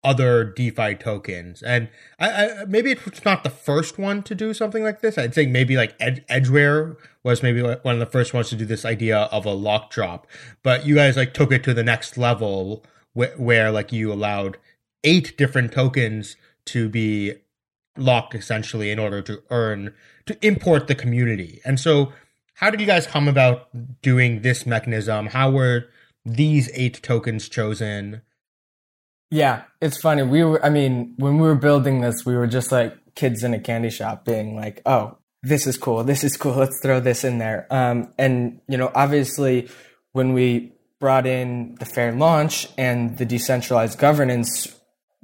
other 0.03 0.43
DeFi 0.43 0.95
tokens. 0.95 1.63
And 1.63 1.89
I, 2.19 2.29
I, 2.29 2.65
maybe 2.65 2.91
it's 2.91 3.25
not 3.25 3.43
the 3.43 3.49
first 3.49 3.97
one 3.97 4.21
to 4.23 4.35
do 4.35 4.53
something 4.53 4.83
like 4.83 5.01
this. 5.01 5.17
I'd 5.17 5.33
say 5.33 5.47
maybe 5.47 5.75
like 5.75 5.95
Ed, 5.99 6.23
Edgeware 6.29 6.95
was 7.23 7.41
maybe 7.41 7.63
one 7.63 7.95
of 7.95 7.99
the 7.99 8.05
first 8.05 8.33
ones 8.33 8.49
to 8.49 8.55
do 8.55 8.65
this 8.65 8.85
idea 8.85 9.17
of 9.17 9.45
a 9.45 9.51
lock 9.53 9.89
drop. 9.89 10.27
But 10.61 10.85
you 10.85 10.93
guys 10.93 11.17
like 11.17 11.33
took 11.33 11.51
it 11.51 11.63
to 11.63 11.73
the 11.73 11.83
next 11.83 12.17
level 12.17 12.85
where, 13.13 13.33
where 13.37 13.71
like 13.71 13.91
you 13.91 14.13
allowed 14.13 14.57
eight 15.05 15.37
different 15.37 15.71
tokens 15.71 16.35
to 16.65 16.89
be 16.89 17.35
locked 17.97 18.35
essentially 18.35 18.91
in 18.91 18.99
order 18.99 19.21
to 19.21 19.41
earn 19.49 19.93
to 20.25 20.37
import 20.45 20.87
the 20.87 20.95
community. 20.95 21.61
And 21.63 21.79
so 21.79 22.11
how 22.55 22.69
did 22.69 22.79
you 22.79 22.85
guys 22.85 23.07
come 23.07 23.27
about 23.27 23.69
doing 24.01 24.41
this 24.41 24.65
mechanism? 24.65 25.27
How 25.27 25.51
were 25.51 25.87
these 26.25 26.69
eight 26.73 27.01
tokens 27.03 27.47
chosen? 27.47 28.21
Yeah, 29.31 29.63
it's 29.81 29.99
funny. 29.99 30.23
We 30.23 30.43
were 30.43 30.63
I 30.65 30.69
mean, 30.69 31.13
when 31.17 31.37
we 31.37 31.47
were 31.47 31.55
building 31.55 32.01
this, 32.01 32.25
we 32.25 32.35
were 32.35 32.47
just 32.47 32.71
like 32.71 32.95
kids 33.15 33.43
in 33.43 33.53
a 33.53 33.59
candy 33.59 33.89
shop 33.89 34.25
being 34.25 34.55
like, 34.55 34.81
"Oh, 34.85 35.17
this 35.43 35.67
is 35.67 35.77
cool. 35.77 36.03
This 36.03 36.23
is 36.23 36.37
cool. 36.37 36.55
Let's 36.55 36.79
throw 36.81 36.99
this 36.99 37.23
in 37.23 37.37
there." 37.37 37.67
Um 37.69 38.13
and 38.17 38.61
you 38.67 38.77
know, 38.77 38.91
obviously 38.95 39.69
when 40.13 40.33
we 40.33 40.73
brought 40.99 41.27
in 41.27 41.75
the 41.79 41.85
fair 41.85 42.13
launch 42.13 42.67
and 42.77 43.17
the 43.17 43.25
decentralized 43.25 43.99
governance, 43.99 44.74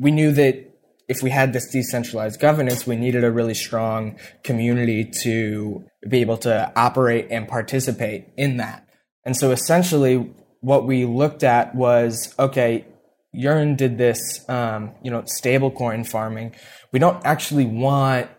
we 0.02 0.10
knew 0.10 0.32
that 0.32 0.68
if 1.08 1.22
we 1.22 1.30
had 1.30 1.54
this 1.54 1.70
decentralized 1.70 2.40
governance, 2.40 2.88
we 2.88 2.96
needed 2.96 3.24
a 3.24 3.32
really 3.32 3.54
strong 3.54 4.18
community 4.44 5.12
to 5.22 5.86
be 6.10 6.22
able 6.22 6.38
to 6.38 6.72
operate 6.76 7.28
and 7.30 7.48
participate 7.48 8.30
in 8.36 8.58
that. 8.58 8.88
And 9.24 9.38
so 9.38 9.52
essentially, 9.52 10.34
what 10.62 10.88
we 10.88 11.06
looked 11.06 11.44
at 11.44 11.76
was 11.76 12.34
okay, 12.40 12.88
Yearn 13.32 13.76
did 13.76 14.00
this, 14.00 14.44
um, 14.50 14.96
you 15.04 15.12
know, 15.12 15.22
stablecoin 15.22 16.08
farming. 16.08 16.56
We 16.92 16.98
don't 16.98 17.24
actually 17.24 17.66
want 17.66 18.30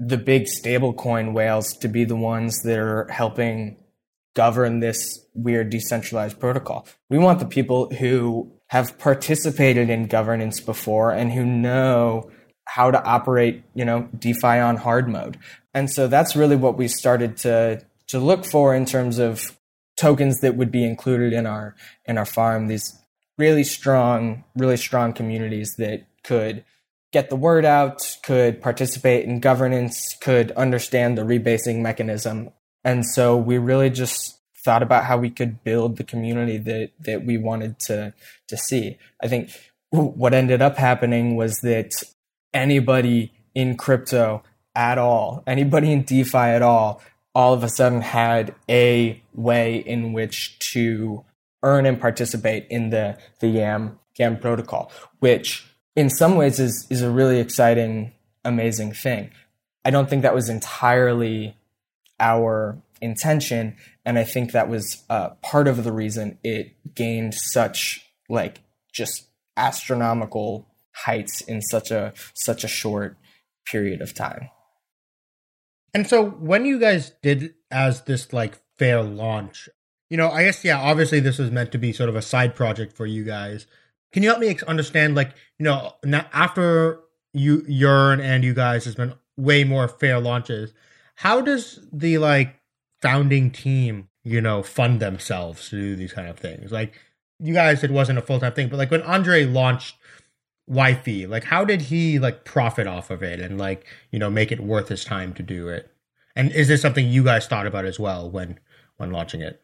the 0.00 0.18
big 0.18 0.46
stablecoin 0.46 1.32
whales 1.34 1.72
to 1.74 1.88
be 1.88 2.04
the 2.04 2.16
ones 2.16 2.62
that 2.64 2.78
are 2.78 3.06
helping 3.10 3.76
govern 4.34 4.80
this 4.80 5.20
weird 5.34 5.70
decentralized 5.70 6.40
protocol. 6.40 6.86
We 7.08 7.18
want 7.18 7.38
the 7.38 7.46
people 7.46 7.90
who 7.94 8.55
have 8.68 8.98
participated 8.98 9.90
in 9.90 10.06
governance 10.06 10.60
before 10.60 11.12
and 11.12 11.32
who 11.32 11.44
know 11.44 12.30
how 12.64 12.90
to 12.90 13.02
operate, 13.04 13.62
you 13.74 13.84
know, 13.84 14.08
DeFi 14.18 14.58
on 14.58 14.76
hard 14.76 15.08
mode. 15.08 15.38
And 15.72 15.90
so 15.90 16.08
that's 16.08 16.34
really 16.34 16.56
what 16.56 16.76
we 16.76 16.88
started 16.88 17.36
to 17.38 17.84
to 18.08 18.18
look 18.20 18.44
for 18.44 18.74
in 18.74 18.84
terms 18.84 19.18
of 19.18 19.56
tokens 19.96 20.40
that 20.40 20.56
would 20.56 20.70
be 20.70 20.84
included 20.84 21.32
in 21.32 21.46
our 21.46 21.74
in 22.04 22.18
our 22.18 22.24
farm. 22.24 22.66
These 22.66 22.98
really 23.38 23.64
strong, 23.64 24.44
really 24.56 24.76
strong 24.76 25.12
communities 25.12 25.74
that 25.78 26.06
could 26.24 26.64
get 27.12 27.30
the 27.30 27.36
word 27.36 27.64
out, 27.64 28.16
could 28.22 28.60
participate 28.60 29.24
in 29.24 29.40
governance, 29.40 30.16
could 30.20 30.50
understand 30.52 31.16
the 31.16 31.22
rebasing 31.22 31.80
mechanism. 31.80 32.50
And 32.84 33.06
so 33.06 33.36
we 33.36 33.58
really 33.58 33.90
just 33.90 34.35
thought 34.66 34.82
about 34.82 35.04
how 35.04 35.16
we 35.16 35.30
could 35.30 35.62
build 35.62 35.96
the 35.96 36.04
community 36.04 36.58
that 36.58 36.90
that 37.00 37.24
we 37.24 37.38
wanted 37.38 37.78
to 37.78 38.12
to 38.48 38.56
see. 38.56 38.98
I 39.22 39.28
think 39.28 39.50
what 39.90 40.34
ended 40.34 40.60
up 40.60 40.76
happening 40.76 41.36
was 41.36 41.60
that 41.62 41.92
anybody 42.52 43.32
in 43.54 43.76
crypto 43.76 44.42
at 44.74 44.98
all, 44.98 45.42
anybody 45.46 45.92
in 45.92 46.02
DeFi 46.02 46.36
at 46.36 46.62
all, 46.62 47.00
all 47.34 47.54
of 47.54 47.62
a 47.62 47.68
sudden 47.68 48.02
had 48.02 48.54
a 48.68 49.22
way 49.34 49.76
in 49.76 50.12
which 50.12 50.58
to 50.72 51.24
earn 51.62 51.86
and 51.86 52.00
participate 52.00 52.66
in 52.68 52.90
the 52.90 53.16
the 53.38 53.48
YAM 53.48 53.98
YAM 54.18 54.38
protocol, 54.38 54.90
which 55.20 55.64
in 55.94 56.10
some 56.10 56.34
ways 56.34 56.58
is 56.58 56.86
is 56.90 57.02
a 57.02 57.10
really 57.10 57.38
exciting, 57.38 58.12
amazing 58.44 58.92
thing. 58.92 59.30
I 59.84 59.90
don't 59.90 60.10
think 60.10 60.22
that 60.22 60.34
was 60.34 60.48
entirely 60.48 61.56
our 62.18 62.76
intention 63.00 63.76
and 64.04 64.18
i 64.18 64.24
think 64.24 64.52
that 64.52 64.68
was 64.68 65.04
uh, 65.10 65.30
part 65.42 65.68
of 65.68 65.84
the 65.84 65.92
reason 65.92 66.38
it 66.42 66.74
gained 66.94 67.34
such 67.34 68.06
like 68.28 68.62
just 68.92 69.28
astronomical 69.56 70.68
heights 71.04 71.40
in 71.42 71.60
such 71.62 71.90
a 71.90 72.12
such 72.34 72.64
a 72.64 72.68
short 72.68 73.16
period 73.66 74.00
of 74.00 74.14
time. 74.14 74.50
And 75.94 76.06
so 76.06 76.24
when 76.24 76.64
you 76.64 76.78
guys 76.78 77.12
did 77.22 77.54
as 77.70 78.02
this 78.02 78.32
like 78.32 78.60
fair 78.78 79.02
launch 79.02 79.68
you 80.10 80.16
know 80.18 80.30
i 80.30 80.44
guess 80.44 80.62
yeah 80.62 80.78
obviously 80.78 81.18
this 81.18 81.38
was 81.38 81.50
meant 81.50 81.72
to 81.72 81.78
be 81.78 81.92
sort 81.92 82.10
of 82.10 82.14
a 82.14 82.22
side 82.22 82.54
project 82.54 82.96
for 82.96 83.06
you 83.06 83.24
guys. 83.24 83.66
Can 84.12 84.22
you 84.22 84.28
help 84.28 84.40
me 84.40 84.56
understand 84.66 85.14
like 85.14 85.32
you 85.58 85.64
know 85.64 85.94
now 86.04 86.26
after 86.32 87.00
you 87.32 87.64
yearn 87.66 88.20
and 88.20 88.44
you 88.44 88.54
guys 88.54 88.84
has 88.84 88.94
been 88.94 89.14
way 89.36 89.64
more 89.64 89.88
fair 89.88 90.18
launches 90.20 90.72
how 91.16 91.40
does 91.40 91.80
the 91.92 92.18
like 92.18 92.55
founding 93.06 93.50
team, 93.50 94.08
you 94.24 94.40
know, 94.40 94.62
fund 94.62 95.00
themselves 95.00 95.68
to 95.70 95.76
do 95.76 95.96
these 95.96 96.12
kind 96.12 96.28
of 96.28 96.38
things. 96.38 96.72
Like 96.72 97.00
you 97.38 97.54
guys, 97.54 97.84
it 97.84 97.90
wasn't 97.90 98.18
a 98.18 98.22
full 98.22 98.40
time 98.40 98.52
thing, 98.52 98.68
but 98.68 98.78
like 98.78 98.90
when 98.90 99.02
Andre 99.02 99.44
launched 99.44 99.96
YFI, 100.68 101.28
like 101.28 101.44
how 101.44 101.64
did 101.64 101.82
he 101.82 102.18
like 102.18 102.44
profit 102.44 102.88
off 102.88 103.10
of 103.10 103.22
it 103.22 103.40
and 103.40 103.58
like 103.58 103.86
you 104.10 104.18
know 104.18 104.28
make 104.28 104.50
it 104.50 104.58
worth 104.58 104.88
his 104.88 105.04
time 105.04 105.32
to 105.34 105.42
do 105.42 105.68
it? 105.68 105.90
And 106.34 106.50
is 106.50 106.66
this 106.66 106.82
something 106.82 107.06
you 107.06 107.22
guys 107.22 107.46
thought 107.46 107.66
about 107.66 107.84
as 107.84 108.00
well 108.00 108.28
when 108.28 108.58
when 108.96 109.12
launching 109.12 109.40
it? 109.40 109.62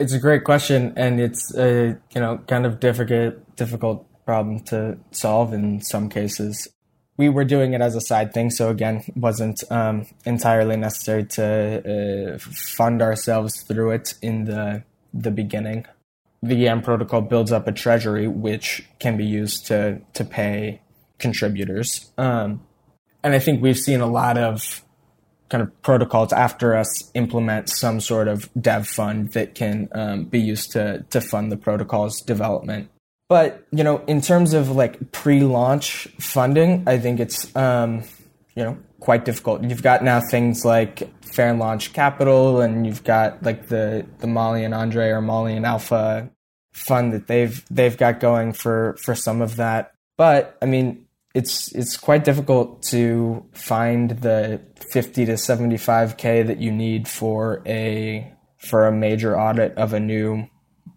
It's 0.00 0.12
a 0.12 0.18
great 0.18 0.42
question, 0.42 0.92
and 0.96 1.20
it's 1.20 1.54
a 1.54 1.96
you 2.14 2.20
know 2.20 2.38
kind 2.48 2.66
of 2.66 2.80
difficult 2.80 3.54
difficult 3.54 4.08
problem 4.24 4.60
to 4.64 4.98
solve 5.12 5.52
in 5.52 5.80
some 5.80 6.08
cases. 6.08 6.68
We 7.16 7.28
were 7.28 7.44
doing 7.44 7.74
it 7.74 7.80
as 7.80 7.94
a 7.94 8.00
side 8.00 8.32
thing, 8.32 8.50
so 8.50 8.70
again, 8.70 9.02
wasn't 9.14 9.62
um, 9.70 10.06
entirely 10.24 10.76
necessary 10.76 11.24
to 11.24 12.34
uh, 12.34 12.38
fund 12.38 13.02
ourselves 13.02 13.62
through 13.62 13.92
it 13.92 14.14
in 14.22 14.44
the 14.44 14.84
the 15.12 15.30
beginning. 15.30 15.86
The 16.42 16.56
YAM 16.56 16.82
protocol 16.82 17.20
builds 17.20 17.52
up 17.52 17.68
a 17.68 17.72
treasury 17.72 18.26
which 18.26 18.84
can 18.98 19.16
be 19.16 19.26
used 19.26 19.66
to 19.66 20.00
to 20.14 20.24
pay 20.24 20.80
contributors, 21.18 22.10
um, 22.18 22.62
and 23.22 23.34
I 23.34 23.38
think 23.38 23.62
we've 23.62 23.78
seen 23.78 24.00
a 24.00 24.06
lot 24.06 24.38
of 24.38 24.82
kind 25.52 25.62
of 25.62 25.82
protocols 25.82 26.32
after 26.32 26.74
us 26.74 27.10
implement 27.12 27.68
some 27.68 28.00
sort 28.00 28.26
of 28.26 28.48
dev 28.58 28.88
fund 28.88 29.32
that 29.32 29.54
can 29.54 29.86
um, 29.92 30.24
be 30.24 30.40
used 30.40 30.72
to 30.72 31.04
to 31.10 31.20
fund 31.20 31.52
the 31.52 31.58
protocol's 31.58 32.22
development. 32.22 32.88
But 33.32 33.66
you 33.70 33.82
know, 33.82 34.04
in 34.06 34.20
terms 34.20 34.52
of 34.52 34.72
like 34.72 35.10
pre-launch 35.10 36.06
funding, 36.20 36.84
I 36.86 36.98
think 36.98 37.18
it's 37.18 37.56
um, 37.56 38.02
you 38.54 38.62
know 38.62 38.76
quite 39.00 39.24
difficult. 39.24 39.64
You've 39.64 39.82
got 39.82 40.04
now 40.04 40.20
things 40.20 40.66
like 40.66 41.08
Fair 41.24 41.54
Launch 41.54 41.94
Capital, 41.94 42.60
and 42.60 42.86
you've 42.86 43.04
got 43.04 43.42
like 43.42 43.68
the 43.68 44.04
the 44.18 44.26
Molly 44.26 44.64
and 44.64 44.74
Andre 44.74 45.08
or 45.08 45.22
Molly 45.22 45.56
and 45.56 45.64
Alpha 45.64 46.30
fund 46.74 47.14
that 47.14 47.26
they've 47.26 47.64
they've 47.70 47.96
got 47.96 48.20
going 48.20 48.52
for 48.52 48.98
for 49.02 49.14
some 49.14 49.40
of 49.40 49.56
that. 49.56 49.94
But 50.18 50.58
I 50.60 50.66
mean, 50.66 51.06
it's 51.34 51.74
it's 51.74 51.96
quite 51.96 52.24
difficult 52.24 52.82
to 52.90 53.46
find 53.54 54.10
the 54.10 54.60
50 54.90 55.24
to 55.24 55.32
75k 55.32 56.46
that 56.48 56.58
you 56.58 56.70
need 56.70 57.08
for 57.08 57.62
a 57.64 58.30
for 58.58 58.86
a 58.86 58.92
major 58.92 59.40
audit 59.40 59.72
of 59.78 59.94
a 59.94 60.00
new 60.00 60.50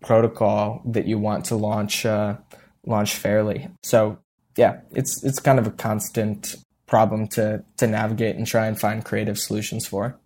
protocol 0.05 0.81
that 0.85 1.07
you 1.07 1.19
want 1.19 1.45
to 1.45 1.55
launch 1.55 2.05
uh, 2.05 2.37
launch 2.85 3.15
fairly. 3.15 3.67
So 3.83 4.19
yeah, 4.55 4.81
it's 4.91 5.23
it's 5.23 5.39
kind 5.39 5.59
of 5.59 5.67
a 5.67 5.71
constant 5.71 6.55
problem 6.85 7.27
to 7.29 7.63
to 7.77 7.87
navigate 7.87 8.35
and 8.35 8.47
try 8.47 8.67
and 8.67 8.79
find 8.79 9.03
creative 9.03 9.37
solutions 9.37 9.85
for. 9.85 10.17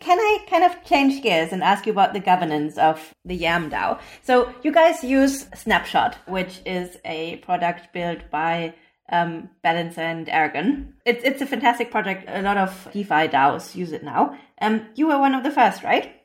Can 0.00 0.18
I 0.18 0.38
kind 0.48 0.64
of 0.64 0.84
change 0.84 1.22
gears 1.22 1.52
and 1.52 1.62
ask 1.62 1.86
you 1.86 1.92
about 1.92 2.12
the 2.14 2.20
governance 2.20 2.78
of 2.78 3.12
the 3.24 3.34
YAM 3.34 3.70
DAO? 3.70 3.98
So 4.22 4.54
you 4.62 4.72
guys 4.72 5.02
use 5.04 5.46
Snapshot, 5.54 6.16
which 6.26 6.60
is 6.64 6.96
a 7.04 7.36
product 7.36 7.92
built 7.92 8.30
by 8.30 8.74
um, 9.10 9.50
Balancer 9.62 10.00
and 10.00 10.28
Aragon. 10.28 10.94
It's 11.04 11.24
it's 11.24 11.42
a 11.42 11.46
fantastic 11.46 11.90
project. 11.90 12.24
A 12.28 12.42
lot 12.42 12.56
of 12.56 12.88
DeFi 12.92 13.28
DAOs 13.28 13.74
use 13.74 13.92
it 13.92 14.02
now. 14.02 14.38
Um, 14.60 14.86
you 14.94 15.08
were 15.08 15.18
one 15.18 15.34
of 15.34 15.42
the 15.42 15.50
first, 15.50 15.82
right? 15.82 16.20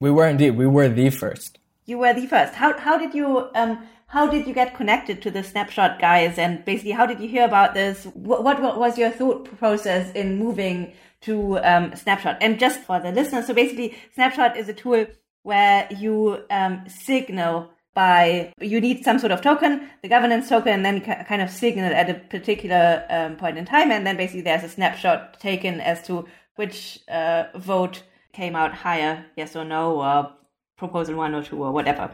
We 0.00 0.10
were 0.10 0.26
indeed. 0.26 0.52
We 0.52 0.66
were 0.66 0.88
the 0.88 1.10
first. 1.10 1.59
You 1.90 1.98
were 1.98 2.14
the 2.14 2.24
first. 2.24 2.54
How 2.54 2.78
how 2.78 2.96
did 2.96 3.14
you 3.14 3.48
um 3.56 3.84
how 4.06 4.28
did 4.28 4.46
you 4.46 4.54
get 4.54 4.76
connected 4.76 5.20
to 5.22 5.30
the 5.36 5.42
Snapshot 5.42 5.98
guys, 5.98 6.38
and 6.38 6.64
basically 6.64 6.92
how 6.92 7.04
did 7.04 7.18
you 7.18 7.28
hear 7.28 7.44
about 7.44 7.74
this? 7.74 8.04
What 8.14 8.44
what, 8.44 8.78
was 8.78 8.96
your 8.96 9.10
thought 9.10 9.44
process 9.58 10.12
in 10.12 10.38
moving 10.38 10.92
to 11.22 11.58
um, 11.58 11.96
Snapshot? 11.96 12.38
And 12.40 12.60
just 12.60 12.78
for 12.82 13.00
the 13.00 13.10
listeners, 13.10 13.48
so 13.48 13.54
basically 13.54 13.96
Snapshot 14.14 14.56
is 14.56 14.68
a 14.68 14.72
tool 14.72 15.04
where 15.42 15.88
you 15.90 16.44
um, 16.48 16.84
signal 16.88 17.70
by 17.92 18.52
you 18.60 18.80
need 18.80 19.02
some 19.02 19.18
sort 19.18 19.32
of 19.32 19.40
token, 19.42 19.90
the 20.02 20.08
governance 20.08 20.48
token, 20.48 20.72
and 20.72 20.84
then 20.86 21.00
kind 21.00 21.42
of 21.42 21.50
signal 21.50 21.92
at 21.92 22.08
a 22.08 22.14
particular 22.14 23.04
um, 23.10 23.34
point 23.34 23.58
in 23.58 23.64
time, 23.64 23.90
and 23.90 24.06
then 24.06 24.16
basically 24.16 24.42
there's 24.42 24.62
a 24.62 24.68
snapshot 24.68 25.40
taken 25.40 25.80
as 25.80 26.06
to 26.06 26.24
which 26.54 27.00
uh, 27.08 27.46
vote 27.56 28.04
came 28.32 28.54
out 28.54 28.72
higher, 28.72 29.26
yes 29.36 29.56
or 29.56 29.64
no, 29.64 30.00
or 30.00 30.32
proposal 30.80 31.14
one 31.14 31.34
or 31.34 31.44
two 31.44 31.62
or 31.62 31.70
whatever. 31.70 32.10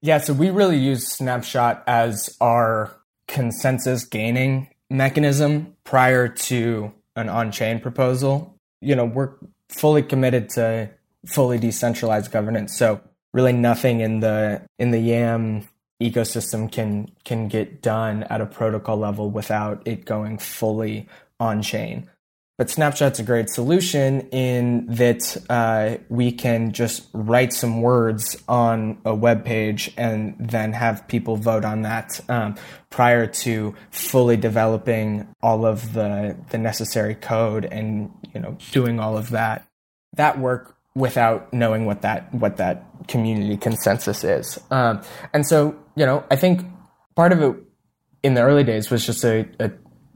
Yeah, 0.00 0.18
so 0.18 0.32
we 0.32 0.50
really 0.50 0.78
use 0.78 1.06
Snapshot 1.06 1.84
as 1.86 2.36
our 2.40 2.90
consensus 3.28 4.04
gaining 4.04 4.68
mechanism 4.90 5.76
prior 5.84 6.26
to 6.26 6.92
an 7.14 7.28
on 7.28 7.52
chain 7.52 7.78
proposal. 7.78 8.58
You 8.80 8.96
know, 8.96 9.04
we're 9.04 9.34
fully 9.68 10.02
committed 10.02 10.48
to 10.50 10.90
fully 11.26 11.58
decentralized 11.58 12.32
governance. 12.32 12.76
So 12.76 13.00
really 13.32 13.52
nothing 13.52 14.00
in 14.00 14.20
the 14.20 14.62
in 14.78 14.90
the 14.90 14.98
YAM 14.98 15.68
ecosystem 16.02 16.70
can 16.70 17.08
can 17.24 17.46
get 17.46 17.80
done 17.80 18.24
at 18.24 18.40
a 18.40 18.46
protocol 18.46 18.96
level 18.96 19.30
without 19.30 19.86
it 19.86 20.04
going 20.04 20.38
fully 20.38 21.08
on 21.38 21.62
chain. 21.62 22.10
But 22.58 22.68
Snapshot's 22.68 23.18
a 23.18 23.22
great 23.22 23.48
solution 23.48 24.28
in 24.28 24.86
that 24.86 25.36
uh, 25.48 25.96
we 26.10 26.32
can 26.32 26.72
just 26.72 27.08
write 27.14 27.52
some 27.52 27.80
words 27.80 28.36
on 28.46 29.00
a 29.06 29.14
web 29.14 29.44
page 29.44 29.92
and 29.96 30.36
then 30.38 30.74
have 30.74 31.08
people 31.08 31.36
vote 31.36 31.64
on 31.64 31.82
that 31.82 32.20
um, 32.28 32.56
prior 32.90 33.26
to 33.26 33.74
fully 33.90 34.36
developing 34.36 35.34
all 35.42 35.64
of 35.64 35.94
the 35.94 36.36
the 36.50 36.58
necessary 36.58 37.14
code 37.14 37.64
and 37.64 38.12
you 38.34 38.40
know 38.40 38.56
doing 38.70 39.00
all 39.00 39.16
of 39.16 39.30
that. 39.30 39.66
That 40.16 40.38
work 40.38 40.76
without 40.94 41.54
knowing 41.54 41.86
what 41.86 42.02
that 42.02 42.34
what 42.34 42.58
that 42.58 42.84
community 43.08 43.56
consensus 43.56 44.24
is. 44.24 44.60
Um, 44.70 45.00
and 45.32 45.46
so 45.46 45.74
you 45.96 46.04
know 46.04 46.22
I 46.30 46.36
think 46.36 46.66
part 47.16 47.32
of 47.32 47.40
it 47.40 47.56
in 48.22 48.34
the 48.34 48.42
early 48.42 48.62
days 48.62 48.90
was 48.90 49.04
just 49.04 49.24
a, 49.24 49.48
a 49.58 49.72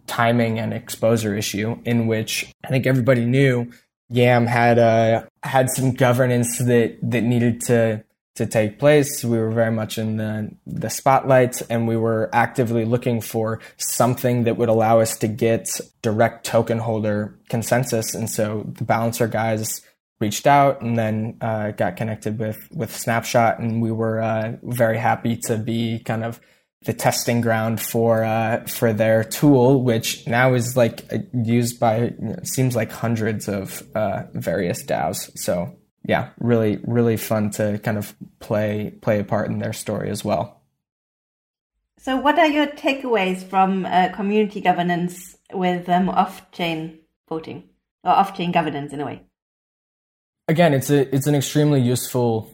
timing 0.07 0.59
and 0.59 0.73
exposure 0.73 1.37
issue 1.37 1.79
in 1.85 2.07
which 2.07 2.53
I 2.65 2.69
think 2.69 2.87
everybody 2.87 3.25
knew 3.25 3.71
Yam 4.09 4.47
had 4.47 4.79
uh, 4.79 5.25
had 5.43 5.71
some 5.71 5.93
governance 5.93 6.59
that 6.59 6.99
that 7.03 7.23
needed 7.23 7.61
to 7.63 8.05
to 8.37 8.47
take 8.47 8.79
place. 8.79 9.25
We 9.25 9.39
were 9.39 9.51
very 9.51 9.73
much 9.73 9.99
in 9.99 10.17
the 10.17 10.51
the 10.67 10.91
spotlight, 10.91 11.63
and 11.69 11.89
we 11.89 11.97
were 11.97 12.31
actively 12.33 12.85
looking 12.85 13.21
for 13.21 13.61
something 13.77 14.45
that 14.45 14.57
would 14.57 14.69
allow 14.69 15.01
us 15.01 15.17
to 15.19 15.29
get 15.29 15.69
direct 16.03 16.47
token 16.47 16.79
holder 16.79 17.39
consensus. 17.49 18.15
And 18.15 18.31
so 18.31 18.65
the 18.75 18.85
balancer 18.85 19.27
guys 19.27 19.83
reached 20.21 20.47
out 20.47 20.81
and 20.81 20.97
then 20.97 21.37
uh, 21.41 21.73
got 21.73 21.97
connected 21.97 22.39
with 22.39 22.59
with 22.73 22.95
Snapshot, 22.95 23.59
and 23.59 23.83
we 23.83 23.91
were 23.91 24.21
uh, 24.21 24.53
very 24.63 24.99
happy 24.99 25.37
to 25.37 25.57
be 25.57 25.99
kind 25.99 26.23
of 26.23 26.41
the 26.85 26.93
testing 26.93 27.41
ground 27.41 27.81
for 27.81 28.23
uh, 28.25 28.65
for 28.67 28.93
their 28.93 29.25
tool, 29.25 29.83
which 29.83 30.27
now 30.27 30.55
is 30.55 30.77
like 30.77 31.05
used 31.33 31.81
by 31.81 32.15
seems 32.45 32.77
like 32.77 32.93
hundreds 32.93 33.49
of 33.49 33.83
uh, 33.95 34.25
various 34.33 34.85
DAOs. 34.85 35.37
So 35.39 35.77
yeah, 36.05 36.31
really 36.39 36.79
really 36.85 37.17
fun 37.17 37.51
to 37.53 37.79
kind 37.79 37.99
of 37.99 38.15
play 38.39 38.95
play 39.01 39.21
a 39.21 39.25
part 39.25 39.51
in 39.51 39.59
their 39.59 39.73
story 39.73 40.11
as 40.11 40.25
well. 40.25 40.57
So, 41.99 42.17
what 42.17 42.39
are 42.39 42.47
your 42.47 42.67
takeaways 42.69 43.43
from 43.43 43.85
uh, 43.85 44.11
community 44.15 44.61
governance 44.61 45.37
with 45.53 45.89
um, 45.89 46.09
off-chain 46.09 47.01
voting 47.29 47.65
or 48.05 48.13
off-chain 48.13 48.53
governance 48.53 48.93
in 48.93 49.01
a 49.01 49.07
way? 49.07 49.23
Again, 50.47 50.73
it's 50.73 50.91
a 50.91 51.13
it's 51.13 51.27
an 51.27 51.35
extremely 51.35 51.81
useful 51.81 52.49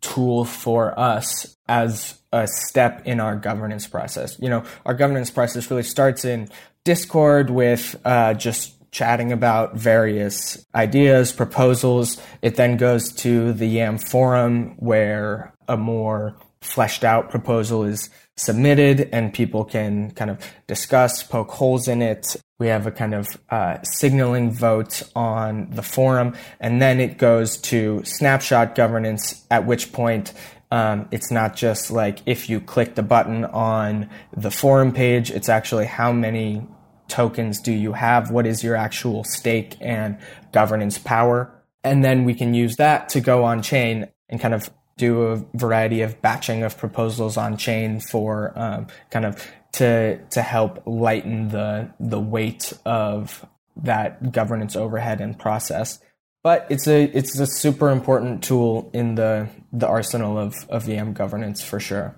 tool 0.00 0.44
for 0.44 0.98
us 0.98 1.56
as 1.68 2.18
a 2.36 2.46
step 2.46 3.06
in 3.06 3.20
our 3.20 3.36
governance 3.36 3.86
process. 3.86 4.38
You 4.38 4.50
know, 4.50 4.64
our 4.84 4.94
governance 4.94 5.30
process 5.30 5.70
really 5.70 5.82
starts 5.82 6.24
in 6.24 6.48
Discord 6.84 7.50
with 7.50 7.96
uh, 8.04 8.34
just 8.34 8.74
chatting 8.92 9.32
about 9.32 9.76
various 9.76 10.64
ideas, 10.74 11.32
proposals. 11.32 12.20
It 12.42 12.56
then 12.56 12.76
goes 12.76 13.12
to 13.24 13.52
the 13.52 13.66
YAM 13.66 13.98
forum 13.98 14.76
where 14.78 15.54
a 15.68 15.76
more 15.76 16.36
fleshed 16.60 17.04
out 17.04 17.30
proposal 17.30 17.84
is 17.84 18.10
submitted 18.36 19.08
and 19.12 19.32
people 19.32 19.64
can 19.64 20.10
kind 20.10 20.30
of 20.30 20.38
discuss, 20.66 21.22
poke 21.22 21.50
holes 21.50 21.88
in 21.88 22.02
it. 22.02 22.36
We 22.58 22.68
have 22.68 22.86
a 22.86 22.90
kind 22.90 23.14
of 23.14 23.26
uh, 23.50 23.82
signaling 23.82 24.50
vote 24.52 25.02
on 25.14 25.70
the 25.70 25.82
forum, 25.82 26.34
and 26.58 26.80
then 26.80 27.00
it 27.00 27.18
goes 27.18 27.58
to 27.72 28.02
snapshot 28.04 28.74
governance, 28.74 29.44
at 29.50 29.66
which 29.66 29.92
point 29.92 30.32
um, 30.70 31.08
it's 31.12 31.30
not 31.30 31.54
just 31.54 31.90
like 31.90 32.20
if 32.26 32.50
you 32.50 32.60
click 32.60 32.94
the 32.94 33.02
button 33.02 33.44
on 33.44 34.10
the 34.36 34.50
forum 34.50 34.92
page, 34.92 35.30
it's 35.30 35.48
actually 35.48 35.86
how 35.86 36.12
many 36.12 36.66
tokens 37.08 37.60
do 37.60 37.72
you 37.72 37.92
have? 37.92 38.30
What 38.30 38.46
is 38.46 38.64
your 38.64 38.74
actual 38.74 39.24
stake 39.24 39.76
and 39.80 40.18
governance 40.52 40.98
power? 40.98 41.52
And 41.84 42.04
then 42.04 42.24
we 42.24 42.34
can 42.34 42.52
use 42.52 42.76
that 42.76 43.08
to 43.10 43.20
go 43.20 43.44
on 43.44 43.62
chain 43.62 44.08
and 44.28 44.40
kind 44.40 44.54
of 44.54 44.70
do 44.96 45.22
a 45.24 45.44
variety 45.54 46.02
of 46.02 46.20
batching 46.20 46.62
of 46.62 46.76
proposals 46.76 47.36
on 47.36 47.56
chain 47.56 48.00
for 48.00 48.52
um, 48.56 48.88
kind 49.10 49.24
of 49.24 49.46
to 49.72 50.18
to 50.30 50.42
help 50.42 50.82
lighten 50.86 51.48
the 51.48 51.92
the 52.00 52.18
weight 52.18 52.72
of 52.84 53.46
that 53.76 54.32
governance 54.32 54.74
overhead 54.74 55.20
and 55.20 55.38
process 55.38 56.00
but 56.46 56.64
it's 56.70 56.86
a 56.86 57.02
it's 57.12 57.36
a 57.40 57.46
super 57.46 57.90
important 57.90 58.40
tool 58.44 58.88
in 58.92 59.16
the 59.16 59.48
the 59.76 59.86
arsenal 59.86 60.38
of 60.38 60.54
of 60.68 60.88
YAM 60.88 61.12
governance 61.12 61.62
for 61.62 61.78
sure. 61.78 62.16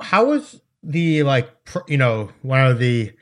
How 0.00 0.26
was 0.26 0.60
the 0.82 1.22
like 1.22 1.50
you 1.86 1.96
know 1.96 2.30
one 2.42 2.60
of 2.66 2.78
the 2.78 3.12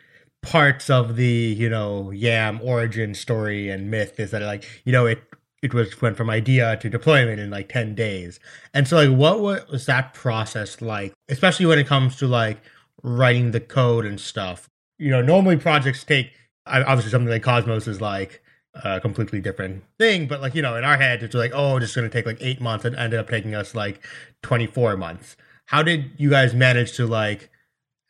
parts 0.42 0.88
of 0.88 1.16
the 1.16 1.26
you 1.26 1.68
know 1.68 2.10
Yam 2.10 2.60
origin 2.62 3.14
story 3.14 3.68
and 3.68 3.90
myth 3.90 4.18
is 4.18 4.30
that 4.30 4.40
like 4.42 4.64
you 4.84 4.92
know 4.92 5.04
it 5.04 5.22
it 5.62 5.74
was 5.74 6.00
went 6.00 6.16
from 6.16 6.30
idea 6.30 6.78
to 6.78 6.88
deployment 6.88 7.38
in 7.38 7.50
like 7.50 7.68
10 7.68 7.94
days. 7.94 8.40
And 8.72 8.88
so 8.88 8.96
like 8.96 9.16
what 9.16 9.68
was 9.70 9.84
that 9.86 10.14
process 10.14 10.80
like, 10.80 11.12
especially 11.28 11.66
when 11.66 11.78
it 11.78 11.86
comes 11.86 12.16
to 12.16 12.26
like 12.26 12.62
writing 13.02 13.50
the 13.50 13.60
code 13.60 14.06
and 14.06 14.18
stuff? 14.18 14.70
You 14.98 15.10
know, 15.10 15.20
normally 15.20 15.58
projects 15.58 16.02
take 16.02 16.32
obviously 16.66 17.10
something 17.10 17.28
like 17.28 17.42
Cosmos 17.42 17.86
is 17.86 18.00
like 18.00 18.42
a 18.74 19.00
completely 19.00 19.40
different 19.40 19.84
thing, 19.98 20.26
but 20.26 20.40
like, 20.40 20.54
you 20.54 20.62
know, 20.62 20.76
in 20.76 20.84
our 20.84 20.96
head 20.96 21.22
it's 21.22 21.34
like, 21.34 21.52
oh, 21.54 21.76
it's 21.76 21.86
just 21.86 21.96
going 21.96 22.08
to 22.08 22.12
take 22.12 22.26
like 22.26 22.38
8 22.40 22.60
months 22.60 22.84
and 22.84 22.96
ended 22.96 23.18
up 23.18 23.28
taking 23.28 23.54
us 23.54 23.74
like 23.74 24.04
24 24.42 24.96
months. 24.96 25.36
How 25.66 25.82
did 25.82 26.10
you 26.16 26.30
guys 26.30 26.54
manage 26.54 26.96
to 26.96 27.06
like 27.06 27.50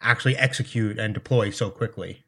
actually 0.01 0.37
execute 0.37 0.99
and 0.99 1.15
deploy 1.15 1.51
so 1.51 1.71
quickly? 1.71 2.25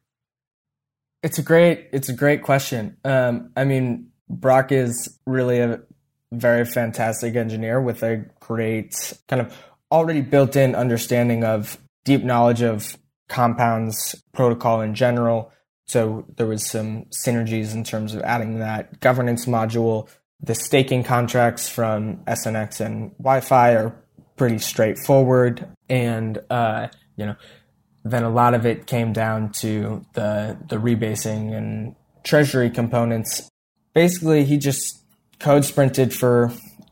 It's 1.21 1.37
a 1.37 1.43
great 1.43 1.89
it's 1.91 2.09
a 2.09 2.13
great 2.13 2.43
question. 2.43 2.97
Um 3.05 3.51
I 3.55 3.63
mean, 3.63 4.09
Brock 4.29 4.71
is 4.71 5.19
really 5.25 5.59
a 5.59 5.81
very 6.31 6.65
fantastic 6.65 7.35
engineer 7.35 7.79
with 7.81 8.03
a 8.03 8.25
great 8.39 9.15
kind 9.27 9.41
of 9.41 9.55
already 9.91 10.21
built 10.21 10.55
in 10.55 10.75
understanding 10.75 11.43
of 11.43 11.77
deep 12.03 12.23
knowledge 12.23 12.61
of 12.61 12.97
compounds 13.29 14.15
protocol 14.33 14.81
in 14.81 14.95
general. 14.95 15.51
So 15.85 16.25
there 16.37 16.47
was 16.47 16.69
some 16.69 17.05
synergies 17.25 17.73
in 17.73 17.83
terms 17.83 18.15
of 18.15 18.21
adding 18.21 18.59
that 18.59 18.99
governance 18.99 19.45
module. 19.45 20.09
The 20.41 20.55
staking 20.55 21.03
contracts 21.03 21.69
from 21.69 22.17
SNX 22.25 22.79
and 22.83 23.11
YFI 23.17 23.75
are 23.75 23.95
pretty 24.35 24.59
straightforward. 24.59 25.67
And, 25.89 26.39
uh, 26.49 26.87
you 27.15 27.25
know, 27.25 27.35
then 28.03 28.23
a 28.23 28.29
lot 28.29 28.53
of 28.53 28.65
it 28.65 28.87
came 28.87 29.13
down 29.13 29.51
to 29.53 30.05
the, 30.13 30.57
the 30.67 30.77
rebasing 30.77 31.55
and 31.55 31.95
treasury 32.23 32.69
components 32.69 33.49
basically 33.93 34.43
he 34.43 34.57
just 34.57 35.03
code 35.39 35.65
sprinted 35.65 36.13
for 36.13 36.51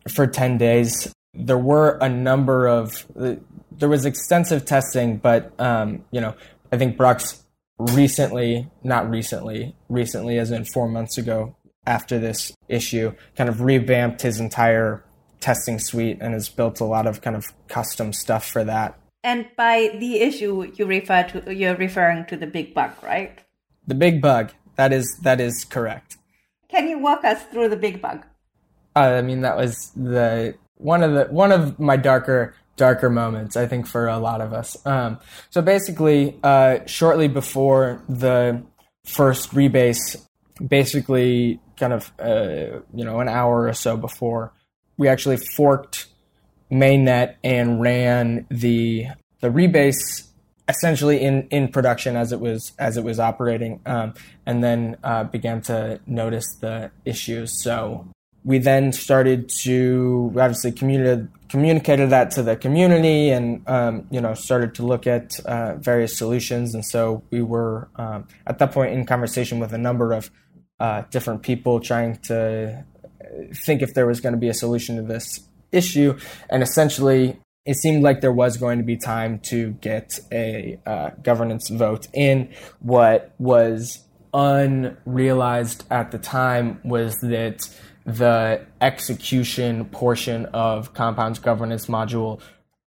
for 0.09 0.27
10 0.27 0.57
days 0.57 1.13
there 1.33 1.57
were 1.57 1.97
a 2.01 2.09
number 2.09 2.67
of 2.67 3.05
there 3.15 3.89
was 3.89 4.05
extensive 4.05 4.65
testing 4.65 5.17
but 5.17 5.53
um, 5.59 6.03
you 6.11 6.21
know 6.21 6.35
i 6.71 6.77
think 6.77 6.97
brock's 6.97 7.40
recently 7.93 8.69
not 8.83 9.09
recently 9.09 9.75
recently 9.89 10.37
as 10.37 10.51
in 10.51 10.65
four 10.65 10.87
months 10.87 11.17
ago 11.17 11.55
after 11.85 12.19
this 12.19 12.51
issue 12.67 13.11
kind 13.35 13.49
of 13.49 13.61
revamped 13.61 14.21
his 14.21 14.39
entire 14.39 15.03
testing 15.39 15.79
suite 15.79 16.17
and 16.21 16.33
has 16.33 16.49
built 16.49 16.79
a 16.79 16.85
lot 16.85 17.07
of 17.07 17.21
kind 17.21 17.35
of 17.35 17.51
custom 17.67 18.13
stuff 18.13 18.47
for 18.47 18.63
that. 18.63 18.99
And 19.23 19.47
by 19.57 19.95
the 19.99 20.19
issue 20.19 20.71
you 20.75 20.85
refer 20.85 21.23
to 21.23 21.55
you're 21.55 21.75
referring 21.75 22.25
to 22.27 22.37
the 22.37 22.47
big 22.47 22.73
bug 22.73 22.91
right? 23.03 23.39
The 23.87 23.95
big 23.95 24.21
bug. 24.21 24.51
That 24.75 24.93
is 24.93 25.17
that 25.23 25.41
is 25.41 25.65
correct. 25.65 26.17
Can 26.69 26.87
you 26.87 26.99
walk 26.99 27.25
us 27.25 27.43
through 27.43 27.69
the 27.69 27.77
big 27.77 28.01
bug? 28.01 28.25
Uh, 28.95 28.99
I 28.99 29.21
mean, 29.21 29.41
that 29.41 29.57
was 29.57 29.91
the 29.95 30.55
one 30.75 31.03
of 31.03 31.13
the 31.13 31.25
one 31.25 31.51
of 31.51 31.79
my 31.79 31.97
darker 31.97 32.55
darker 32.81 33.11
moments. 33.11 33.55
I 33.55 33.67
think 33.67 33.85
for 33.85 34.07
a 34.07 34.17
lot 34.17 34.41
of 34.41 34.53
us. 34.53 34.75
Um, 34.87 35.19
so 35.51 35.61
basically, 35.61 36.39
uh, 36.43 36.79
shortly 36.87 37.27
before 37.27 38.01
the 38.09 38.63
first 39.05 39.51
rebase, 39.51 40.17
basically, 40.67 41.59
kind 41.77 41.93
of 41.93 42.11
uh, 42.19 42.81
you 42.91 43.05
know 43.05 43.19
an 43.19 43.29
hour 43.29 43.67
or 43.67 43.73
so 43.73 43.95
before, 43.95 44.51
we 44.97 45.07
actually 45.07 45.37
forked 45.37 46.07
mainnet 46.71 47.35
and 47.43 47.79
ran 47.79 48.47
the 48.49 49.05
the 49.41 49.49
rebase 49.49 50.27
essentially 50.67 51.21
in, 51.21 51.47
in 51.49 51.67
production 51.67 52.15
as 52.15 52.31
it 52.31 52.39
was 52.39 52.71
as 52.79 52.97
it 52.97 53.03
was 53.03 53.19
operating, 53.19 53.79
um, 53.85 54.15
and 54.47 54.63
then 54.63 54.97
uh, 55.03 55.23
began 55.23 55.61
to 55.61 55.99
notice 56.07 56.47
the 56.61 56.89
issues. 57.05 57.61
So 57.61 58.07
we 58.43 58.57
then 58.57 58.91
started 58.91 59.49
to 59.63 60.31
obviously 60.35 60.71
communicated 60.71 61.29
communicated 61.49 62.11
that 62.11 62.31
to 62.31 62.41
the 62.43 62.55
community, 62.55 63.29
and 63.29 63.67
um, 63.67 64.07
you 64.09 64.21
know 64.21 64.33
started 64.33 64.75
to 64.75 64.85
look 64.85 65.05
at 65.05 65.39
uh, 65.41 65.75
various 65.75 66.17
solutions. 66.17 66.73
And 66.73 66.85
so 66.85 67.23
we 67.29 67.41
were 67.41 67.89
um, 67.97 68.27
at 68.47 68.57
that 68.59 68.71
point 68.71 68.93
in 68.93 69.05
conversation 69.05 69.59
with 69.59 69.73
a 69.73 69.77
number 69.77 70.13
of 70.13 70.31
uh, 70.79 71.03
different 71.11 71.43
people 71.43 71.79
trying 71.79 72.17
to 72.23 72.83
think 73.53 73.81
if 73.81 73.93
there 73.93 74.07
was 74.07 74.19
going 74.19 74.33
to 74.33 74.39
be 74.39 74.49
a 74.49 74.53
solution 74.53 74.95
to 74.95 75.03
this 75.03 75.41
issue, 75.71 76.17
and 76.49 76.63
essentially 76.63 77.37
it 77.65 77.75
seemed 77.75 78.01
like 78.01 78.21
there 78.21 78.31
was 78.31 78.57
going 78.57 78.79
to 78.79 78.83
be 78.83 78.97
time 78.97 79.37
to 79.37 79.71
get 79.81 80.19
a 80.31 80.79
uh, 80.85 81.11
governance 81.21 81.69
vote 81.69 82.07
in. 82.13 82.49
What 82.79 83.33
was 83.37 83.99
unrealized 84.33 85.83
at 85.91 86.11
the 86.11 86.17
time 86.17 86.79
was 86.83 87.17
that 87.17 87.69
the 88.17 88.65
execution 88.79 89.85
portion 89.85 90.45
of 90.47 90.93
Compound's 90.93 91.39
governance 91.39 91.87
module, 91.87 92.41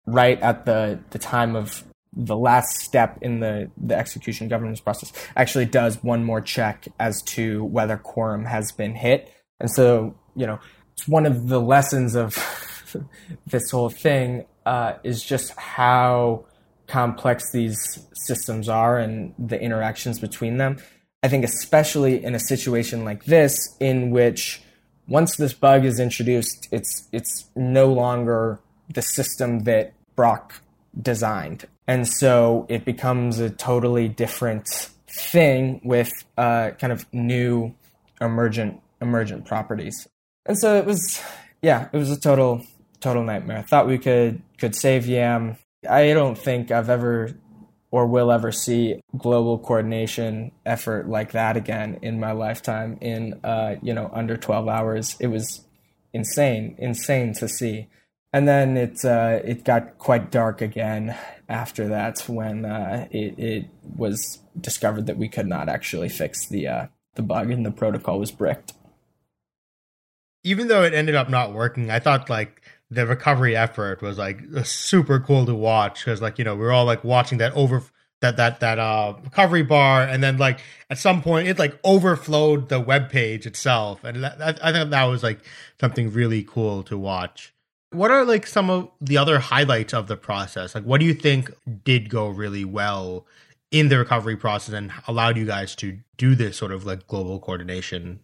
right 0.06 0.40
at 0.42 0.66
the, 0.66 1.00
the 1.12 1.20
time 1.20 1.56
of 1.56 1.84
the 2.14 2.36
last 2.36 2.78
step 2.78 3.18
in 3.22 3.40
the, 3.40 3.72
the 3.78 3.96
execution 3.96 4.48
governance 4.48 4.82
process, 4.82 5.14
actually 5.36 5.66
does 5.66 6.04
one 6.04 6.24
more 6.24 6.42
check 6.42 6.88
as 7.00 7.22
to 7.24 7.64
whether 7.66 7.98
quorum 7.98 8.46
has 8.46 8.72
been 8.72 8.96
hit. 8.96 9.32
And 9.60 9.72
so, 9.72 10.16
you 10.36 10.46
know, 10.46 10.60
it's 10.94 11.08
one 11.08 11.26
of 11.26 11.48
the 11.48 11.62
lessons 11.62 12.16
of 12.16 12.38
this 13.46 13.72
whole 13.72 13.90
thing 13.90 14.46
uh, 14.66 14.94
is 15.04 15.24
just 15.24 15.52
how 15.58 16.46
complex 16.88 17.52
these 17.52 18.06
systems 18.14 18.68
are 18.68 19.00
and 19.00 19.34
the 19.40 19.60
interactions 19.60 20.20
between 20.20 20.58
them. 20.58 20.78
I 21.24 21.28
think, 21.28 21.46
especially 21.46 22.24
in 22.24 22.36
a 22.36 22.40
situation 22.40 23.06
like 23.06 23.26
this, 23.26 23.76
in 23.80 24.10
which 24.12 24.62
once 25.08 25.36
this 25.36 25.54
bug 25.54 25.86
is 25.86 26.00
introduced, 26.00 26.68
it's 26.72 27.08
it's 27.12 27.50
no 27.56 27.92
longer 27.92 28.60
the 28.94 29.02
system 29.02 29.64
that 29.64 29.94
Brock 30.16 30.62
designed, 31.00 31.68
and 31.88 32.08
so 32.08 32.66
it 32.70 32.86
becomes 32.86 33.40
a 33.40 33.50
totally 33.50 34.08
different 34.08 34.68
thing 35.08 35.82
with 35.84 36.12
uh, 36.38 36.72
kind 36.80 36.94
of 36.94 37.06
new 37.14 37.74
emergent 38.20 38.82
emergent 39.02 39.46
properties. 39.46 40.08
And 40.46 40.58
so 40.58 40.76
it 40.78 40.86
was, 40.86 41.22
yeah, 41.62 41.90
it 41.92 41.98
was 41.98 42.10
a 42.10 42.20
total 42.20 42.62
total 43.00 43.24
nightmare. 43.24 43.60
I 43.60 43.64
thought 43.64 43.88
we 43.88 43.98
could 43.98 44.42
could 44.58 44.76
save 44.76 45.08
Yam. 45.08 45.58
I 45.90 46.14
don't 46.14 46.38
think 46.38 46.72
I've 46.72 46.90
ever 46.90 47.36
or 47.92 48.08
will 48.08 48.32
ever 48.32 48.52
see 48.52 49.02
global 49.18 49.60
coordination 49.60 50.52
effort 50.66 51.08
like 51.10 51.34
that 51.34 51.58
again 51.58 52.00
in 52.02 52.20
my 52.20 52.32
lifetime 52.32 52.98
in 53.02 53.40
uh, 53.44 53.76
you 53.82 53.94
know 53.94 54.10
under 54.14 54.38
12 54.38 54.68
hours. 54.68 55.18
It 55.20 55.28
was 55.28 55.66
insane, 56.14 56.76
insane 56.78 57.34
to 57.36 57.48
see. 57.48 57.88
And 58.34 58.48
then 58.48 58.78
it 58.78 59.04
uh, 59.04 59.40
it 59.44 59.66
got 59.66 59.98
quite 59.98 60.32
dark 60.32 60.62
again 60.62 61.16
after 61.50 61.90
that 61.90 62.22
when 62.28 62.64
uh, 62.64 63.08
it, 63.12 63.38
it 63.38 63.66
was 63.96 64.40
discovered 64.60 65.06
that 65.08 65.18
we 65.18 65.28
could 65.28 65.48
not 65.48 65.68
actually 65.68 66.08
fix 66.08 66.48
the 66.48 66.68
uh, 66.68 66.88
the 67.16 67.22
bug 67.22 67.52
and 67.52 67.66
the 67.66 67.72
protocol 67.72 68.20
was 68.20 68.32
bricked. 68.32 68.74
Even 70.44 70.70
though 70.70 70.84
it 70.84 70.94
ended 70.94 71.14
up 71.14 71.30
not 71.30 71.54
working, 71.54 71.92
I 71.92 72.00
thought 72.00 72.30
like 72.30 72.61
the 72.92 73.08
recovery 73.08 73.56
effort 73.56 74.02
was 74.02 74.20
like 74.20 74.42
super 74.64 75.20
cool 75.20 75.46
to 75.48 75.56
watch 75.56 76.06
because 76.06 76.22
like 76.22 76.38
you 76.38 76.46
know 76.46 76.56
we 76.56 76.66
are 76.66 76.72
all 76.72 76.86
like 76.86 77.04
watching 77.04 77.40
that 77.40 77.54
over 77.54 77.82
that 78.20 78.38
that 78.38 78.60
that 78.60 78.78
uh 78.78 79.16
recovery 79.24 79.64
bar 79.64 80.04
and 80.04 80.22
then 80.22 80.38
like 80.38 80.60
at 80.92 81.00
some 81.00 81.24
point 81.24 81.48
it 81.48 81.58
like 81.58 81.80
overflowed 81.84 82.70
the 82.70 82.80
web 82.80 83.10
page 83.10 83.48
itself 83.48 84.04
and 84.04 84.24
that, 84.24 84.64
i 84.64 84.72
think 84.72 84.92
that 84.92 85.06
was 85.06 85.24
like 85.24 85.40
something 85.82 86.14
really 86.14 86.44
cool 86.44 86.84
to 86.84 86.98
watch. 86.98 87.54
What 87.90 88.12
are 88.12 88.24
like 88.24 88.48
some 88.48 88.70
of 88.70 88.90
the 89.02 89.18
other 89.18 89.40
highlights 89.40 89.94
of 89.94 90.08
the 90.08 90.16
process? 90.16 90.74
Like 90.74 90.86
what 90.86 91.02
do 91.02 91.06
you 91.06 91.14
think 91.14 91.52
did 91.84 92.10
go 92.10 92.30
really 92.30 92.64
well 92.64 93.26
in 93.72 93.90
the 93.90 93.98
recovery 93.98 94.38
process 94.38 94.74
and 94.74 94.94
allowed 95.08 95.36
you 95.36 95.46
guys 95.46 95.76
to 95.78 95.98
do 96.16 96.36
this 96.36 96.56
sort 96.56 96.72
of 96.72 96.86
like 96.86 97.08
global 97.08 97.40
coordination? 97.40 98.22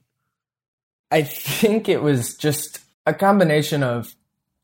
I 1.12 1.24
think 1.24 1.90
it 1.90 2.02
was 2.02 2.36
just 2.36 2.80
a 3.06 3.14
combination 3.14 3.84
of 3.84 4.16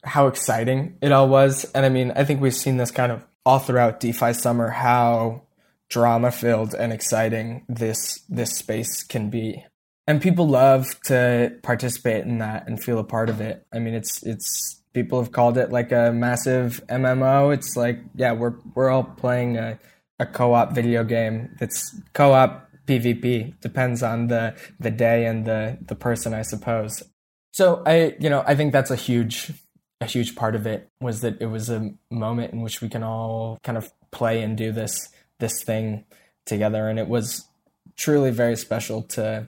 how 0.04 0.28
exciting 0.28 0.97
it 1.01 1.12
all 1.12 1.30
was. 1.30 1.66
And 1.74 1.86
I 1.86 1.89
mean, 1.89 2.12
I 2.16 2.24
think 2.24 2.41
we've 2.41 2.56
seen 2.56 2.78
this 2.78 2.91
kind 2.91 3.12
of 3.12 3.24
all 3.45 3.60
throughout 3.60 3.99
DeFi 3.99 4.34
summer 4.34 4.70
how 4.70 5.43
drama 5.89 6.32
filled 6.32 6.74
and 6.74 6.91
exciting 6.91 7.66
this 7.70 8.22
this 8.30 8.58
space 8.58 9.04
can 9.04 9.30
be. 9.30 9.64
And 10.08 10.22
people 10.22 10.47
love 10.47 10.99
to 11.06 11.58
participate 11.64 12.26
in 12.26 12.39
that 12.39 12.68
and 12.68 12.84
feel 12.84 12.99
a 12.99 13.04
part 13.04 13.30
of 13.30 13.39
it. 13.39 13.66
I 13.74 13.80
mean, 13.80 13.93
it's 13.93 14.24
it's 14.24 14.82
people 14.93 15.22
have 15.22 15.32
called 15.32 15.58
it 15.58 15.72
like 15.72 15.91
a 15.91 16.12
massive 16.12 16.82
MMO. 16.89 17.54
It's 17.54 17.76
like, 17.78 17.99
yeah, 18.16 18.34
we're 18.34 18.56
we're 18.76 18.89
all 18.89 19.04
playing 19.04 19.58
a, 19.58 19.80
a 20.20 20.26
co-op 20.26 20.74
video 20.74 21.04
game 21.04 21.56
that's 21.60 21.95
co-op 22.14 22.70
PvP. 22.86 23.60
Depends 23.62 24.04
on 24.04 24.28
the 24.28 24.56
the 24.80 24.91
day 24.91 25.26
and 25.26 25.45
the 25.45 25.78
the 25.82 25.95
person, 25.95 26.34
I 26.34 26.41
suppose. 26.41 27.04
So 27.51 27.84
I, 27.86 28.16
you 28.20 28.30
know, 28.30 28.43
I 28.45 28.56
think 28.56 28.74
that's 28.74 28.91
a 28.91 28.95
huge 28.95 29.51
a 30.02 30.06
huge 30.06 30.36
part 30.36 30.56
of 30.56 30.66
it 30.66 30.89
was 31.00 31.22
that 31.22 31.41
it 31.41 31.48
was 31.48 31.70
a 31.70 31.94
moment 32.10 32.54
in 32.54 32.62
which 32.62 32.82
we 32.82 32.89
can 32.89 33.04
all 33.04 33.60
kind 33.64 33.78
of 33.78 33.91
play 34.12 34.41
and 34.41 34.58
do 34.58 34.72
this 34.72 35.10
this 35.39 35.64
thing 35.64 36.06
together. 36.46 36.88
And 36.88 37.00
it 37.00 37.08
was 37.08 37.48
truly 37.96 38.32
very 38.32 38.56
special 38.56 39.02
to 39.04 39.48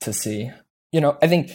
to 0.00 0.12
see. 0.12 0.50
You 0.92 1.00
know 1.00 1.18
i 1.20 1.26
think 1.26 1.50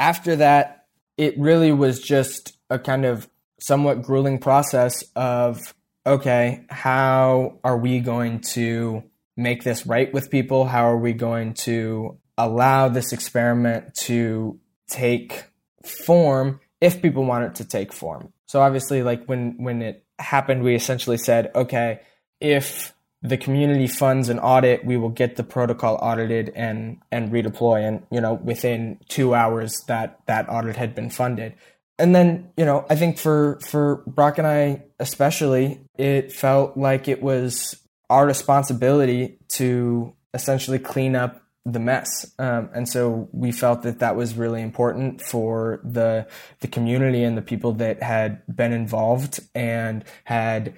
after 0.00 0.34
that, 0.36 0.86
it 1.18 1.38
really 1.38 1.70
was 1.70 2.00
just 2.00 2.56
a 2.70 2.78
kind 2.78 3.04
of 3.04 3.28
somewhat 3.60 4.02
grueling 4.02 4.38
process 4.38 5.04
of 5.14 5.60
okay, 6.06 6.64
how 6.70 7.58
are 7.62 7.76
we 7.76 8.00
going 8.00 8.40
to 8.40 9.04
make 9.36 9.62
this 9.62 9.86
right 9.86 10.12
with 10.14 10.30
people? 10.30 10.64
How 10.64 10.88
are 10.90 10.96
we 10.96 11.12
going 11.12 11.52
to 11.54 12.18
allow 12.38 12.88
this 12.88 13.12
experiment 13.12 13.94
to 13.94 14.58
take 14.88 15.44
form 15.84 16.60
if 16.80 17.02
people 17.02 17.24
want 17.24 17.44
it 17.44 17.54
to 17.56 17.64
take 17.64 17.92
form? 17.92 18.32
So 18.46 18.60
obviously, 18.60 19.02
like 19.02 19.26
when 19.26 19.62
when 19.62 19.82
it 19.82 20.04
happened, 20.18 20.62
we 20.62 20.74
essentially 20.74 21.18
said, 21.18 21.50
okay, 21.54 22.00
if 22.40 22.94
the 23.22 23.36
community 23.36 23.86
funds 23.86 24.28
an 24.28 24.38
audit, 24.38 24.84
we 24.84 24.96
will 24.96 25.10
get 25.10 25.36
the 25.36 25.44
protocol 25.44 25.98
audited 26.00 26.52
and 26.54 26.98
and 27.12 27.30
redeploy. 27.30 27.86
And 27.86 28.06
you 28.10 28.20
know, 28.20 28.34
within 28.34 28.98
two 29.08 29.34
hours, 29.34 29.82
that 29.88 30.20
that 30.26 30.48
audit 30.48 30.76
had 30.76 30.94
been 30.94 31.10
funded. 31.10 31.54
And 31.98 32.14
then 32.14 32.50
you 32.56 32.64
know, 32.64 32.86
I 32.88 32.96
think 32.96 33.18
for 33.18 33.60
for 33.60 34.02
Brock 34.06 34.38
and 34.38 34.46
I 34.46 34.84
especially, 34.98 35.80
it 35.98 36.32
felt 36.32 36.76
like 36.76 37.08
it 37.08 37.22
was 37.22 37.76
our 38.08 38.26
responsibility 38.26 39.38
to 39.48 40.14
essentially 40.34 40.78
clean 40.78 41.14
up 41.14 41.39
the 41.66 41.78
mess. 41.78 42.32
Um, 42.38 42.70
and 42.74 42.88
so 42.88 43.28
we 43.32 43.52
felt 43.52 43.82
that 43.82 43.98
that 43.98 44.16
was 44.16 44.36
really 44.36 44.62
important 44.62 45.20
for 45.20 45.80
the 45.84 46.26
the 46.60 46.68
community 46.68 47.22
and 47.22 47.36
the 47.36 47.42
people 47.42 47.72
that 47.74 48.02
had 48.02 48.42
been 48.46 48.72
involved 48.72 49.40
and 49.54 50.04
had 50.24 50.74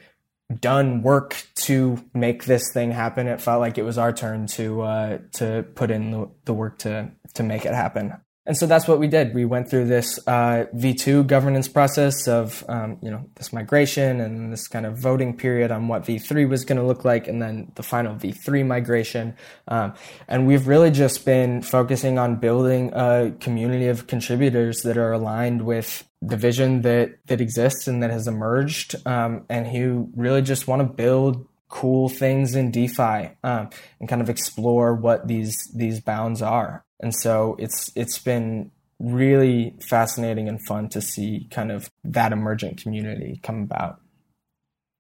done 0.61 1.03
work 1.03 1.47
to 1.55 2.03
make 2.15 2.45
this 2.45 2.73
thing 2.73 2.91
happen. 2.91 3.27
It 3.27 3.41
felt 3.41 3.61
like 3.61 3.79
it 3.79 3.85
was 3.85 3.99
our 3.99 4.13
turn 4.13 4.47
to 4.49 4.83
uh, 4.83 5.19
to 5.35 5.65
put 5.75 5.91
in 5.91 6.11
the, 6.11 6.31
the 6.45 6.55
work 6.55 6.79
to 6.81 7.11
to 7.35 7.43
make 7.43 7.65
it 7.65 7.75
happen. 7.75 8.15
And 8.45 8.57
so 8.57 8.67
that's 8.67 8.89
what 8.89 8.99
we 8.99 9.07
did. 9.07 9.35
We 9.35 9.45
went 9.45 9.71
through 9.71 9.85
this 9.85 10.19
uh, 10.27 10.67
V2 10.75 11.29
governance 11.29 11.69
process 11.69 12.27
of, 12.27 12.65
um, 12.69 12.99
you 13.01 13.09
know, 13.09 13.25
this 13.37 13.53
migration 13.53 14.21
and 14.21 14.53
this 14.53 14.67
kind 14.67 14.85
of 14.85 14.99
voting 14.99 15.37
period 15.37 15.71
on 15.71 15.87
what 15.87 16.03
V3 16.03 16.49
was 16.49 16.65
going 16.65 16.79
to 16.79 16.85
look 16.85 17.05
like, 17.05 17.29
and 17.29 17.41
then 17.41 17.71
the 17.77 17.85
final 17.85 18.17
V3 18.17 18.67
migration. 18.67 19.37
Um, 19.69 19.95
and 20.27 20.49
we've 20.49 20.67
really 20.67 20.91
just 20.91 21.25
been 21.25 21.63
focusing 21.63 22.19
on 22.19 22.41
building 22.41 22.93
a 22.95 23.33
community 23.39 23.87
of 23.87 24.09
contributors 24.09 24.81
that 24.81 24.97
are 24.97 25.13
aligned 25.13 25.63
with 25.63 26.05
the 26.21 26.37
vision 26.37 26.83
that 26.83 27.25
that 27.27 27.41
exists 27.41 27.87
and 27.87 28.03
that 28.03 28.11
has 28.11 28.27
emerged, 28.27 28.97
um, 29.07 29.45
and 29.49 29.69
who 29.69 30.11
really 30.17 30.43
just 30.43 30.67
want 30.67 30.81
to 30.81 30.87
build 30.93 31.47
cool 31.73 32.09
things 32.09 32.55
in 32.55 32.71
DeFi 32.71 33.31
um, 33.43 33.69
and 33.99 34.09
kind 34.09 34.23
of 34.23 34.29
explore 34.29 34.95
what 34.95 35.27
these 35.27 35.57
these 35.75 36.01
bounds 36.01 36.41
are 36.43 36.85
and 37.01 37.15
so 37.15 37.57
it's 37.59 37.91
it's 37.97 38.19
been 38.19 38.71
really 39.03 39.75
fascinating 39.81 40.49
and 40.49 40.65
fun 40.65 40.89
to 40.89 41.01
see 41.01 41.49
kind 41.51 41.73
of 41.73 41.91
that 42.05 42.33
emergent 42.33 42.81
community 42.81 43.41
come 43.43 43.63
about. 43.63 44.01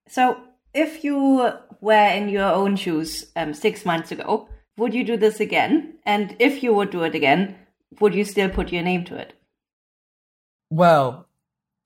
So, 0.09 0.37
if 0.75 1.05
you 1.05 1.53
were 1.81 2.09
in 2.09 2.29
your 2.29 2.51
own 2.51 2.77
shoes 2.77 3.27
um, 3.37 3.55
six 3.55 3.85
months 3.85 4.11
ago, 4.11 4.49
would 4.77 4.93
you 4.93 5.05
do 5.05 5.16
this 5.16 5.39
again? 5.39 5.95
And 6.05 6.35
if 6.39 6.62
you 6.62 6.75
would 6.75 6.91
do 6.91 7.05
it 7.05 7.14
again, 7.14 7.57
would 8.01 8.14
you 8.14 8.25
still 8.25 8.49
put 8.49 8.73
your 8.73 8.83
name 8.83 9.05
to 9.05 9.16
it? 9.16 9.35
Well, 10.70 11.29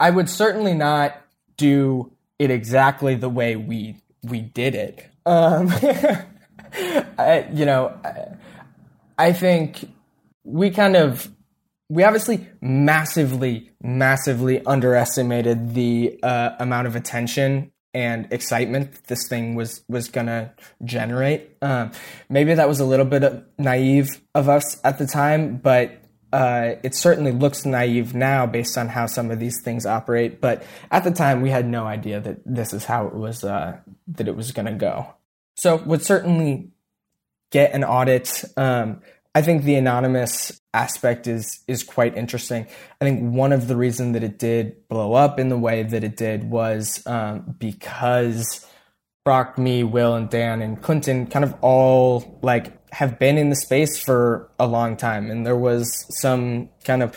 I 0.00 0.10
would 0.10 0.30
certainly 0.30 0.74
not 0.74 1.20
do 1.56 2.12
it 2.38 2.50
exactly 2.50 3.14
the 3.16 3.28
way 3.28 3.56
we 3.56 3.96
we 4.22 4.40
did 4.40 4.74
it. 4.74 5.06
Um, 5.24 5.68
I, 7.18 7.48
you 7.52 7.64
know, 7.64 7.98
I, 8.04 9.28
I 9.28 9.32
think 9.32 9.88
we 10.44 10.70
kind 10.70 10.96
of 10.96 11.30
we 11.88 12.02
obviously 12.02 12.46
massively 12.60 13.70
massively 13.82 14.64
underestimated 14.64 15.74
the 15.74 16.18
uh, 16.22 16.50
amount 16.58 16.86
of 16.86 16.96
attention 16.96 17.72
and 17.94 18.30
excitement 18.30 19.04
this 19.06 19.26
thing 19.28 19.54
was 19.54 19.82
was 19.88 20.08
gonna 20.08 20.52
generate. 20.84 21.56
Um, 21.62 21.92
maybe 22.28 22.52
that 22.54 22.68
was 22.68 22.80
a 22.80 22.84
little 22.84 23.06
bit 23.06 23.44
naive 23.58 24.20
of 24.34 24.48
us 24.48 24.78
at 24.84 24.98
the 24.98 25.06
time, 25.06 25.56
but 25.56 25.92
uh, 26.36 26.74
it 26.82 26.94
certainly 26.94 27.32
looks 27.32 27.64
naive 27.64 28.14
now 28.14 28.44
based 28.44 28.76
on 28.76 28.88
how 28.88 29.06
some 29.06 29.30
of 29.30 29.40
these 29.40 29.62
things 29.62 29.86
operate. 29.86 30.38
But 30.38 30.64
at 30.90 31.02
the 31.02 31.10
time, 31.10 31.40
we 31.40 31.48
had 31.48 31.66
no 31.66 31.86
idea 31.86 32.20
that 32.20 32.40
this 32.44 32.74
is 32.74 32.84
how 32.84 33.06
it 33.06 33.14
was 33.14 33.42
uh, 33.42 33.78
that 34.08 34.28
it 34.28 34.36
was 34.36 34.52
going 34.52 34.66
to 34.66 34.72
go. 34.72 35.14
So 35.54 35.76
would 35.76 36.02
certainly 36.02 36.72
get 37.50 37.72
an 37.72 37.84
audit. 37.84 38.44
Um, 38.54 39.00
I 39.34 39.40
think 39.40 39.64
the 39.64 39.76
anonymous 39.76 40.60
aspect 40.74 41.26
is 41.26 41.64
is 41.66 41.82
quite 41.82 42.18
interesting. 42.18 42.66
I 43.00 43.06
think 43.06 43.32
one 43.32 43.52
of 43.52 43.66
the 43.66 43.76
reasons 43.76 44.12
that 44.12 44.22
it 44.22 44.38
did 44.38 44.86
blow 44.88 45.14
up 45.14 45.40
in 45.40 45.48
the 45.48 45.56
way 45.56 45.84
that 45.84 46.04
it 46.04 46.18
did 46.18 46.50
was 46.50 47.02
um, 47.06 47.56
because 47.58 48.66
Brock, 49.24 49.56
me, 49.56 49.84
Will, 49.84 50.14
and 50.14 50.28
Dan 50.28 50.60
and 50.60 50.82
Clinton 50.82 51.28
kind 51.28 51.46
of 51.46 51.54
all 51.62 52.38
like 52.42 52.85
have 52.96 53.18
been 53.18 53.36
in 53.36 53.50
the 53.50 53.56
space 53.56 54.02
for 54.02 54.48
a 54.58 54.66
long 54.66 54.96
time, 54.96 55.30
and 55.30 55.44
there 55.44 55.56
was 55.56 56.06
some 56.18 56.70
kind 56.82 57.02
of 57.02 57.14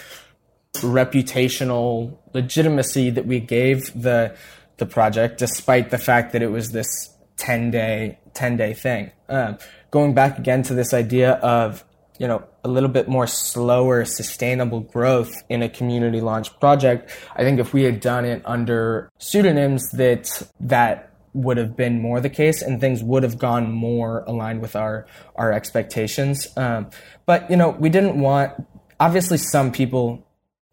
reputational 0.74 2.18
legitimacy 2.34 3.10
that 3.12 3.26
we 3.26 3.40
gave 3.40 3.94
the 4.00 4.36
the 4.76 4.86
project, 4.86 5.40
despite 5.40 5.90
the 5.90 5.98
fact 5.98 6.34
that 6.34 6.42
it 6.42 6.52
was 6.52 6.72
this 6.72 7.16
ten 7.38 7.72
day 7.72 8.20
ten 8.34 8.58
day 8.58 8.74
thing. 8.74 9.12
Um, 9.30 9.58
going 9.90 10.14
back 10.14 10.38
again 10.38 10.64
to 10.64 10.74
this 10.74 10.94
idea 10.94 11.36
of 11.36 11.86
you 12.20 12.28
know 12.28 12.44
a 12.66 12.68
little 12.68 12.90
bit 12.90 13.08
more 13.08 13.26
slower 13.26 14.04
sustainable 14.04 14.82
growth 14.82 15.32
in 15.48 15.64
a 15.64 15.70
community 15.70 16.20
launch 16.20 16.60
project 16.60 17.10
i 17.38 17.44
think 17.44 17.62
if 17.62 17.74
we 17.74 17.84
had 17.84 18.02
done 18.02 18.26
it 18.26 18.42
under 18.44 19.10
pseudonyms 19.20 19.90
that 19.92 20.42
that 20.60 21.09
would 21.40 21.58
have 21.58 21.76
been 21.76 22.02
more 22.02 22.20
the 22.20 22.30
case 22.30 22.62
and 22.62 22.80
things 22.80 23.04
would 23.04 23.24
have 23.24 23.38
gone 23.38 23.72
more 23.72 24.24
aligned 24.28 24.62
with 24.62 24.76
our 24.76 25.06
our 25.36 25.52
expectations 25.52 26.48
um, 26.58 26.90
but 27.26 27.50
you 27.50 27.58
know 27.58 27.70
we 27.70 27.90
didn't 27.90 28.20
want 28.20 28.54
obviously 29.00 29.38
some 29.38 29.72
people 29.72 30.26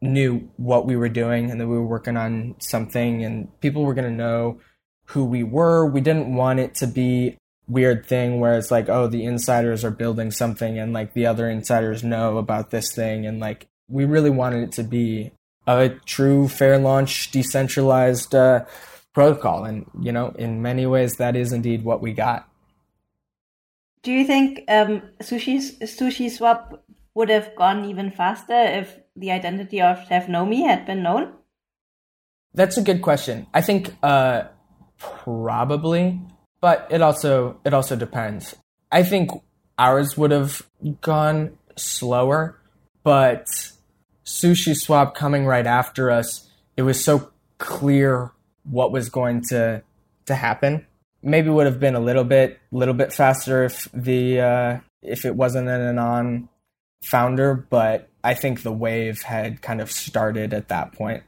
knew 0.02 0.48
what 0.56 0.86
we 0.86 0.96
were 0.96 1.08
doing 1.08 1.50
and 1.50 1.60
that 1.60 1.66
we 1.66 1.74
were 1.74 1.86
working 1.86 2.16
on 2.16 2.54
something 2.58 3.24
and 3.24 3.48
people 3.60 3.84
were 3.84 3.94
going 3.94 4.08
to 4.08 4.14
know 4.14 4.60
who 5.06 5.24
we 5.24 5.42
were 5.42 5.86
we 5.86 6.00
didn't 6.00 6.34
want 6.34 6.58
it 6.58 6.74
to 6.74 6.86
be 6.86 7.36
weird 7.68 8.06
thing 8.06 8.40
where 8.40 8.56
it's 8.56 8.70
like, 8.70 8.88
oh, 8.88 9.08
the 9.08 9.24
insiders 9.24 9.84
are 9.84 9.90
building 9.90 10.30
something 10.30 10.78
and 10.78 10.92
like 10.92 11.14
the 11.14 11.26
other 11.26 11.50
insiders 11.50 12.04
know 12.04 12.38
about 12.38 12.70
this 12.70 12.94
thing. 12.94 13.26
And 13.26 13.40
like, 13.40 13.66
we 13.88 14.04
really 14.04 14.30
wanted 14.30 14.62
it 14.64 14.72
to 14.72 14.82
be 14.82 15.32
a 15.66 15.90
true 16.04 16.48
fair 16.48 16.78
launch, 16.78 17.30
decentralized 17.30 18.34
uh, 18.34 18.64
protocol. 19.16 19.64
And, 19.64 19.86
you 19.98 20.12
know, 20.12 20.28
in 20.38 20.60
many 20.60 20.84
ways, 20.84 21.14
that 21.14 21.36
is 21.36 21.50
indeed 21.50 21.82
what 21.82 22.02
we 22.02 22.12
got. 22.12 22.46
Do 24.02 24.12
you 24.12 24.26
think 24.26 24.60
um, 24.68 25.00
Sushi, 25.20 25.56
Sushi 25.80 26.30
Swap 26.30 26.84
would 27.14 27.30
have 27.30 27.56
gone 27.56 27.86
even 27.86 28.10
faster 28.10 28.60
if 28.80 29.00
the 29.16 29.30
identity 29.30 29.80
of 29.80 30.06
Chef 30.06 30.26
Nomi 30.26 30.66
had 30.68 30.84
been 30.84 31.02
known? 31.02 31.32
That's 32.52 32.76
a 32.76 32.82
good 32.82 33.00
question. 33.00 33.46
I 33.54 33.62
think 33.62 33.96
uh, 34.02 34.42
probably 34.98 36.20
but 36.60 36.86
it 36.90 37.00
also 37.00 37.60
it 37.64 37.72
also 37.72 37.96
depends. 37.96 38.56
I 38.90 39.02
think 39.02 39.30
ours 39.78 40.16
would 40.16 40.30
have 40.30 40.66
gone 41.00 41.58
slower, 41.76 42.60
but 43.02 43.46
Sushi 44.24 44.74
Swap 44.74 45.14
coming 45.14 45.46
right 45.46 45.66
after 45.66 46.10
us, 46.10 46.48
it 46.76 46.82
was 46.82 47.02
so 47.02 47.30
clear 47.58 48.32
what 48.70 48.92
was 48.92 49.08
going 49.08 49.42
to 49.48 49.82
to 50.26 50.34
happen. 50.34 50.86
Maybe 51.22 51.48
would 51.48 51.66
have 51.66 51.80
been 51.80 51.94
a 51.94 52.00
little 52.00 52.24
bit 52.24 52.58
little 52.70 52.94
bit 52.94 53.12
faster 53.12 53.64
if 53.64 53.88
the 53.92 54.40
uh, 54.40 54.78
if 55.02 55.24
it 55.24 55.34
wasn't 55.34 55.68
an 55.68 55.80
anon 55.80 56.48
founder, 57.02 57.54
but 57.54 58.08
I 58.22 58.34
think 58.34 58.62
the 58.62 58.72
wave 58.72 59.22
had 59.22 59.62
kind 59.62 59.80
of 59.80 59.90
started 59.90 60.52
at 60.52 60.68
that 60.68 60.92
point. 60.92 61.22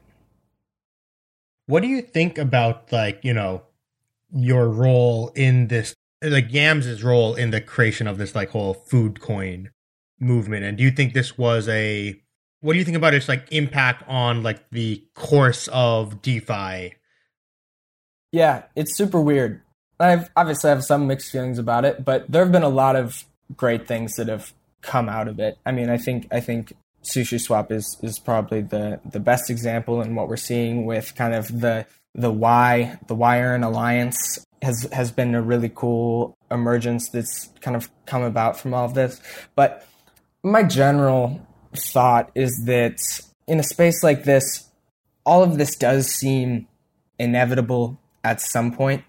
What 1.65 1.81
do 1.81 1.87
you 1.87 2.01
think 2.01 2.37
about 2.37 2.91
like, 2.91 3.23
you 3.23 3.33
know, 3.33 3.61
your 4.33 4.67
role 4.69 5.31
in 5.35 5.67
this 5.67 5.95
like 6.21 6.51
Yams's 6.51 7.03
role 7.03 7.35
in 7.35 7.51
the 7.51 7.61
creation 7.61 8.07
of 8.07 8.17
this 8.17 8.35
like 8.35 8.49
whole 8.49 8.73
food 8.73 9.21
coin 9.21 9.69
movement 10.19 10.65
and 10.65 10.77
do 10.77 10.83
you 10.83 10.91
think 10.91 11.13
this 11.13 11.37
was 11.37 11.69
a 11.69 12.19
what 12.59 12.73
do 12.73 12.79
you 12.79 12.83
think 12.83 12.97
about 12.97 13.13
its 13.13 13.29
like 13.29 13.47
impact 13.51 14.03
on 14.07 14.43
like 14.43 14.69
the 14.71 15.01
course 15.15 15.69
of 15.69 16.21
DeFi? 16.21 16.93
Yeah, 18.31 18.63
it's 18.75 18.95
super 18.95 19.19
weird. 19.19 19.61
I've 19.99 20.29
obviously 20.35 20.69
have 20.69 20.83
some 20.83 21.07
mixed 21.07 21.31
feelings 21.31 21.59
about 21.59 21.83
it, 21.83 22.05
but 22.05 22.29
there 22.31 22.43
have 22.43 22.51
been 22.51 22.63
a 22.63 22.69
lot 22.69 22.95
of 22.95 23.25
great 23.55 23.87
things 23.87 24.15
that 24.15 24.27
have 24.27 24.53
come 24.81 25.09
out 25.09 25.27
of 25.27 25.39
it. 25.39 25.57
I 25.65 25.71
mean, 25.71 25.89
I 25.89 25.97
think 25.97 26.27
I 26.31 26.39
think 26.39 26.73
Sushi 27.03 27.39
Swap 27.39 27.71
is 27.71 27.97
is 28.01 28.19
probably 28.19 28.61
the 28.61 28.99
the 29.09 29.19
best 29.19 29.49
example 29.49 30.01
in 30.01 30.15
what 30.15 30.29
we're 30.29 30.37
seeing 30.37 30.85
with 30.85 31.15
kind 31.15 31.33
of 31.33 31.59
the 31.59 31.85
the 32.15 32.31
Y, 32.31 32.97
the 33.07 33.15
YEarn 33.15 33.63
Alliance 33.63 34.45
has 34.61 34.87
has 34.91 35.11
been 35.11 35.35
a 35.35 35.41
really 35.41 35.71
cool 35.73 36.37
emergence 36.51 37.09
that's 37.09 37.49
kind 37.61 37.75
of 37.75 37.89
come 38.05 38.23
about 38.23 38.59
from 38.59 38.73
all 38.73 38.85
of 38.85 38.93
this. 38.93 39.21
But 39.55 39.85
my 40.43 40.63
general 40.63 41.45
thought 41.75 42.31
is 42.35 42.63
that 42.65 42.99
in 43.47 43.59
a 43.59 43.63
space 43.63 44.03
like 44.03 44.23
this, 44.23 44.69
all 45.25 45.43
of 45.43 45.57
this 45.57 45.75
does 45.75 46.07
seem 46.07 46.67
inevitable 47.17 47.99
at 48.23 48.41
some 48.41 48.71
point. 48.71 49.03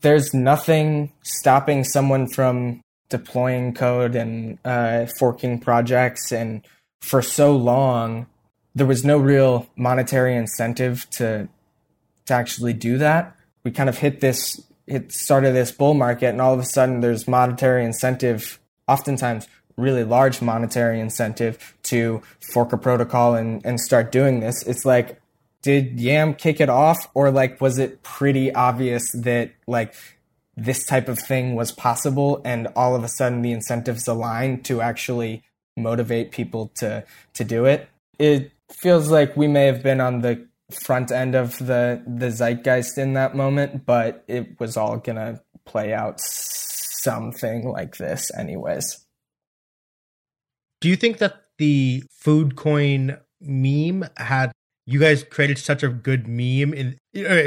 There's 0.00 0.32
nothing 0.32 1.12
stopping 1.22 1.84
someone 1.84 2.28
from 2.28 2.80
deploying 3.08 3.74
code 3.74 4.14
and 4.14 4.58
uh, 4.64 5.06
forking 5.18 5.58
projects. 5.58 6.32
And 6.32 6.62
for 7.00 7.22
so 7.22 7.54
long, 7.54 8.26
there 8.74 8.86
was 8.86 9.04
no 9.04 9.18
real 9.18 9.66
monetary 9.76 10.36
incentive 10.36 11.08
to 11.10 11.48
to 12.26 12.34
actually 12.34 12.72
do 12.72 12.98
that. 12.98 13.34
We 13.64 13.72
kind 13.72 13.88
of 13.88 13.98
hit 13.98 14.20
this 14.20 14.60
hit 14.86 15.12
started 15.12 15.54
this 15.54 15.72
bull 15.72 15.94
market, 15.94 16.28
and 16.28 16.40
all 16.40 16.54
of 16.54 16.60
a 16.60 16.64
sudden, 16.64 17.00
there's 17.00 17.26
monetary 17.28 17.84
incentive. 17.84 18.58
Oftentimes, 18.88 19.46
really 19.76 20.04
large 20.04 20.42
monetary 20.42 21.00
incentive 21.00 21.76
to 21.84 22.22
fork 22.52 22.72
a 22.72 22.78
protocol 22.78 23.34
and, 23.34 23.64
and 23.64 23.80
start 23.80 24.12
doing 24.12 24.40
this. 24.40 24.62
It's 24.66 24.84
like, 24.84 25.20
did 25.62 26.00
Yam 26.00 26.34
kick 26.34 26.60
it 26.60 26.68
off, 26.68 26.98
or 27.14 27.30
like 27.30 27.60
was 27.60 27.78
it 27.78 28.02
pretty 28.02 28.52
obvious 28.52 29.10
that 29.12 29.52
like 29.66 29.94
this 30.56 30.84
type 30.84 31.08
of 31.08 31.18
thing 31.18 31.54
was 31.54 31.72
possible 31.72 32.40
and 32.44 32.68
all 32.76 32.94
of 32.94 33.04
a 33.04 33.08
sudden 33.08 33.42
the 33.42 33.52
incentives 33.52 34.06
align 34.06 34.62
to 34.62 34.80
actually 34.80 35.42
motivate 35.76 36.30
people 36.30 36.70
to 36.76 37.04
to 37.34 37.44
do 37.44 37.64
it? 37.66 37.88
It 38.18 38.52
feels 38.70 39.10
like 39.10 39.36
we 39.36 39.48
may 39.48 39.66
have 39.66 39.82
been 39.82 40.00
on 40.00 40.20
the 40.20 40.46
front 40.84 41.10
end 41.10 41.34
of 41.34 41.58
the 41.58 42.02
the 42.06 42.30
zeitgeist 42.30 42.96
in 42.96 43.14
that 43.14 43.34
moment 43.34 43.84
but 43.84 44.22
it 44.28 44.58
was 44.60 44.76
all 44.76 44.98
gonna 44.98 45.40
play 45.64 45.92
out 45.92 46.20
something 46.20 47.68
like 47.68 47.96
this 47.96 48.30
anyways. 48.36 49.04
Do 50.80 50.88
you 50.88 50.96
think 50.96 51.18
that 51.18 51.44
the 51.58 52.04
food 52.10 52.56
coin 52.56 53.18
meme 53.40 54.08
had 54.16 54.52
you 54.92 55.00
guys 55.00 55.22
created 55.22 55.58
such 55.58 55.82
a 55.82 55.88
good 55.88 56.26
meme 56.26 56.74
in 56.74 56.98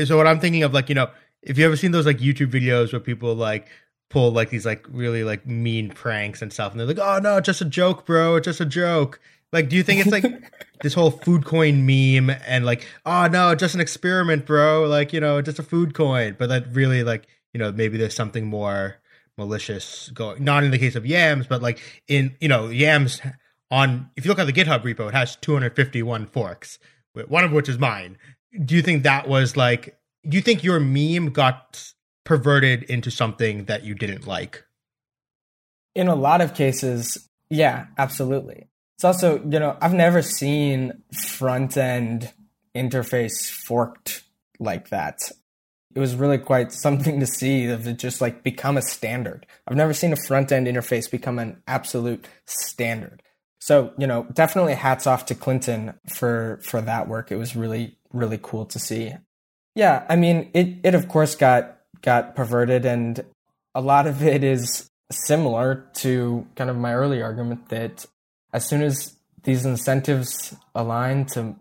so 0.05 0.17
what 0.17 0.27
i'm 0.27 0.39
thinking 0.39 0.63
of 0.63 0.73
like 0.73 0.89
you 0.89 0.95
know 0.95 1.09
if 1.45 1.57
you 1.57 1.65
ever 1.65 1.75
seen 1.75 1.91
those 1.91 2.05
like 2.05 2.17
YouTube 2.17 2.51
videos 2.51 2.91
where 2.91 2.99
people 2.99 3.35
like 3.35 3.67
pull 4.09 4.31
like 4.31 4.49
these 4.49 4.65
like 4.65 4.85
really 4.89 5.23
like 5.23 5.45
mean 5.45 5.89
pranks 5.89 6.41
and 6.41 6.51
stuff, 6.51 6.71
and 6.71 6.79
they're 6.79 6.87
like, 6.87 6.99
"Oh 6.99 7.19
no, 7.19 7.39
just 7.39 7.61
a 7.61 7.65
joke, 7.65 8.05
bro, 8.05 8.37
it's 8.37 8.45
just 8.45 8.61
a 8.61 8.65
joke." 8.65 9.19
Like, 9.51 9.69
do 9.69 9.75
you 9.75 9.83
think 9.83 10.01
it's 10.01 10.11
like 10.11 10.25
this 10.81 10.93
whole 10.93 11.11
food 11.11 11.45
coin 11.45 11.85
meme 11.85 12.35
and 12.45 12.65
like, 12.65 12.87
"Oh 13.05 13.27
no, 13.27 13.55
just 13.55 13.75
an 13.75 13.81
experiment, 13.81 14.45
bro," 14.45 14.85
like 14.87 15.13
you 15.13 15.19
know, 15.19 15.41
just 15.41 15.59
a 15.59 15.63
food 15.63 15.93
coin, 15.93 16.35
but 16.39 16.49
that 16.49 16.73
really 16.73 17.03
like 17.03 17.27
you 17.53 17.59
know 17.59 17.71
maybe 17.71 17.97
there's 17.97 18.15
something 18.15 18.45
more 18.45 18.97
malicious 19.37 20.09
going. 20.13 20.43
Not 20.43 20.63
in 20.63 20.71
the 20.71 20.79
case 20.79 20.95
of 20.95 21.05
Yams, 21.05 21.47
but 21.47 21.61
like 21.61 21.79
in 22.07 22.35
you 22.39 22.47
know 22.47 22.69
Yams 22.69 23.21
on 23.69 24.09
if 24.15 24.25
you 24.25 24.29
look 24.29 24.39
at 24.39 24.45
the 24.45 24.53
GitHub 24.53 24.83
repo, 24.83 25.09
it 25.09 25.13
has 25.13 25.35
251 25.37 26.27
forks, 26.27 26.79
one 27.27 27.43
of 27.43 27.51
which 27.51 27.69
is 27.69 27.77
mine. 27.77 28.17
Do 28.63 28.75
you 28.75 28.81
think 28.81 29.03
that 29.03 29.27
was 29.27 29.57
like 29.57 29.97
do 30.27 30.37
you 30.37 30.41
think 30.41 30.63
your 30.63 30.79
meme 30.79 31.31
got 31.31 31.91
perverted 32.23 32.83
into 32.83 33.11
something 33.11 33.65
that 33.65 33.83
you 33.83 33.93
didn't 33.93 34.25
like? 34.25 34.63
In 35.95 36.07
a 36.07 36.15
lot 36.15 36.41
of 36.41 36.55
cases, 36.55 37.29
yeah, 37.49 37.87
absolutely. 37.97 38.67
It's 38.95 39.03
also, 39.03 39.39
you 39.43 39.59
know, 39.59 39.77
I've 39.81 39.93
never 39.93 40.21
seen 40.21 41.03
front 41.27 41.77
end 41.77 42.31
interface 42.75 43.51
forked 43.51 44.23
like 44.59 44.89
that. 44.89 45.19
It 45.93 45.99
was 45.99 46.15
really 46.15 46.39
quite 46.39 46.71
something 46.71 47.19
to 47.19 47.27
see 47.27 47.65
of 47.65 47.87
it 47.87 47.99
just 47.99 48.21
like 48.21 48.43
become 48.43 48.77
a 48.77 48.81
standard. 48.81 49.45
I've 49.67 49.77
never 49.77 49.93
seen 49.93 50.13
a 50.13 50.17
front 50.27 50.51
end 50.51 50.67
interface 50.67 51.11
become 51.11 51.37
an 51.37 51.61
absolute 51.67 52.27
standard. 52.45 53.21
So, 53.63 53.93
you 53.97 54.07
know, 54.07 54.27
definitely 54.33 54.73
hats 54.73 55.07
off 55.07 55.27
to 55.27 55.35
Clinton 55.35 55.93
for 56.13 56.59
for 56.65 56.81
that 56.81 57.07
work. 57.07 57.31
It 57.31 57.37
was 57.37 57.55
really 57.55 57.97
really 58.11 58.37
cool 58.41 58.65
to 58.65 58.77
see. 58.77 59.13
Yeah, 59.73 60.05
I 60.09 60.17
mean, 60.17 60.51
it 60.53 60.79
it 60.83 60.95
of 60.95 61.07
course 61.07 61.35
got 61.35 61.77
got 62.01 62.35
perverted, 62.35 62.85
and 62.85 63.23
a 63.73 63.79
lot 63.79 64.05
of 64.05 64.21
it 64.21 64.43
is 64.43 64.89
similar 65.13 65.89
to 65.93 66.45
kind 66.57 66.69
of 66.69 66.75
my 66.75 66.93
early 66.93 67.21
argument 67.21 67.69
that 67.69 68.05
as 68.51 68.67
soon 68.67 68.81
as 68.81 69.15
these 69.43 69.65
incentives 69.65 70.53
align 70.75 71.25
to 71.27 71.55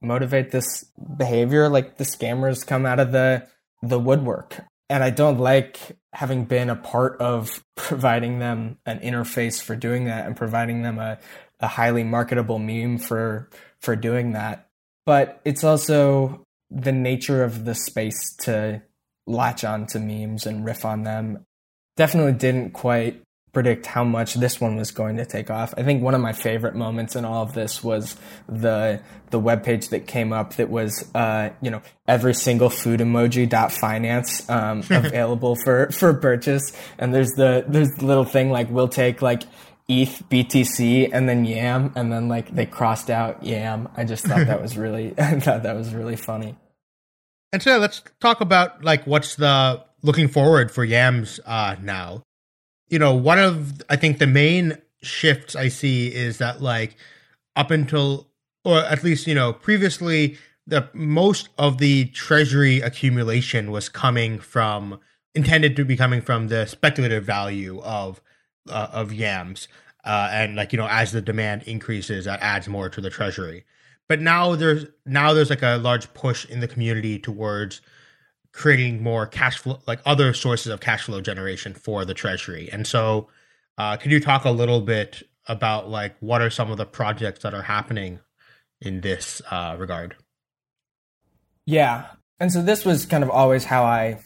motivate 0.00 0.52
this 0.52 0.84
behavior, 1.16 1.68
like 1.68 1.96
the 1.96 2.04
scammers 2.04 2.64
come 2.64 2.86
out 2.86 3.00
of 3.00 3.10
the 3.10 3.48
the 3.82 3.98
woodwork. 3.98 4.60
And 4.90 5.02
I 5.02 5.10
don't 5.10 5.38
like 5.38 5.98
having 6.14 6.44
been 6.44 6.70
a 6.70 6.76
part 6.76 7.20
of 7.20 7.62
providing 7.76 8.38
them 8.38 8.78
an 8.86 9.00
interface 9.00 9.60
for 9.60 9.76
doing 9.76 10.04
that 10.04 10.24
and 10.24 10.36
providing 10.36 10.82
them 10.82 10.98
a, 10.98 11.18
a 11.60 11.68
highly 11.68 12.04
marketable 12.04 12.58
meme 12.58 12.98
for 12.98 13.48
for 13.80 13.96
doing 13.96 14.32
that. 14.32 14.68
But 15.06 15.40
it's 15.44 15.64
also 15.64 16.44
the 16.70 16.92
nature 16.92 17.42
of 17.42 17.64
the 17.64 17.74
space 17.74 18.34
to 18.40 18.82
latch 19.26 19.64
on 19.64 19.86
to 19.86 19.98
memes 19.98 20.46
and 20.46 20.64
riff 20.64 20.84
on 20.84 21.02
them. 21.02 21.44
Definitely 21.96 22.34
didn't 22.34 22.72
quite 22.72 23.22
predict 23.52 23.86
how 23.86 24.04
much 24.04 24.34
this 24.34 24.60
one 24.60 24.76
was 24.76 24.90
going 24.90 25.16
to 25.16 25.24
take 25.24 25.50
off. 25.50 25.74
I 25.76 25.82
think 25.82 26.02
one 26.02 26.14
of 26.14 26.20
my 26.20 26.32
favorite 26.32 26.74
moments 26.74 27.16
in 27.16 27.24
all 27.24 27.42
of 27.42 27.54
this 27.54 27.82
was 27.82 28.16
the 28.48 29.02
the 29.30 29.38
web 29.38 29.64
page 29.64 29.88
that 29.88 30.06
came 30.06 30.32
up 30.32 30.54
that 30.56 30.70
was 30.70 31.08
uh, 31.14 31.50
you 31.60 31.70
know 31.70 31.82
every 32.06 32.34
single 32.34 32.70
food 32.70 33.00
emoji 33.00 33.48
dot 33.48 33.72
finance 33.72 34.48
um, 34.48 34.78
available 34.90 35.56
for 35.56 35.90
for 35.90 36.14
purchase. 36.14 36.72
And 36.98 37.14
there's 37.14 37.32
the 37.32 37.64
there's 37.66 37.90
the 37.90 38.06
little 38.06 38.24
thing 38.24 38.50
like 38.50 38.70
we'll 38.70 38.88
take 38.88 39.22
like 39.22 39.42
ETH, 39.88 40.22
BTC, 40.28 41.10
and 41.12 41.28
then 41.28 41.44
Yam, 41.44 41.92
and 41.96 42.12
then 42.12 42.28
like 42.28 42.54
they 42.54 42.66
crossed 42.66 43.08
out 43.08 43.42
Yam. 43.42 43.88
I 43.96 44.04
just 44.04 44.24
thought 44.24 44.46
that 44.46 44.60
was 44.60 44.76
really, 44.78 45.14
I 45.18 45.40
thought 45.40 45.62
that 45.62 45.76
was 45.76 45.94
really 45.94 46.16
funny. 46.16 46.56
And 47.52 47.62
so 47.62 47.78
let's 47.78 48.02
talk 48.20 48.40
about 48.40 48.84
like 48.84 49.06
what's 49.06 49.36
the 49.36 49.82
looking 50.02 50.28
forward 50.28 50.70
for 50.70 50.84
Yams 50.84 51.40
uh, 51.46 51.76
now. 51.80 52.22
You 52.88 52.98
know, 52.98 53.14
one 53.14 53.38
of 53.38 53.82
I 53.88 53.96
think 53.96 54.18
the 54.18 54.26
main 54.26 54.78
shifts 55.02 55.56
I 55.56 55.68
see 55.68 56.14
is 56.14 56.38
that 56.38 56.60
like 56.60 56.96
up 57.56 57.70
until 57.70 58.28
or 58.64 58.78
at 58.78 59.02
least 59.02 59.26
you 59.26 59.34
know 59.34 59.52
previously 59.52 60.36
the 60.66 60.88
most 60.92 61.48
of 61.56 61.78
the 61.78 62.06
treasury 62.06 62.80
accumulation 62.80 63.70
was 63.70 63.88
coming 63.88 64.38
from 64.38 65.00
intended 65.34 65.76
to 65.76 65.84
be 65.84 65.96
coming 65.96 66.20
from 66.20 66.48
the 66.48 66.66
speculative 66.66 67.24
value 67.24 67.80
of 67.80 68.20
uh, 68.68 68.90
of 68.92 69.12
yams, 69.12 69.68
uh, 70.04 70.28
and 70.32 70.56
like 70.56 70.72
you 70.72 70.78
know, 70.78 70.88
as 70.88 71.12
the 71.12 71.20
demand 71.20 71.62
increases, 71.64 72.24
that 72.24 72.40
adds 72.40 72.68
more 72.68 72.88
to 72.88 73.00
the 73.00 73.10
treasury. 73.10 73.64
But 74.08 74.20
now 74.20 74.54
there's 74.54 74.86
now 75.04 75.34
there's 75.34 75.50
like 75.50 75.62
a 75.62 75.76
large 75.76 76.12
push 76.14 76.46
in 76.46 76.60
the 76.60 76.68
community 76.68 77.18
towards 77.18 77.80
creating 78.52 79.02
more 79.02 79.26
cash 79.26 79.58
flow, 79.58 79.80
like 79.86 80.00
other 80.06 80.32
sources 80.32 80.72
of 80.72 80.80
cash 80.80 81.04
flow 81.04 81.20
generation 81.20 81.74
for 81.74 82.04
the 82.04 82.14
treasury. 82.14 82.68
And 82.72 82.86
so, 82.86 83.28
uh, 83.76 83.96
could 83.96 84.10
you 84.10 84.20
talk 84.20 84.44
a 84.44 84.50
little 84.50 84.80
bit 84.80 85.22
about 85.46 85.88
like 85.88 86.16
what 86.20 86.42
are 86.42 86.50
some 86.50 86.70
of 86.70 86.76
the 86.78 86.86
projects 86.86 87.42
that 87.42 87.54
are 87.54 87.62
happening 87.62 88.20
in 88.80 89.00
this 89.00 89.42
uh, 89.50 89.76
regard? 89.78 90.16
Yeah, 91.66 92.06
and 92.40 92.50
so 92.50 92.62
this 92.62 92.84
was 92.84 93.04
kind 93.04 93.22
of 93.22 93.30
always 93.30 93.64
how 93.64 93.84
I 93.84 94.20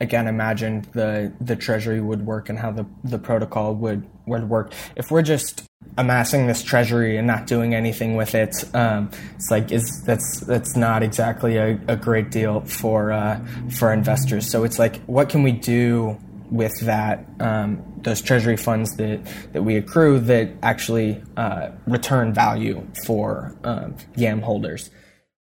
again 0.00 0.26
imagined 0.26 0.86
the 0.92 1.32
the 1.40 1.56
treasury 1.56 2.00
would 2.00 2.26
work 2.26 2.48
and 2.48 2.58
how 2.58 2.70
the 2.70 2.86
the 3.04 3.18
protocol 3.18 3.74
would 3.74 4.06
would 4.26 4.48
work. 4.48 4.72
If 4.96 5.10
we're 5.10 5.22
just 5.22 5.64
amassing 5.98 6.46
this 6.46 6.62
treasury 6.62 7.16
and 7.18 7.26
not 7.26 7.46
doing 7.46 7.74
anything 7.74 8.16
with 8.16 8.34
it 8.34 8.54
um, 8.74 9.10
it's 9.36 9.50
like 9.50 9.70
is 9.70 10.02
that's 10.04 10.40
that's 10.40 10.76
not 10.76 11.02
exactly 11.02 11.56
a, 11.56 11.78
a 11.88 11.96
great 11.96 12.30
deal 12.30 12.60
for 12.62 13.12
uh, 13.12 13.40
for 13.78 13.92
investors. 13.92 14.50
So 14.50 14.64
it's 14.64 14.78
like 14.78 15.00
what 15.04 15.28
can 15.28 15.42
we 15.42 15.52
do 15.52 16.18
with 16.50 16.78
that 16.82 17.24
um, 17.40 17.82
those 18.02 18.20
treasury 18.20 18.56
funds 18.56 18.96
that 18.96 19.20
that 19.52 19.62
we 19.62 19.76
accrue 19.76 20.18
that 20.20 20.50
actually 20.62 21.22
uh, 21.36 21.70
return 21.86 22.34
value 22.34 22.86
for 23.06 23.56
um, 23.62 23.94
yam 24.16 24.42
holders? 24.42 24.90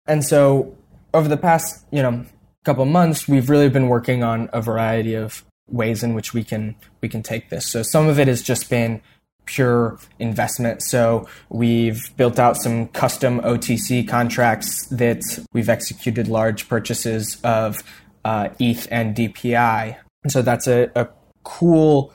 And 0.06 0.24
so 0.24 0.76
over 1.14 1.28
the 1.28 1.36
past 1.36 1.84
you 1.92 2.02
know 2.02 2.24
couple 2.64 2.84
months, 2.84 3.28
we've 3.28 3.50
really 3.50 3.68
been 3.68 3.88
working 3.88 4.22
on 4.22 4.48
a 4.52 4.60
variety 4.60 5.14
of 5.14 5.44
ways 5.68 6.02
in 6.02 6.14
which 6.14 6.34
we 6.34 6.44
can 6.44 6.74
we 7.00 7.08
can 7.08 7.22
take 7.22 7.48
this. 7.48 7.66
So 7.66 7.82
some 7.82 8.08
of 8.08 8.18
it 8.18 8.28
has 8.28 8.42
just 8.42 8.68
been 8.70 9.00
pure 9.44 9.98
investment. 10.18 10.82
So 10.82 11.26
we've 11.48 12.16
built 12.16 12.38
out 12.38 12.56
some 12.56 12.88
custom 12.88 13.40
OTC 13.40 14.06
contracts 14.06 14.86
that 14.86 15.22
we've 15.52 15.68
executed 15.68 16.28
large 16.28 16.68
purchases 16.68 17.38
of 17.42 17.82
uh, 18.24 18.50
ETH 18.60 18.86
and 18.90 19.16
DPI. 19.16 19.96
And 20.22 20.32
so 20.32 20.42
that's 20.42 20.68
a, 20.68 20.90
a 20.94 21.08
cool 21.42 22.12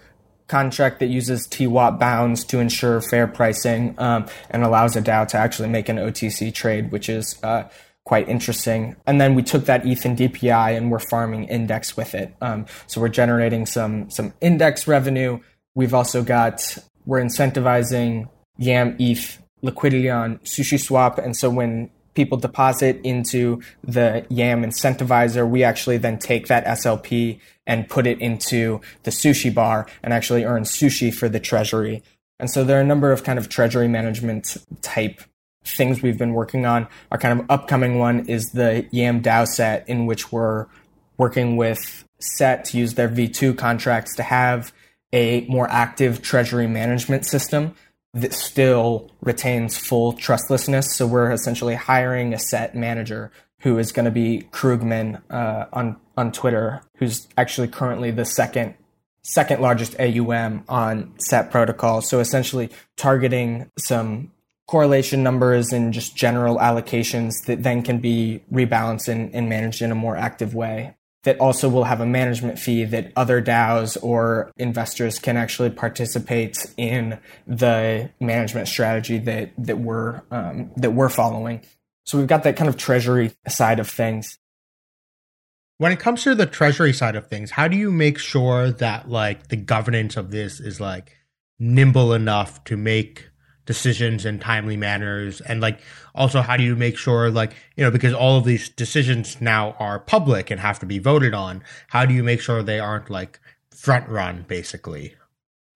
contract 0.48 1.02
that 1.02 1.08
uses 1.08 1.46
TWAP 1.48 2.00
bounds 2.00 2.46
to 2.46 2.60
ensure 2.60 3.02
fair 3.02 3.28
pricing 3.28 3.94
um, 3.98 4.26
and 4.50 4.64
allows 4.64 4.96
a 4.96 5.02
DAO 5.02 5.28
to 5.28 5.38
actually 5.38 5.68
make 5.68 5.90
an 5.90 5.98
OTC 5.98 6.54
trade, 6.54 6.92
which 6.92 7.10
is 7.10 7.38
uh, 7.44 7.64
quite 8.08 8.30
interesting. 8.30 8.96
And 9.06 9.20
then 9.20 9.36
we 9.36 9.44
took 9.44 9.66
that 9.66 9.86
ETH 9.86 10.06
and 10.06 10.18
DPI 10.18 10.78
and 10.78 10.90
we're 10.90 11.00
farming 11.00 11.44
index 11.50 11.98
with 11.98 12.16
it. 12.16 12.34
Um, 12.42 12.66
so 12.88 13.02
we're 13.02 13.10
generating 13.10 13.66
some 13.66 14.10
some 14.10 14.34
index 14.40 14.88
revenue. 14.88 15.40
We've 15.76 15.94
also 15.94 16.24
got 16.24 16.78
we're 17.06 17.20
incentivizing 17.20 18.30
Yam 18.58 18.96
ETH 18.98 19.44
liquidity 19.62 20.10
on 20.10 20.38
Sushi 20.40 20.80
Swap. 20.80 21.18
And 21.18 21.36
so 21.36 21.50
when 21.50 21.90
people 22.14 22.38
deposit 22.38 23.02
into 23.04 23.62
the 23.84 24.26
YAM 24.30 24.64
incentivizer, 24.64 25.48
we 25.48 25.66
actually 25.66 25.98
then 25.98 26.18
take 26.18 26.48
that 26.48 26.66
SLP 26.66 27.42
and 27.68 27.90
put 27.90 28.08
it 28.08 28.20
into 28.22 28.80
the 29.04 29.12
sushi 29.12 29.54
bar 29.54 29.86
and 30.02 30.14
actually 30.14 30.46
earn 30.46 30.64
sushi 30.64 31.14
for 31.14 31.28
the 31.28 31.42
treasury. 31.42 32.02
And 32.40 32.50
so 32.50 32.64
there 32.64 32.78
are 32.78 32.82
a 32.82 32.86
number 32.86 33.12
of 33.12 33.26
kind 33.26 33.38
of 33.38 33.50
treasury 33.50 33.90
management 33.90 34.56
type 34.82 35.22
things 35.76 36.02
we've 36.02 36.18
been 36.18 36.34
working 36.34 36.66
on. 36.66 36.88
Our 37.12 37.18
kind 37.18 37.40
of 37.40 37.46
upcoming 37.50 38.00
one 38.00 38.28
is 38.28 38.52
the 38.52 38.88
YAM 38.92 39.22
DAO 39.22 39.46
set 39.48 39.88
in 39.90 40.06
which 40.06 40.32
we're 40.32 40.68
working 41.18 41.58
with 41.58 42.06
Set 42.20 42.66
to 42.66 42.80
use 42.80 42.96
their 42.96 43.08
V2 43.08 43.56
contracts 43.56 44.16
to 44.16 44.24
have 44.24 44.74
a 45.14 45.42
more 45.42 45.70
active 45.70 46.24
treasury 46.24 46.66
management 46.66 47.28
system 47.28 47.76
that 48.16 48.34
still 48.34 49.12
retains 49.22 49.78
full 49.78 50.14
trustlessness. 50.14 50.96
So 50.96 51.06
we're 51.06 51.32
essentially 51.32 51.76
hiring 51.76 52.34
a 52.34 52.40
set 52.40 52.76
manager 52.76 53.32
who 53.60 53.78
is 53.78 53.92
going 53.92 54.06
to 54.06 54.12
be 54.12 54.48
Krugman 54.52 55.22
uh, 55.30 55.68
on 55.72 55.98
on 56.18 56.32
Twitter, 56.32 56.82
who's 56.96 57.28
actually 57.38 57.68
currently 57.68 58.10
the 58.10 58.26
second 58.26 58.74
second 59.22 59.62
largest 59.62 59.96
AUM 60.00 60.64
on 60.68 61.14
set 61.20 61.52
protocol. 61.52 62.02
So 62.02 62.20
essentially 62.20 62.72
targeting 62.96 63.70
some 63.78 64.32
correlation 64.68 65.24
numbers 65.24 65.72
and 65.72 65.94
just 65.94 66.16
general 66.16 66.58
allocations 66.58 67.46
that 67.46 67.64
then 67.64 67.82
can 67.82 68.00
be 68.00 68.44
rebalanced 68.52 69.08
and, 69.08 69.34
and 69.34 69.48
managed 69.48 69.82
in 69.82 69.92
a 69.92 69.96
more 69.96 70.16
active 70.18 70.54
way 70.54 70.94
that 71.24 71.40
also 71.40 71.68
will 71.68 71.84
have 71.84 72.00
a 72.00 72.06
management 72.06 72.58
fee 72.58 72.86
that 72.86 73.12
other 73.18 73.42
DAOs 73.42 73.98
or 74.02 74.50
investors 74.56 75.20
can 75.20 75.36
actually 75.36 75.70
participate 75.70 76.66
in 76.78 77.20
the 77.46 78.10
management 78.22 78.68
strategy 78.68 79.18
that 79.18 79.52
that 79.58 79.78
we're 79.78 80.22
um, 80.32 80.72
that 80.78 80.92
we're 80.92 81.10
following. 81.10 81.62
So 82.06 82.18
we've 82.18 82.28
got 82.28 82.44
that 82.44 82.56
kind 82.56 82.70
of 82.70 82.78
treasury 82.78 83.34
side 83.48 83.80
of 83.80 83.90
things. 83.90 84.38
When 85.80 85.92
it 85.92 86.00
comes 86.00 86.24
to 86.24 86.34
the 86.34 86.46
treasury 86.46 86.94
side 86.94 87.18
of 87.18 87.28
things, 87.28 87.52
how 87.52 87.68
do 87.68 87.76
you 87.76 87.92
make 87.92 88.18
sure 88.18 88.72
that 88.72 89.10
like 89.10 89.50
the 89.50 89.58
governance 89.58 90.16
of 90.16 90.32
this 90.32 90.62
is 90.62 90.80
like 90.80 91.18
nimble 91.60 92.14
enough 92.14 92.64
to 92.66 92.78
make 92.78 93.28
decisions 93.68 94.26
in 94.26 94.40
timely 94.40 94.76
manners 94.76 95.42
and 95.42 95.62
like 95.62 95.80
also 96.16 96.42
how 96.42 96.58
do 96.58 96.64
you 96.64 96.76
make 96.76 96.98
sure 96.98 97.30
like 97.30 97.54
you 97.76 97.84
know 97.84 97.92
because 97.92 98.14
all 98.14 98.38
of 98.38 98.46
these 98.46 98.70
decisions 98.70 99.40
now 99.40 99.76
are 99.78 100.00
public 100.00 100.50
and 100.50 100.60
have 100.60 100.80
to 100.80 100.88
be 100.88 100.98
voted 100.98 101.36
on 101.36 101.62
how 101.90 102.06
do 102.06 102.14
you 102.14 102.24
make 102.24 102.42
sure 102.42 102.64
they 102.64 102.80
aren't 102.80 103.12
like 103.12 103.40
front 103.70 104.10
run 104.10 104.46
basically? 104.48 105.14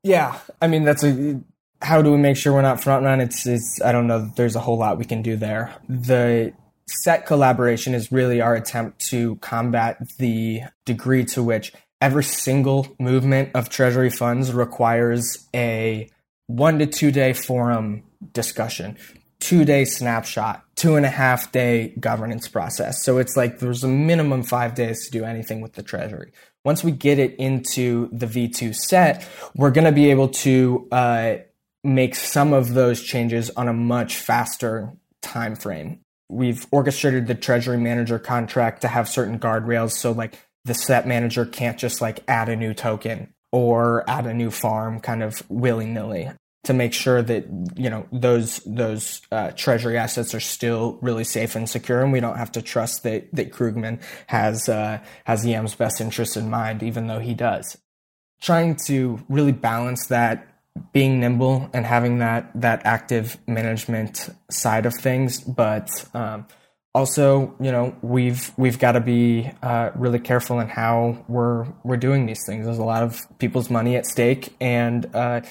Yeah 0.03 0.39
i 0.61 0.67
mean 0.67 0.83
that's 0.83 1.03
a 1.03 1.39
how 1.83 2.01
do 2.01 2.11
we 2.11 2.17
make 2.17 2.37
sure 2.37 2.53
we're 2.53 2.61
not 2.61 2.81
front 2.81 3.03
run? 3.03 3.21
It's, 3.21 3.45
it's 3.45 3.79
i 3.83 3.91
don't 3.91 4.07
know 4.07 4.31
there's 4.35 4.55
a 4.55 4.61
whole 4.61 4.79
lot 4.79 4.97
we 4.97 5.05
can 5.05 5.21
do 5.21 5.35
there. 5.35 5.75
The 5.87 6.53
set 6.87 7.25
collaboration 7.25 7.93
is 7.93 8.11
really 8.11 8.41
our 8.41 8.55
attempt 8.55 8.99
to 9.09 9.35
combat 9.37 9.97
the 10.17 10.61
degree 10.85 11.25
to 11.25 11.43
which 11.43 11.73
every 11.99 12.23
single 12.23 12.87
movement 12.99 13.49
of 13.53 13.69
treasury 13.69 14.09
funds 14.09 14.51
requires 14.53 15.47
a 15.53 16.09
one 16.57 16.79
to 16.79 16.85
two 16.85 17.11
day 17.11 17.33
forum 17.33 18.03
discussion, 18.33 18.97
two 19.39 19.65
day 19.65 19.85
snapshot, 19.85 20.63
two 20.75 20.95
and 20.95 21.05
a 21.05 21.09
half 21.09 21.51
day 21.51 21.93
governance 21.99 22.47
process. 22.47 23.03
So 23.03 23.17
it's 23.17 23.35
like 23.35 23.59
there's 23.59 23.83
a 23.83 23.87
minimum 23.87 24.43
five 24.43 24.75
days 24.75 25.05
to 25.05 25.11
do 25.11 25.23
anything 25.23 25.61
with 25.61 25.73
the 25.73 25.83
treasury. 25.83 26.31
Once 26.63 26.83
we 26.83 26.91
get 26.91 27.17
it 27.17 27.35
into 27.35 28.07
the 28.11 28.27
V2 28.27 28.75
set, 28.75 29.27
we're 29.55 29.71
going 29.71 29.85
to 29.85 29.91
be 29.91 30.11
able 30.11 30.27
to 30.27 30.87
uh, 30.91 31.35
make 31.83 32.13
some 32.15 32.53
of 32.53 32.73
those 32.73 33.01
changes 33.01 33.49
on 33.51 33.67
a 33.67 33.73
much 33.73 34.17
faster 34.17 34.91
time 35.21 35.55
frame. 35.55 35.99
We've 36.29 36.65
orchestrated 36.71 37.27
the 37.27 37.35
treasury 37.35 37.77
manager 37.77 38.19
contract 38.19 38.81
to 38.81 38.87
have 38.87 39.09
certain 39.09 39.39
guardrails. 39.39 39.91
So 39.91 40.11
like 40.11 40.37
the 40.65 40.73
set 40.75 41.07
manager 41.07 41.45
can't 41.45 41.79
just 41.79 41.99
like 41.99 42.23
add 42.27 42.47
a 42.47 42.55
new 42.55 42.73
token 42.73 43.33
or 43.51 44.07
add 44.09 44.27
a 44.27 44.33
new 44.33 44.51
farm 44.51 44.99
kind 44.99 45.23
of 45.23 45.43
willy 45.49 45.87
nilly 45.87 46.29
to 46.63 46.73
make 46.73 46.93
sure 46.93 47.21
that 47.21 47.45
you 47.75 47.89
know 47.89 48.05
those 48.11 48.59
those 48.65 49.21
uh, 49.31 49.51
treasury 49.51 49.97
assets 49.97 50.35
are 50.35 50.39
still 50.39 50.97
really 51.01 51.23
safe 51.23 51.55
and 51.55 51.69
secure, 51.69 52.01
and 52.01 52.11
we 52.11 52.19
don't 52.19 52.37
have 52.37 52.51
to 52.53 52.61
trust 52.61 53.03
that 53.03 53.33
that 53.33 53.51
Krugman 53.51 54.01
has 54.27 54.69
uh, 54.69 54.99
has 55.25 55.45
YAM's 55.45 55.75
best 55.75 56.01
interests 56.01 56.37
in 56.37 56.49
mind, 56.49 56.83
even 56.83 57.07
though 57.07 57.19
he 57.19 57.33
does. 57.33 57.77
Trying 58.41 58.75
to 58.87 59.19
really 59.29 59.51
balance 59.51 60.07
that 60.07 60.47
being 60.93 61.19
nimble 61.19 61.69
and 61.73 61.85
having 61.85 62.19
that 62.19 62.51
that 62.55 62.85
active 62.85 63.37
management 63.47 64.29
side 64.49 64.85
of 64.85 64.93
things, 64.93 65.39
but 65.41 65.89
um, 66.13 66.45
also 66.93 67.55
you 67.59 67.71
know 67.71 67.95
we've 68.03 68.51
we've 68.57 68.77
got 68.77 68.91
to 68.91 69.01
be 69.01 69.49
uh, 69.63 69.89
really 69.95 70.19
careful 70.19 70.59
in 70.59 70.67
how 70.67 71.25
we're 71.27 71.65
we're 71.83 71.97
doing 71.97 72.27
these 72.27 72.45
things. 72.45 72.65
There's 72.65 72.77
a 72.77 72.83
lot 72.83 73.01
of 73.01 73.19
people's 73.39 73.71
money 73.71 73.95
at 73.95 74.05
stake, 74.05 74.55
and 74.61 75.09
uh, 75.15 75.41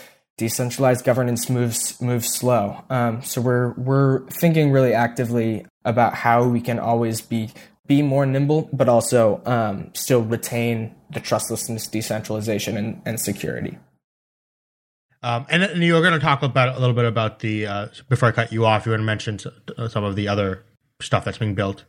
decentralized 0.40 1.04
governance 1.04 1.50
moves 1.50 2.00
moves 2.00 2.32
slow. 2.32 2.82
Um, 2.88 3.22
so 3.22 3.42
we're 3.42 3.74
we're 3.74 4.26
thinking 4.28 4.72
really 4.72 4.94
actively 4.94 5.66
about 5.84 6.14
how 6.14 6.48
we 6.48 6.62
can 6.62 6.78
always 6.78 7.20
be 7.20 7.50
be 7.86 8.00
more 8.00 8.24
nimble, 8.24 8.70
but 8.72 8.88
also 8.88 9.42
um, 9.44 9.90
still 9.92 10.22
retain 10.22 10.94
the 11.10 11.20
trustlessness, 11.20 11.88
decentralization, 11.88 12.78
and, 12.78 13.02
and 13.04 13.20
security. 13.20 13.78
Um, 15.22 15.44
and, 15.50 15.62
and, 15.62 15.82
you 15.82 15.92
were 15.92 16.00
going 16.00 16.14
to 16.14 16.20
talk 16.20 16.42
about 16.42 16.74
a 16.74 16.80
little 16.80 16.94
bit 16.94 17.04
about 17.04 17.40
the 17.40 17.66
uh, 17.66 17.88
before 18.08 18.30
I 18.30 18.32
cut 18.32 18.50
you 18.50 18.64
off. 18.64 18.86
You 18.86 18.92
want 18.92 19.00
to 19.00 19.04
mention 19.04 19.38
some 19.38 20.04
of 20.04 20.16
the 20.16 20.28
other 20.28 20.64
stuff 21.02 21.26
that's 21.26 21.36
being 21.36 21.54
built. 21.54 21.84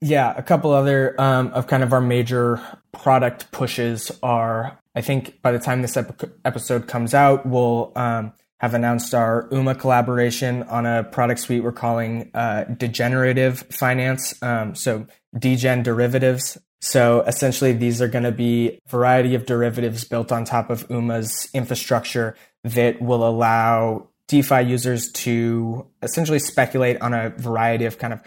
Yeah, 0.00 0.34
a 0.36 0.42
couple 0.42 0.72
other 0.72 1.18
um, 1.20 1.48
of 1.48 1.66
kind 1.66 1.82
of 1.82 1.92
our 1.92 2.00
major 2.00 2.60
product 2.92 3.50
pushes 3.52 4.10
are 4.22 4.78
I 4.94 5.00
think 5.00 5.42
by 5.42 5.52
the 5.52 5.58
time 5.58 5.82
this 5.82 5.96
ep- 5.96 6.22
episode 6.44 6.86
comes 6.86 7.14
out, 7.14 7.44
we'll 7.46 7.92
um, 7.96 8.32
have 8.60 8.74
announced 8.74 9.14
our 9.14 9.48
UMA 9.50 9.74
collaboration 9.74 10.62
on 10.64 10.86
a 10.86 11.04
product 11.04 11.40
suite 11.40 11.64
we're 11.64 11.72
calling 11.72 12.30
uh, 12.34 12.64
degenerative 12.64 13.60
finance. 13.70 14.40
Um, 14.42 14.74
so 14.74 15.06
degen 15.36 15.82
derivatives. 15.82 16.56
So 16.80 17.22
essentially, 17.22 17.72
these 17.72 18.00
are 18.02 18.08
going 18.08 18.24
to 18.24 18.32
be 18.32 18.78
a 18.86 18.88
variety 18.88 19.34
of 19.34 19.46
derivatives 19.46 20.04
built 20.04 20.30
on 20.30 20.44
top 20.44 20.70
of 20.70 20.88
UMA's 20.90 21.48
infrastructure 21.54 22.36
that 22.62 23.00
will 23.00 23.26
allow 23.26 24.08
DeFi 24.28 24.62
users 24.62 25.10
to 25.12 25.86
essentially 26.02 26.38
speculate 26.38 27.00
on 27.00 27.14
a 27.14 27.30
variety 27.30 27.84
of 27.86 27.98
kind 27.98 28.12
of 28.12 28.20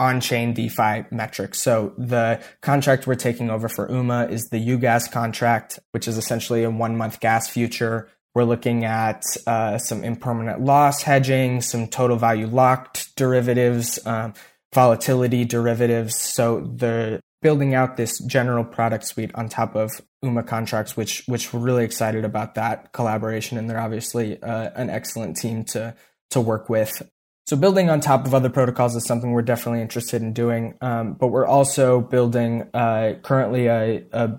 on-chain 0.00 0.54
DeFi 0.54 1.04
metrics. 1.10 1.60
So 1.60 1.92
the 1.98 2.40
contract 2.62 3.06
we're 3.06 3.16
taking 3.16 3.50
over 3.50 3.68
for 3.68 3.90
UMA 3.90 4.28
is 4.30 4.48
the 4.48 4.56
UGAS 4.56 5.12
contract, 5.12 5.78
which 5.92 6.08
is 6.08 6.16
essentially 6.16 6.64
a 6.64 6.70
one-month 6.70 7.20
gas 7.20 7.50
future. 7.50 8.08
We're 8.34 8.44
looking 8.44 8.84
at 8.84 9.22
uh, 9.46 9.76
some 9.76 10.02
impermanent 10.02 10.62
loss 10.62 11.02
hedging, 11.02 11.60
some 11.60 11.86
total 11.86 12.16
value 12.16 12.46
locked 12.46 13.14
derivatives, 13.14 13.98
um, 14.06 14.32
volatility 14.72 15.44
derivatives. 15.44 16.16
So 16.16 16.60
the 16.60 17.20
building 17.42 17.74
out 17.74 17.98
this 17.98 18.18
general 18.20 18.64
product 18.64 19.04
suite 19.04 19.32
on 19.34 19.50
top 19.50 19.74
of 19.74 19.90
UMA 20.22 20.44
contracts, 20.44 20.96
which 20.96 21.24
which 21.26 21.52
we're 21.52 21.60
really 21.60 21.84
excited 21.84 22.24
about 22.24 22.54
that 22.54 22.92
collaboration, 22.92 23.58
and 23.58 23.68
they're 23.68 23.80
obviously 23.80 24.42
uh, 24.42 24.70
an 24.74 24.88
excellent 24.88 25.36
team 25.36 25.64
to 25.64 25.94
to 26.30 26.40
work 26.40 26.70
with. 26.70 27.02
So 27.46 27.56
building 27.56 27.90
on 27.90 28.00
top 28.00 28.26
of 28.26 28.34
other 28.34 28.48
protocols 28.48 28.94
is 28.94 29.04
something 29.04 29.32
we're 29.32 29.42
definitely 29.42 29.80
interested 29.80 30.22
in 30.22 30.32
doing. 30.32 30.74
Um, 30.80 31.14
but 31.14 31.28
we're 31.28 31.46
also 31.46 32.00
building 32.00 32.68
uh, 32.72 33.14
currently 33.22 33.66
a, 33.66 34.04
a, 34.12 34.38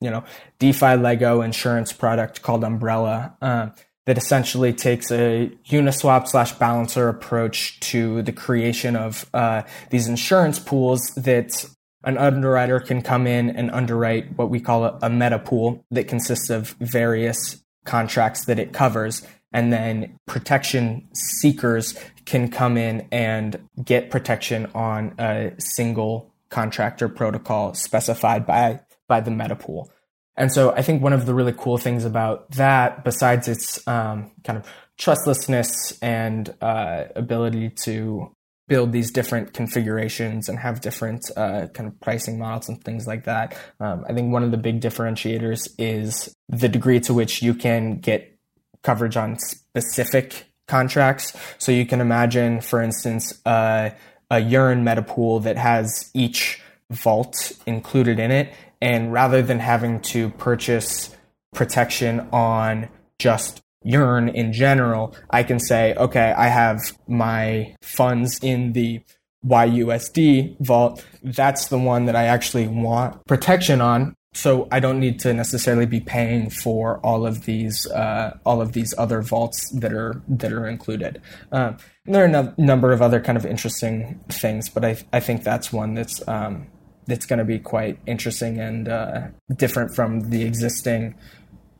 you 0.00 0.10
know 0.10 0.24
DeFi 0.58 0.96
Lego 0.96 1.40
insurance 1.40 1.92
product 1.92 2.42
called 2.42 2.64
Umbrella 2.64 3.36
uh, 3.40 3.68
that 4.06 4.18
essentially 4.18 4.72
takes 4.72 5.10
a 5.12 5.50
Uniswap 5.68 6.26
slash 6.28 6.52
balancer 6.52 7.08
approach 7.08 7.78
to 7.80 8.22
the 8.22 8.32
creation 8.32 8.96
of 8.96 9.24
uh, 9.32 9.62
these 9.90 10.08
insurance 10.08 10.58
pools 10.58 11.00
that 11.16 11.64
an 12.04 12.18
underwriter 12.18 12.80
can 12.80 13.00
come 13.00 13.28
in 13.28 13.50
and 13.50 13.70
underwrite 13.70 14.36
what 14.36 14.50
we 14.50 14.60
call 14.60 14.84
a, 14.84 14.98
a 15.02 15.10
meta 15.10 15.38
pool 15.38 15.84
that 15.92 16.08
consists 16.08 16.50
of 16.50 16.70
various 16.80 17.62
contracts 17.84 18.44
that 18.46 18.58
it 18.58 18.72
covers 18.72 19.26
and 19.52 19.72
then 19.72 20.18
protection 20.26 21.06
seekers 21.14 21.98
can 22.24 22.50
come 22.50 22.76
in 22.76 23.08
and 23.10 23.68
get 23.82 24.10
protection 24.10 24.70
on 24.74 25.14
a 25.18 25.52
single 25.58 26.32
contractor 26.50 27.08
protocol 27.08 27.74
specified 27.74 28.46
by 28.46 28.80
by 29.08 29.20
the 29.20 29.30
meta 29.30 29.56
pool. 29.56 29.90
And 30.36 30.52
so 30.52 30.72
I 30.72 30.82
think 30.82 31.02
one 31.02 31.12
of 31.12 31.26
the 31.26 31.34
really 31.34 31.54
cool 31.56 31.78
things 31.78 32.04
about 32.04 32.50
that, 32.52 33.04
besides 33.04 33.48
its 33.48 33.86
um, 33.86 34.30
kind 34.44 34.58
of 34.58 34.66
trustlessness 34.96 35.98
and 36.00 36.54
uh, 36.60 37.04
ability 37.16 37.70
to 37.84 38.34
build 38.68 38.92
these 38.92 39.10
different 39.10 39.52
configurations 39.52 40.48
and 40.48 40.58
have 40.58 40.80
different 40.80 41.30
uh, 41.36 41.66
kind 41.74 41.88
of 41.88 42.00
pricing 42.00 42.38
models 42.38 42.68
and 42.68 42.82
things 42.82 43.06
like 43.06 43.24
that, 43.24 43.56
um, 43.80 44.04
I 44.08 44.14
think 44.14 44.32
one 44.32 44.42
of 44.42 44.50
the 44.50 44.56
big 44.56 44.80
differentiators 44.80 45.68
is 45.78 46.34
the 46.48 46.68
degree 46.68 47.00
to 47.00 47.12
which 47.12 47.42
you 47.42 47.54
can 47.54 47.98
get 47.98 48.38
coverage 48.82 49.16
on 49.16 49.38
specific 49.38 50.51
contracts. 50.72 51.36
So 51.58 51.70
you 51.70 51.84
can 51.84 52.00
imagine, 52.00 52.62
for 52.62 52.80
instance, 52.80 53.24
uh, 53.44 53.90
a 54.30 54.38
Yearn 54.40 54.82
metapool 54.82 55.42
that 55.42 55.58
has 55.58 56.10
each 56.14 56.62
vault 56.90 57.52
included 57.66 58.18
in 58.18 58.30
it. 58.30 58.54
And 58.80 59.12
rather 59.12 59.42
than 59.42 59.58
having 59.58 60.00
to 60.12 60.30
purchase 60.30 61.14
protection 61.52 62.20
on 62.32 62.88
just 63.18 63.60
Yearn 63.84 64.30
in 64.30 64.54
general, 64.54 65.14
I 65.28 65.42
can 65.42 65.60
say, 65.60 65.94
okay, 65.94 66.32
I 66.32 66.48
have 66.48 66.78
my 67.06 67.76
funds 67.82 68.38
in 68.42 68.72
the 68.72 69.02
YUSD 69.44 70.56
vault. 70.60 71.04
That's 71.22 71.66
the 71.68 71.78
one 71.78 72.06
that 72.06 72.16
I 72.16 72.24
actually 72.24 72.68
want 72.68 73.26
protection 73.26 73.82
on. 73.82 74.14
So 74.34 74.66
I 74.72 74.80
don't 74.80 74.98
need 74.98 75.20
to 75.20 75.34
necessarily 75.34 75.84
be 75.84 76.00
paying 76.00 76.48
for 76.48 76.98
all 77.00 77.26
of 77.26 77.44
these 77.44 77.86
uh, 77.88 78.38
all 78.46 78.62
of 78.62 78.72
these 78.72 78.94
other 78.96 79.20
vaults 79.20 79.68
that 79.70 79.92
are 79.92 80.22
that 80.26 80.52
are 80.52 80.66
included. 80.66 81.20
Um, 81.52 81.76
there 82.06 82.22
are 82.22 82.26
a 82.26 82.30
no- 82.30 82.54
number 82.56 82.92
of 82.92 83.02
other 83.02 83.20
kind 83.20 83.36
of 83.36 83.44
interesting 83.44 84.20
things, 84.30 84.70
but 84.70 84.84
I 84.84 84.96
I 85.12 85.20
think 85.20 85.44
that's 85.44 85.70
one 85.70 85.94
that's 85.94 86.26
um, 86.26 86.66
that's 87.06 87.26
going 87.26 87.40
to 87.40 87.44
be 87.44 87.58
quite 87.58 87.98
interesting 88.06 88.58
and 88.58 88.88
uh, 88.88 89.28
different 89.54 89.94
from 89.94 90.30
the 90.30 90.44
existing 90.44 91.14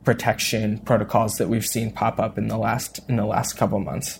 protection 0.03 0.77
protocols 0.79 1.37
that 1.37 1.49
we've 1.49 1.65
seen 1.65 1.91
pop 1.91 2.19
up 2.19 2.37
in 2.37 2.49
the 2.49 2.57
last 2.57 2.99
in 3.09 3.15
the 3.15 3.25
last 3.25 3.53
couple 3.53 3.79
months. 3.79 4.19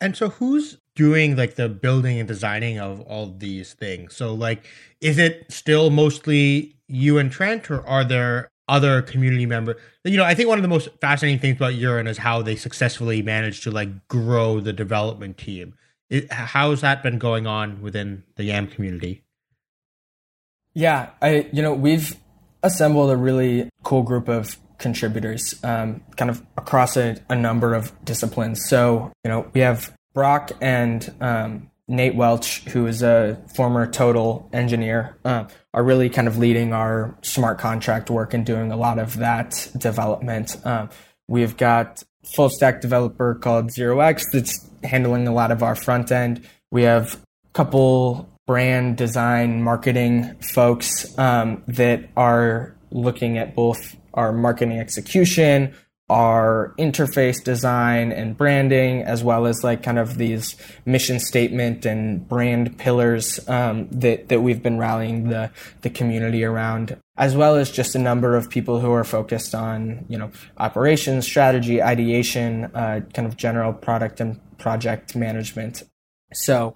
And 0.00 0.16
so 0.16 0.28
who's 0.28 0.78
doing 0.98 1.36
like 1.36 1.54
the 1.54 1.68
building 1.68 2.18
and 2.18 2.26
designing 2.26 2.78
of 2.78 3.00
all 3.02 3.34
these 3.38 3.72
things? 3.72 4.16
So 4.16 4.34
like 4.34 4.66
is 5.00 5.18
it 5.18 5.50
still 5.50 5.90
mostly 5.90 6.76
you 6.88 7.18
and 7.18 7.30
Trent 7.30 7.70
or 7.70 7.86
are 7.86 8.04
there 8.04 8.50
other 8.66 9.00
community 9.02 9.46
members? 9.46 9.76
You 10.04 10.16
know, 10.16 10.24
I 10.24 10.34
think 10.34 10.48
one 10.48 10.58
of 10.58 10.62
the 10.62 10.68
most 10.68 10.88
fascinating 11.00 11.38
things 11.38 11.56
about 11.56 11.74
Yearn 11.74 12.06
is 12.06 12.18
how 12.18 12.42
they 12.42 12.56
successfully 12.56 13.22
managed 13.22 13.62
to 13.62 13.70
like 13.70 14.08
grow 14.08 14.60
the 14.60 14.72
development 14.72 15.38
team. 15.38 15.74
It, 16.10 16.32
how's 16.32 16.80
that 16.80 17.02
been 17.02 17.18
going 17.18 17.46
on 17.46 17.80
within 17.80 18.24
the 18.36 18.44
YAM 18.44 18.66
community? 18.66 19.22
Yeah, 20.74 21.10
I 21.22 21.48
you 21.52 21.62
know, 21.62 21.74
we've 21.74 22.16
assembled 22.62 23.10
a 23.10 23.16
really 23.16 23.68
cool 23.84 24.02
group 24.02 24.28
of 24.28 24.58
contributors 24.78 25.54
um, 25.64 26.02
kind 26.16 26.30
of 26.30 26.44
across 26.56 26.96
a, 26.96 27.16
a, 27.28 27.34
number 27.34 27.74
of 27.74 27.92
disciplines. 28.04 28.64
So, 28.68 29.12
you 29.24 29.30
know, 29.30 29.50
we 29.52 29.60
have 29.60 29.92
Brock 30.18 30.50
and 30.60 31.14
um, 31.20 31.70
Nate 31.86 32.16
Welch, 32.16 32.64
who 32.70 32.88
is 32.88 33.04
a 33.04 33.40
former 33.54 33.86
total 33.86 34.50
engineer, 34.52 35.16
uh, 35.24 35.44
are 35.72 35.84
really 35.84 36.10
kind 36.10 36.26
of 36.26 36.38
leading 36.38 36.72
our 36.72 37.16
smart 37.22 37.60
contract 37.60 38.10
work 38.10 38.34
and 38.34 38.44
doing 38.44 38.72
a 38.72 38.76
lot 38.76 38.98
of 38.98 39.18
that 39.18 39.70
development. 39.78 40.56
Um, 40.66 40.90
we've 41.28 41.56
got 41.56 42.02
full 42.34 42.50
stack 42.50 42.80
developer 42.80 43.36
called 43.36 43.70
Zero 43.70 44.00
X 44.00 44.24
that's 44.32 44.68
handling 44.82 45.28
a 45.28 45.32
lot 45.32 45.52
of 45.52 45.62
our 45.62 45.76
front 45.76 46.10
end. 46.10 46.44
We 46.72 46.82
have 46.82 47.14
a 47.14 47.52
couple 47.52 48.28
brand 48.44 48.96
design 48.96 49.62
marketing 49.62 50.34
folks 50.40 51.16
um, 51.16 51.62
that 51.68 52.08
are 52.16 52.74
looking 52.90 53.38
at 53.38 53.54
both 53.54 53.94
our 54.14 54.32
marketing 54.32 54.80
execution, 54.80 55.76
our 56.10 56.74
interface 56.78 57.42
design 57.42 58.12
and 58.12 58.36
branding, 58.36 59.02
as 59.02 59.22
well 59.22 59.46
as 59.46 59.62
like 59.62 59.82
kind 59.82 59.98
of 59.98 60.16
these 60.16 60.56
mission 60.86 61.20
statement 61.20 61.84
and 61.84 62.26
brand 62.26 62.78
pillars 62.78 63.46
um, 63.48 63.88
that 63.90 64.28
that 64.28 64.40
we've 64.40 64.62
been 64.62 64.78
rallying 64.78 65.28
the 65.28 65.50
the 65.82 65.90
community 65.90 66.44
around, 66.44 66.96
as 67.16 67.36
well 67.36 67.56
as 67.56 67.70
just 67.70 67.94
a 67.94 67.98
number 67.98 68.36
of 68.36 68.48
people 68.48 68.80
who 68.80 68.92
are 68.92 69.04
focused 69.04 69.54
on 69.54 70.04
you 70.08 70.16
know 70.16 70.30
operations, 70.56 71.26
strategy, 71.26 71.82
ideation, 71.82 72.64
uh, 72.74 73.00
kind 73.12 73.28
of 73.28 73.36
general 73.36 73.72
product 73.72 74.20
and 74.20 74.40
project 74.58 75.14
management. 75.14 75.82
So 76.32 76.74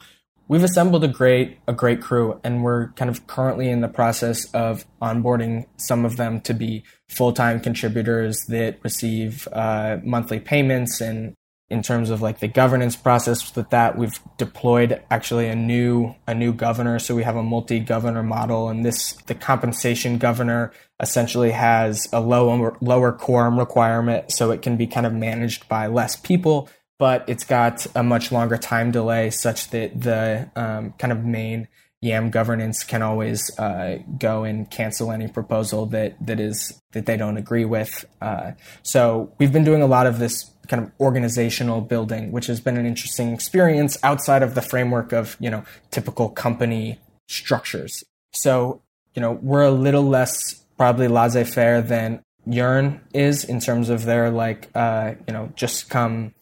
we've 0.53 0.65
assembled 0.65 1.03
a 1.03 1.09
great 1.09 1.57
a 1.67 1.73
great 1.73 2.03
crew 2.03 2.39
and 2.45 2.63
we're 2.63 2.89
kind 2.89 3.11
of 3.11 3.27
currently 3.27 3.71
in 3.71 3.81
the 3.81 3.89
process 3.89 4.45
of 4.53 4.85
onboarding 5.01 5.65
some 5.79 6.05
of 6.05 6.19
them 6.19 6.43
to 6.43 6.53
be 6.53 6.85
full-time 7.09 7.59
contributors 7.59 8.39
that 8.49 8.79
receive 8.83 9.49
uh, 9.53 9.97
monthly 10.05 10.39
payments. 10.39 11.01
And 11.01 11.33
in 11.71 11.83
terms 11.83 12.11
of 12.11 12.21
like 12.21 12.41
the 12.41 12.49
governance 12.49 12.97
process 12.97 13.57
with 13.57 13.71
that 13.71 13.97
we've 13.97 14.21
deployed 14.37 15.01
actually 15.11 15.49
a 15.49 15.57
new 15.57 16.15
a 16.27 16.35
new 16.35 16.53
governor. 16.53 16.99
So 16.99 17.15
we 17.15 17.23
have 17.23 17.37
a 17.37 17.43
multi-governor 17.43 18.23
model 18.23 18.69
and 18.69 18.85
this 18.85 19.15
the 19.29 19.35
compensation 19.35 20.19
governor 20.19 20.71
essentially 21.01 21.53
has 21.53 22.09
a 22.13 22.21
lower 22.21 22.77
lower 22.83 23.13
quorum 23.13 23.59
requirement. 23.59 24.31
So 24.31 24.51
it 24.51 24.61
can 24.61 24.77
be 24.77 24.87
kind 24.87 25.07
of 25.07 25.15
managed 25.15 25.67
by 25.71 25.87
less 25.87 26.15
people 26.15 26.69
but 27.03 27.29
it's 27.29 27.43
got 27.43 27.85
a 27.97 28.03
much 28.05 28.31
longer 28.31 28.57
time 28.57 28.93
delay 28.93 29.29
such 29.29 29.71
that 29.71 30.01
the 30.01 30.49
um, 30.55 30.93
kind 31.01 31.11
of 31.11 31.25
main 31.25 31.67
YAM 32.01 32.31
governance 32.31 32.85
can 32.85 33.03
always 33.03 33.51
uh, 33.59 33.99
go 34.21 34.45
and 34.45 34.71
cancel 34.71 35.11
any 35.11 35.27
proposal 35.27 35.87
that 35.87 36.15
that 36.25 36.39
is 36.39 36.81
that 36.93 37.07
they 37.07 37.17
don't 37.17 37.39
agree 37.39 37.65
with. 37.65 38.05
Uh, 38.21 38.53
so 38.85 39.33
we've 39.39 39.53
been 39.53 39.65
doing 39.65 39.83
a 39.83 39.87
lot 39.89 40.07
of 40.07 40.21
this 40.21 40.49
kind 40.69 40.81
of 40.81 40.93
organizational 41.01 41.81
building, 41.81 42.31
which 42.31 42.47
has 42.47 42.61
been 42.61 42.77
an 42.77 42.87
interesting 42.87 43.33
experience 43.33 43.99
outside 44.05 44.45
of 44.45 44.55
the 44.55 44.63
framework 44.63 45.11
of 45.11 45.37
you 45.41 45.51
know 45.51 45.65
typical 45.91 46.29
company 46.29 47.01
structures. 47.27 48.05
So 48.33 48.81
you 49.17 49.23
know 49.23 49.41
we're 49.43 49.63
a 49.63 49.73
little 49.73 50.05
less 50.05 50.55
probably 50.77 51.09
laissez-faire 51.09 51.83
than 51.83 52.23
Yearn 52.47 53.01
is 53.13 53.43
in 53.43 53.59
terms 53.59 53.89
of 53.89 54.05
their 54.05 54.31
like 54.31 54.71
uh, 54.77 55.15
you 55.27 55.35
know 55.35 55.53
just 55.57 55.91
come 55.91 56.35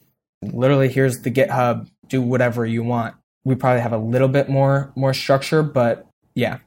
literally 0.43 0.88
here's 0.88 1.20
the 1.20 1.30
GitHub, 1.30 1.88
do 2.09 2.22
whatever 2.22 2.66
you 2.66 2.82
want. 2.82 3.14
We 3.45 3.55
probably 3.55 3.80
have 3.80 3.93
a 3.93 3.99
little 3.99 4.28
bit 4.28 4.49
more 4.49 4.93
more 4.97 5.14
structure, 5.14 5.62
but 5.62 6.07
yeah. 6.34 6.59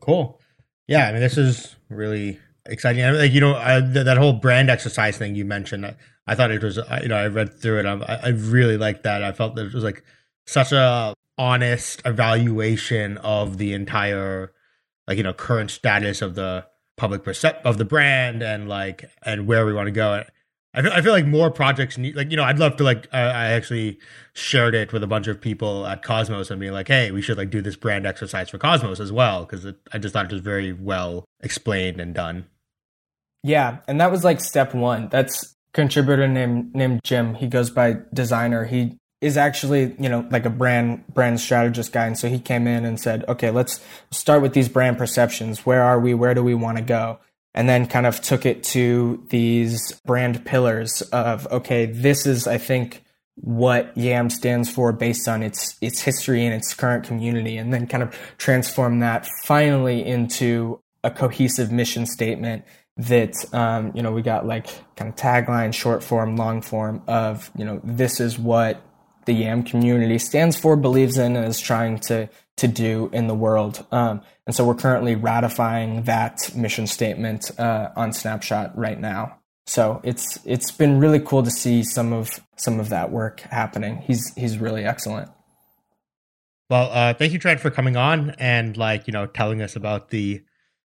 Cool. 0.00 0.40
Yeah, 0.88 1.08
I 1.08 1.12
mean 1.12 1.20
this 1.20 1.38
is 1.38 1.76
really 1.88 2.38
exciting. 2.66 3.04
I 3.04 3.10
mean, 3.10 3.20
like 3.20 3.32
you 3.32 3.40
know 3.40 3.56
I, 3.56 3.80
th- 3.80 4.04
that 4.04 4.16
whole 4.18 4.34
brand 4.34 4.70
exercise 4.70 5.16
thing 5.16 5.34
you 5.34 5.44
mentioned. 5.44 5.86
I, 5.86 5.96
I 6.26 6.34
thought 6.34 6.50
it 6.50 6.62
was 6.62 6.78
you 7.02 7.08
know 7.08 7.16
I 7.16 7.26
read 7.26 7.52
through 7.60 7.80
it. 7.80 7.86
I, 7.86 8.20
I 8.22 8.28
really 8.28 8.76
liked 8.76 9.02
that. 9.02 9.22
I 9.22 9.32
felt 9.32 9.56
that 9.56 9.66
it 9.66 9.74
was 9.74 9.84
like 9.84 10.02
such 10.46 10.72
a 10.72 11.14
honest 11.38 12.02
evaluation 12.04 13.16
of 13.18 13.56
the 13.56 13.72
entire 13.72 14.52
like 15.06 15.16
you 15.16 15.22
know 15.22 15.32
current 15.32 15.70
status 15.70 16.22
of 16.22 16.34
the 16.34 16.66
public 16.96 17.24
percep 17.24 17.62
of 17.62 17.78
the 17.78 17.84
brand 17.84 18.42
and 18.42 18.68
like 18.68 19.10
and 19.24 19.46
where 19.46 19.64
we 19.66 19.72
want 19.72 19.86
to 19.86 19.92
go. 19.92 20.22
I 20.72 20.82
feel, 20.82 20.92
I 20.92 21.02
feel 21.02 21.12
like 21.12 21.26
more 21.26 21.50
projects 21.50 21.98
need 21.98 22.14
like 22.14 22.30
you 22.30 22.36
know 22.36 22.44
I'd 22.44 22.58
love 22.58 22.76
to 22.76 22.84
like 22.84 23.08
uh, 23.12 23.16
I 23.16 23.46
actually 23.46 23.98
shared 24.34 24.74
it 24.74 24.92
with 24.92 25.02
a 25.02 25.06
bunch 25.06 25.26
of 25.26 25.40
people 25.40 25.86
at 25.86 26.02
Cosmos 26.02 26.50
and 26.50 26.60
being 26.60 26.72
like 26.72 26.86
hey 26.86 27.10
we 27.10 27.22
should 27.22 27.36
like 27.36 27.50
do 27.50 27.60
this 27.60 27.76
brand 27.76 28.06
exercise 28.06 28.48
for 28.48 28.58
Cosmos 28.58 29.00
as 29.00 29.10
well 29.10 29.44
because 29.44 29.66
I 29.92 29.98
just 29.98 30.12
thought 30.12 30.26
it 30.26 30.32
was 30.32 30.40
very 30.40 30.72
well 30.72 31.24
explained 31.40 32.00
and 32.00 32.14
done. 32.14 32.46
Yeah, 33.42 33.78
and 33.88 34.00
that 34.00 34.10
was 34.10 34.22
like 34.22 34.40
step 34.40 34.74
one. 34.74 35.08
That's 35.08 35.56
contributor 35.72 36.28
named 36.28 36.74
named 36.74 37.00
Jim. 37.02 37.34
He 37.34 37.48
goes 37.48 37.70
by 37.70 37.96
designer. 38.14 38.64
He 38.64 38.96
is 39.20 39.36
actually 39.36 39.94
you 39.98 40.08
know 40.08 40.26
like 40.30 40.44
a 40.46 40.50
brand 40.50 41.04
brand 41.08 41.40
strategist 41.40 41.92
guy, 41.92 42.06
and 42.06 42.16
so 42.16 42.28
he 42.28 42.38
came 42.38 42.68
in 42.68 42.84
and 42.84 43.00
said 43.00 43.24
okay 43.28 43.50
let's 43.50 43.80
start 44.12 44.40
with 44.40 44.52
these 44.52 44.68
brand 44.68 44.98
perceptions. 44.98 45.66
Where 45.66 45.82
are 45.82 45.98
we? 45.98 46.14
Where 46.14 46.34
do 46.34 46.44
we 46.44 46.54
want 46.54 46.78
to 46.78 46.84
go? 46.84 47.18
And 47.54 47.68
then 47.68 47.86
kind 47.86 48.06
of 48.06 48.20
took 48.20 48.46
it 48.46 48.62
to 48.62 49.24
these 49.30 50.00
brand 50.04 50.44
pillars 50.44 51.02
of 51.12 51.46
okay 51.52 51.86
this 51.86 52.26
is 52.26 52.46
i 52.46 52.58
think 52.58 53.04
what 53.36 53.96
yam 53.96 54.28
stands 54.28 54.68
for 54.68 54.92
based 54.92 55.26
on 55.28 55.42
its 55.42 55.76
its 55.80 56.00
history 56.00 56.44
and 56.44 56.54
its 56.54 56.74
current 56.74 57.04
community 57.04 57.56
and 57.56 57.72
then 57.72 57.86
kind 57.86 58.02
of 58.02 58.14
transform 58.38 59.00
that 59.00 59.26
finally 59.44 60.04
into 60.04 60.80
a 61.02 61.10
cohesive 61.10 61.72
mission 61.72 62.04
statement 62.04 62.64
that 62.96 63.34
um, 63.54 63.92
you 63.94 64.02
know 64.02 64.12
we 64.12 64.20
got 64.20 64.46
like 64.46 64.66
kind 64.96 65.08
of 65.08 65.16
tagline 65.16 65.72
short 65.72 66.02
form 66.02 66.36
long 66.36 66.60
form 66.60 67.02
of 67.06 67.50
you 67.56 67.64
know 67.64 67.80
this 67.82 68.20
is 68.20 68.38
what 68.38 68.82
the 69.26 69.32
yam 69.32 69.62
community 69.62 70.18
stands 70.18 70.58
for 70.58 70.76
believes 70.76 71.18
in 71.18 71.36
and 71.36 71.46
is 71.46 71.60
trying 71.60 71.98
to 71.98 72.28
to 72.56 72.68
do 72.68 73.08
in 73.12 73.26
the 73.26 73.34
world 73.34 73.86
um, 73.92 74.20
and 74.50 74.54
so 74.56 74.64
we're 74.64 74.74
currently 74.74 75.14
ratifying 75.14 76.02
that 76.06 76.50
mission 76.56 76.88
statement 76.88 77.52
uh, 77.56 77.90
on 77.94 78.12
Snapshot 78.12 78.76
right 78.76 78.98
now. 78.98 79.38
So 79.68 80.00
it's 80.02 80.40
it's 80.44 80.72
been 80.72 80.98
really 80.98 81.20
cool 81.20 81.44
to 81.44 81.52
see 81.52 81.84
some 81.84 82.12
of 82.12 82.40
some 82.56 82.80
of 82.80 82.88
that 82.88 83.12
work 83.12 83.42
happening. 83.42 83.98
He's 83.98 84.34
he's 84.34 84.58
really 84.58 84.84
excellent. 84.84 85.30
Well, 86.68 86.90
uh, 86.90 87.14
thank 87.14 87.32
you, 87.32 87.38
Trent, 87.38 87.60
for 87.60 87.70
coming 87.70 87.96
on 87.96 88.30
and 88.40 88.76
like 88.76 89.06
you 89.06 89.12
know 89.12 89.26
telling 89.26 89.62
us 89.62 89.76
about 89.76 90.10
the 90.10 90.42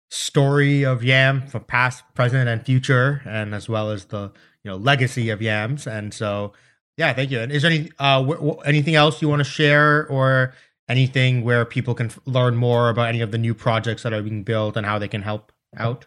story 0.09 0.85
of 0.85 1.03
Yam 1.03 1.47
from 1.47 1.63
past, 1.63 2.03
present, 2.13 2.47
and 2.47 2.63
future, 2.63 3.23
and 3.25 3.55
as 3.55 3.67
well 3.67 3.89
as 3.89 4.05
the 4.05 4.31
you 4.63 4.69
know 4.69 4.77
legacy 4.77 5.31
of 5.31 5.41
Yams. 5.41 5.87
And 5.87 6.13
so, 6.13 6.53
yeah, 6.97 7.13
thank 7.13 7.31
you. 7.31 7.39
And 7.39 7.51
is 7.51 7.61
there 7.61 7.71
any 7.71 7.91
uh, 7.99 8.23
anything 8.65 8.95
else 8.95 9.21
you 9.21 9.29
want 9.29 9.41
to 9.41 9.43
share 9.43 10.07
or 10.07 10.53
anything 10.87 11.43
where 11.43 11.65
people 11.65 11.93
can 11.93 12.11
learn 12.25 12.55
more 12.55 12.89
about 12.89 13.09
any 13.09 13.21
of 13.21 13.31
the 13.31 13.37
new 13.37 13.53
projects 13.53 14.03
that 14.03 14.13
are 14.13 14.21
being 14.21 14.43
built 14.43 14.77
and 14.77 14.85
how 14.85 14.99
they 14.99 15.07
can 15.07 15.21
help 15.21 15.51
out? 15.75 16.05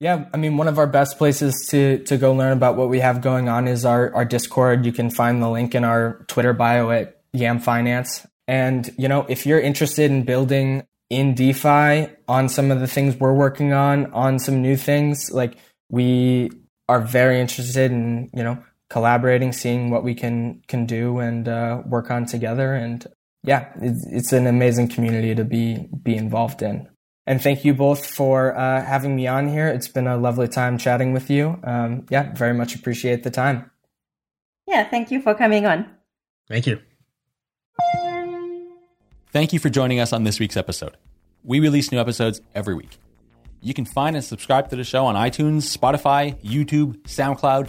Yeah, 0.00 0.24
I 0.32 0.36
mean, 0.36 0.56
one 0.56 0.66
of 0.66 0.78
our 0.78 0.86
best 0.86 1.18
places 1.18 1.66
to 1.70 1.98
to 2.04 2.16
go 2.16 2.32
learn 2.32 2.52
about 2.52 2.76
what 2.76 2.88
we 2.88 3.00
have 3.00 3.20
going 3.20 3.48
on 3.48 3.68
is 3.68 3.84
our 3.84 4.12
our 4.14 4.24
Discord. 4.24 4.84
You 4.84 4.92
can 4.92 5.10
find 5.10 5.42
the 5.42 5.48
link 5.48 5.74
in 5.74 5.84
our 5.84 6.24
Twitter 6.28 6.52
bio 6.52 6.90
at 6.90 7.20
Yam 7.32 7.60
Finance. 7.60 8.26
And 8.48 8.92
you 8.98 9.06
know, 9.06 9.26
if 9.28 9.46
you're 9.46 9.60
interested 9.60 10.10
in 10.10 10.24
building 10.24 10.86
in 11.08 11.34
DeFi 11.34 12.08
on 12.26 12.48
some 12.48 12.70
of 12.70 12.80
the 12.80 12.86
things 12.86 13.16
we're 13.16 13.34
working 13.34 13.72
on, 13.74 14.12
on 14.12 14.38
some 14.38 14.62
new 14.62 14.76
things, 14.76 15.30
like 15.30 15.56
we 15.88 16.50
are 16.88 17.00
very 17.00 17.38
interested 17.40 17.92
in 17.92 18.28
you 18.34 18.42
know 18.42 18.58
collaborating, 18.92 19.52
seeing 19.52 19.90
what 19.90 20.04
we 20.04 20.14
can 20.14 20.62
can 20.68 20.84
do 20.84 21.18
and 21.18 21.48
uh, 21.48 21.82
work 21.86 22.10
on 22.10 22.26
together. 22.26 22.74
And 22.74 23.06
yeah, 23.42 23.72
it's, 23.80 24.06
it's 24.10 24.32
an 24.32 24.46
amazing 24.46 24.88
community 24.88 25.34
to 25.34 25.44
be 25.44 25.88
be 26.02 26.14
involved 26.14 26.62
in. 26.62 26.88
And 27.26 27.40
thank 27.40 27.64
you 27.64 27.72
both 27.72 28.04
for 28.04 28.56
uh, 28.56 28.84
having 28.84 29.16
me 29.16 29.26
on 29.26 29.48
here. 29.48 29.68
It's 29.68 29.88
been 29.88 30.06
a 30.06 30.16
lovely 30.16 30.48
time 30.48 30.76
chatting 30.76 31.12
with 31.12 31.30
you. 31.30 31.58
Um, 31.64 32.04
yeah, 32.10 32.34
very 32.34 32.52
much 32.52 32.74
appreciate 32.74 33.22
the 33.22 33.30
time. 33.30 33.70
Yeah, 34.66 34.88
thank 34.88 35.10
you 35.10 35.22
for 35.22 35.34
coming 35.34 35.64
on. 35.64 35.86
Thank 36.48 36.66
you. 36.66 36.80
Thank 39.32 39.52
you 39.52 39.58
for 39.58 39.70
joining 39.70 40.00
us 40.00 40.12
on 40.12 40.24
this 40.24 40.38
week's 40.38 40.56
episode. 40.56 40.96
We 41.42 41.60
release 41.60 41.90
new 41.90 41.98
episodes 41.98 42.42
every 42.54 42.74
week. 42.74 42.98
You 43.62 43.72
can 43.72 43.86
find 43.86 44.16
and 44.16 44.24
subscribe 44.24 44.68
to 44.70 44.76
the 44.76 44.84
show 44.84 45.06
on 45.06 45.14
iTunes, 45.14 45.76
Spotify, 45.76 46.36
YouTube, 46.42 46.98
SoundCloud, 47.04 47.68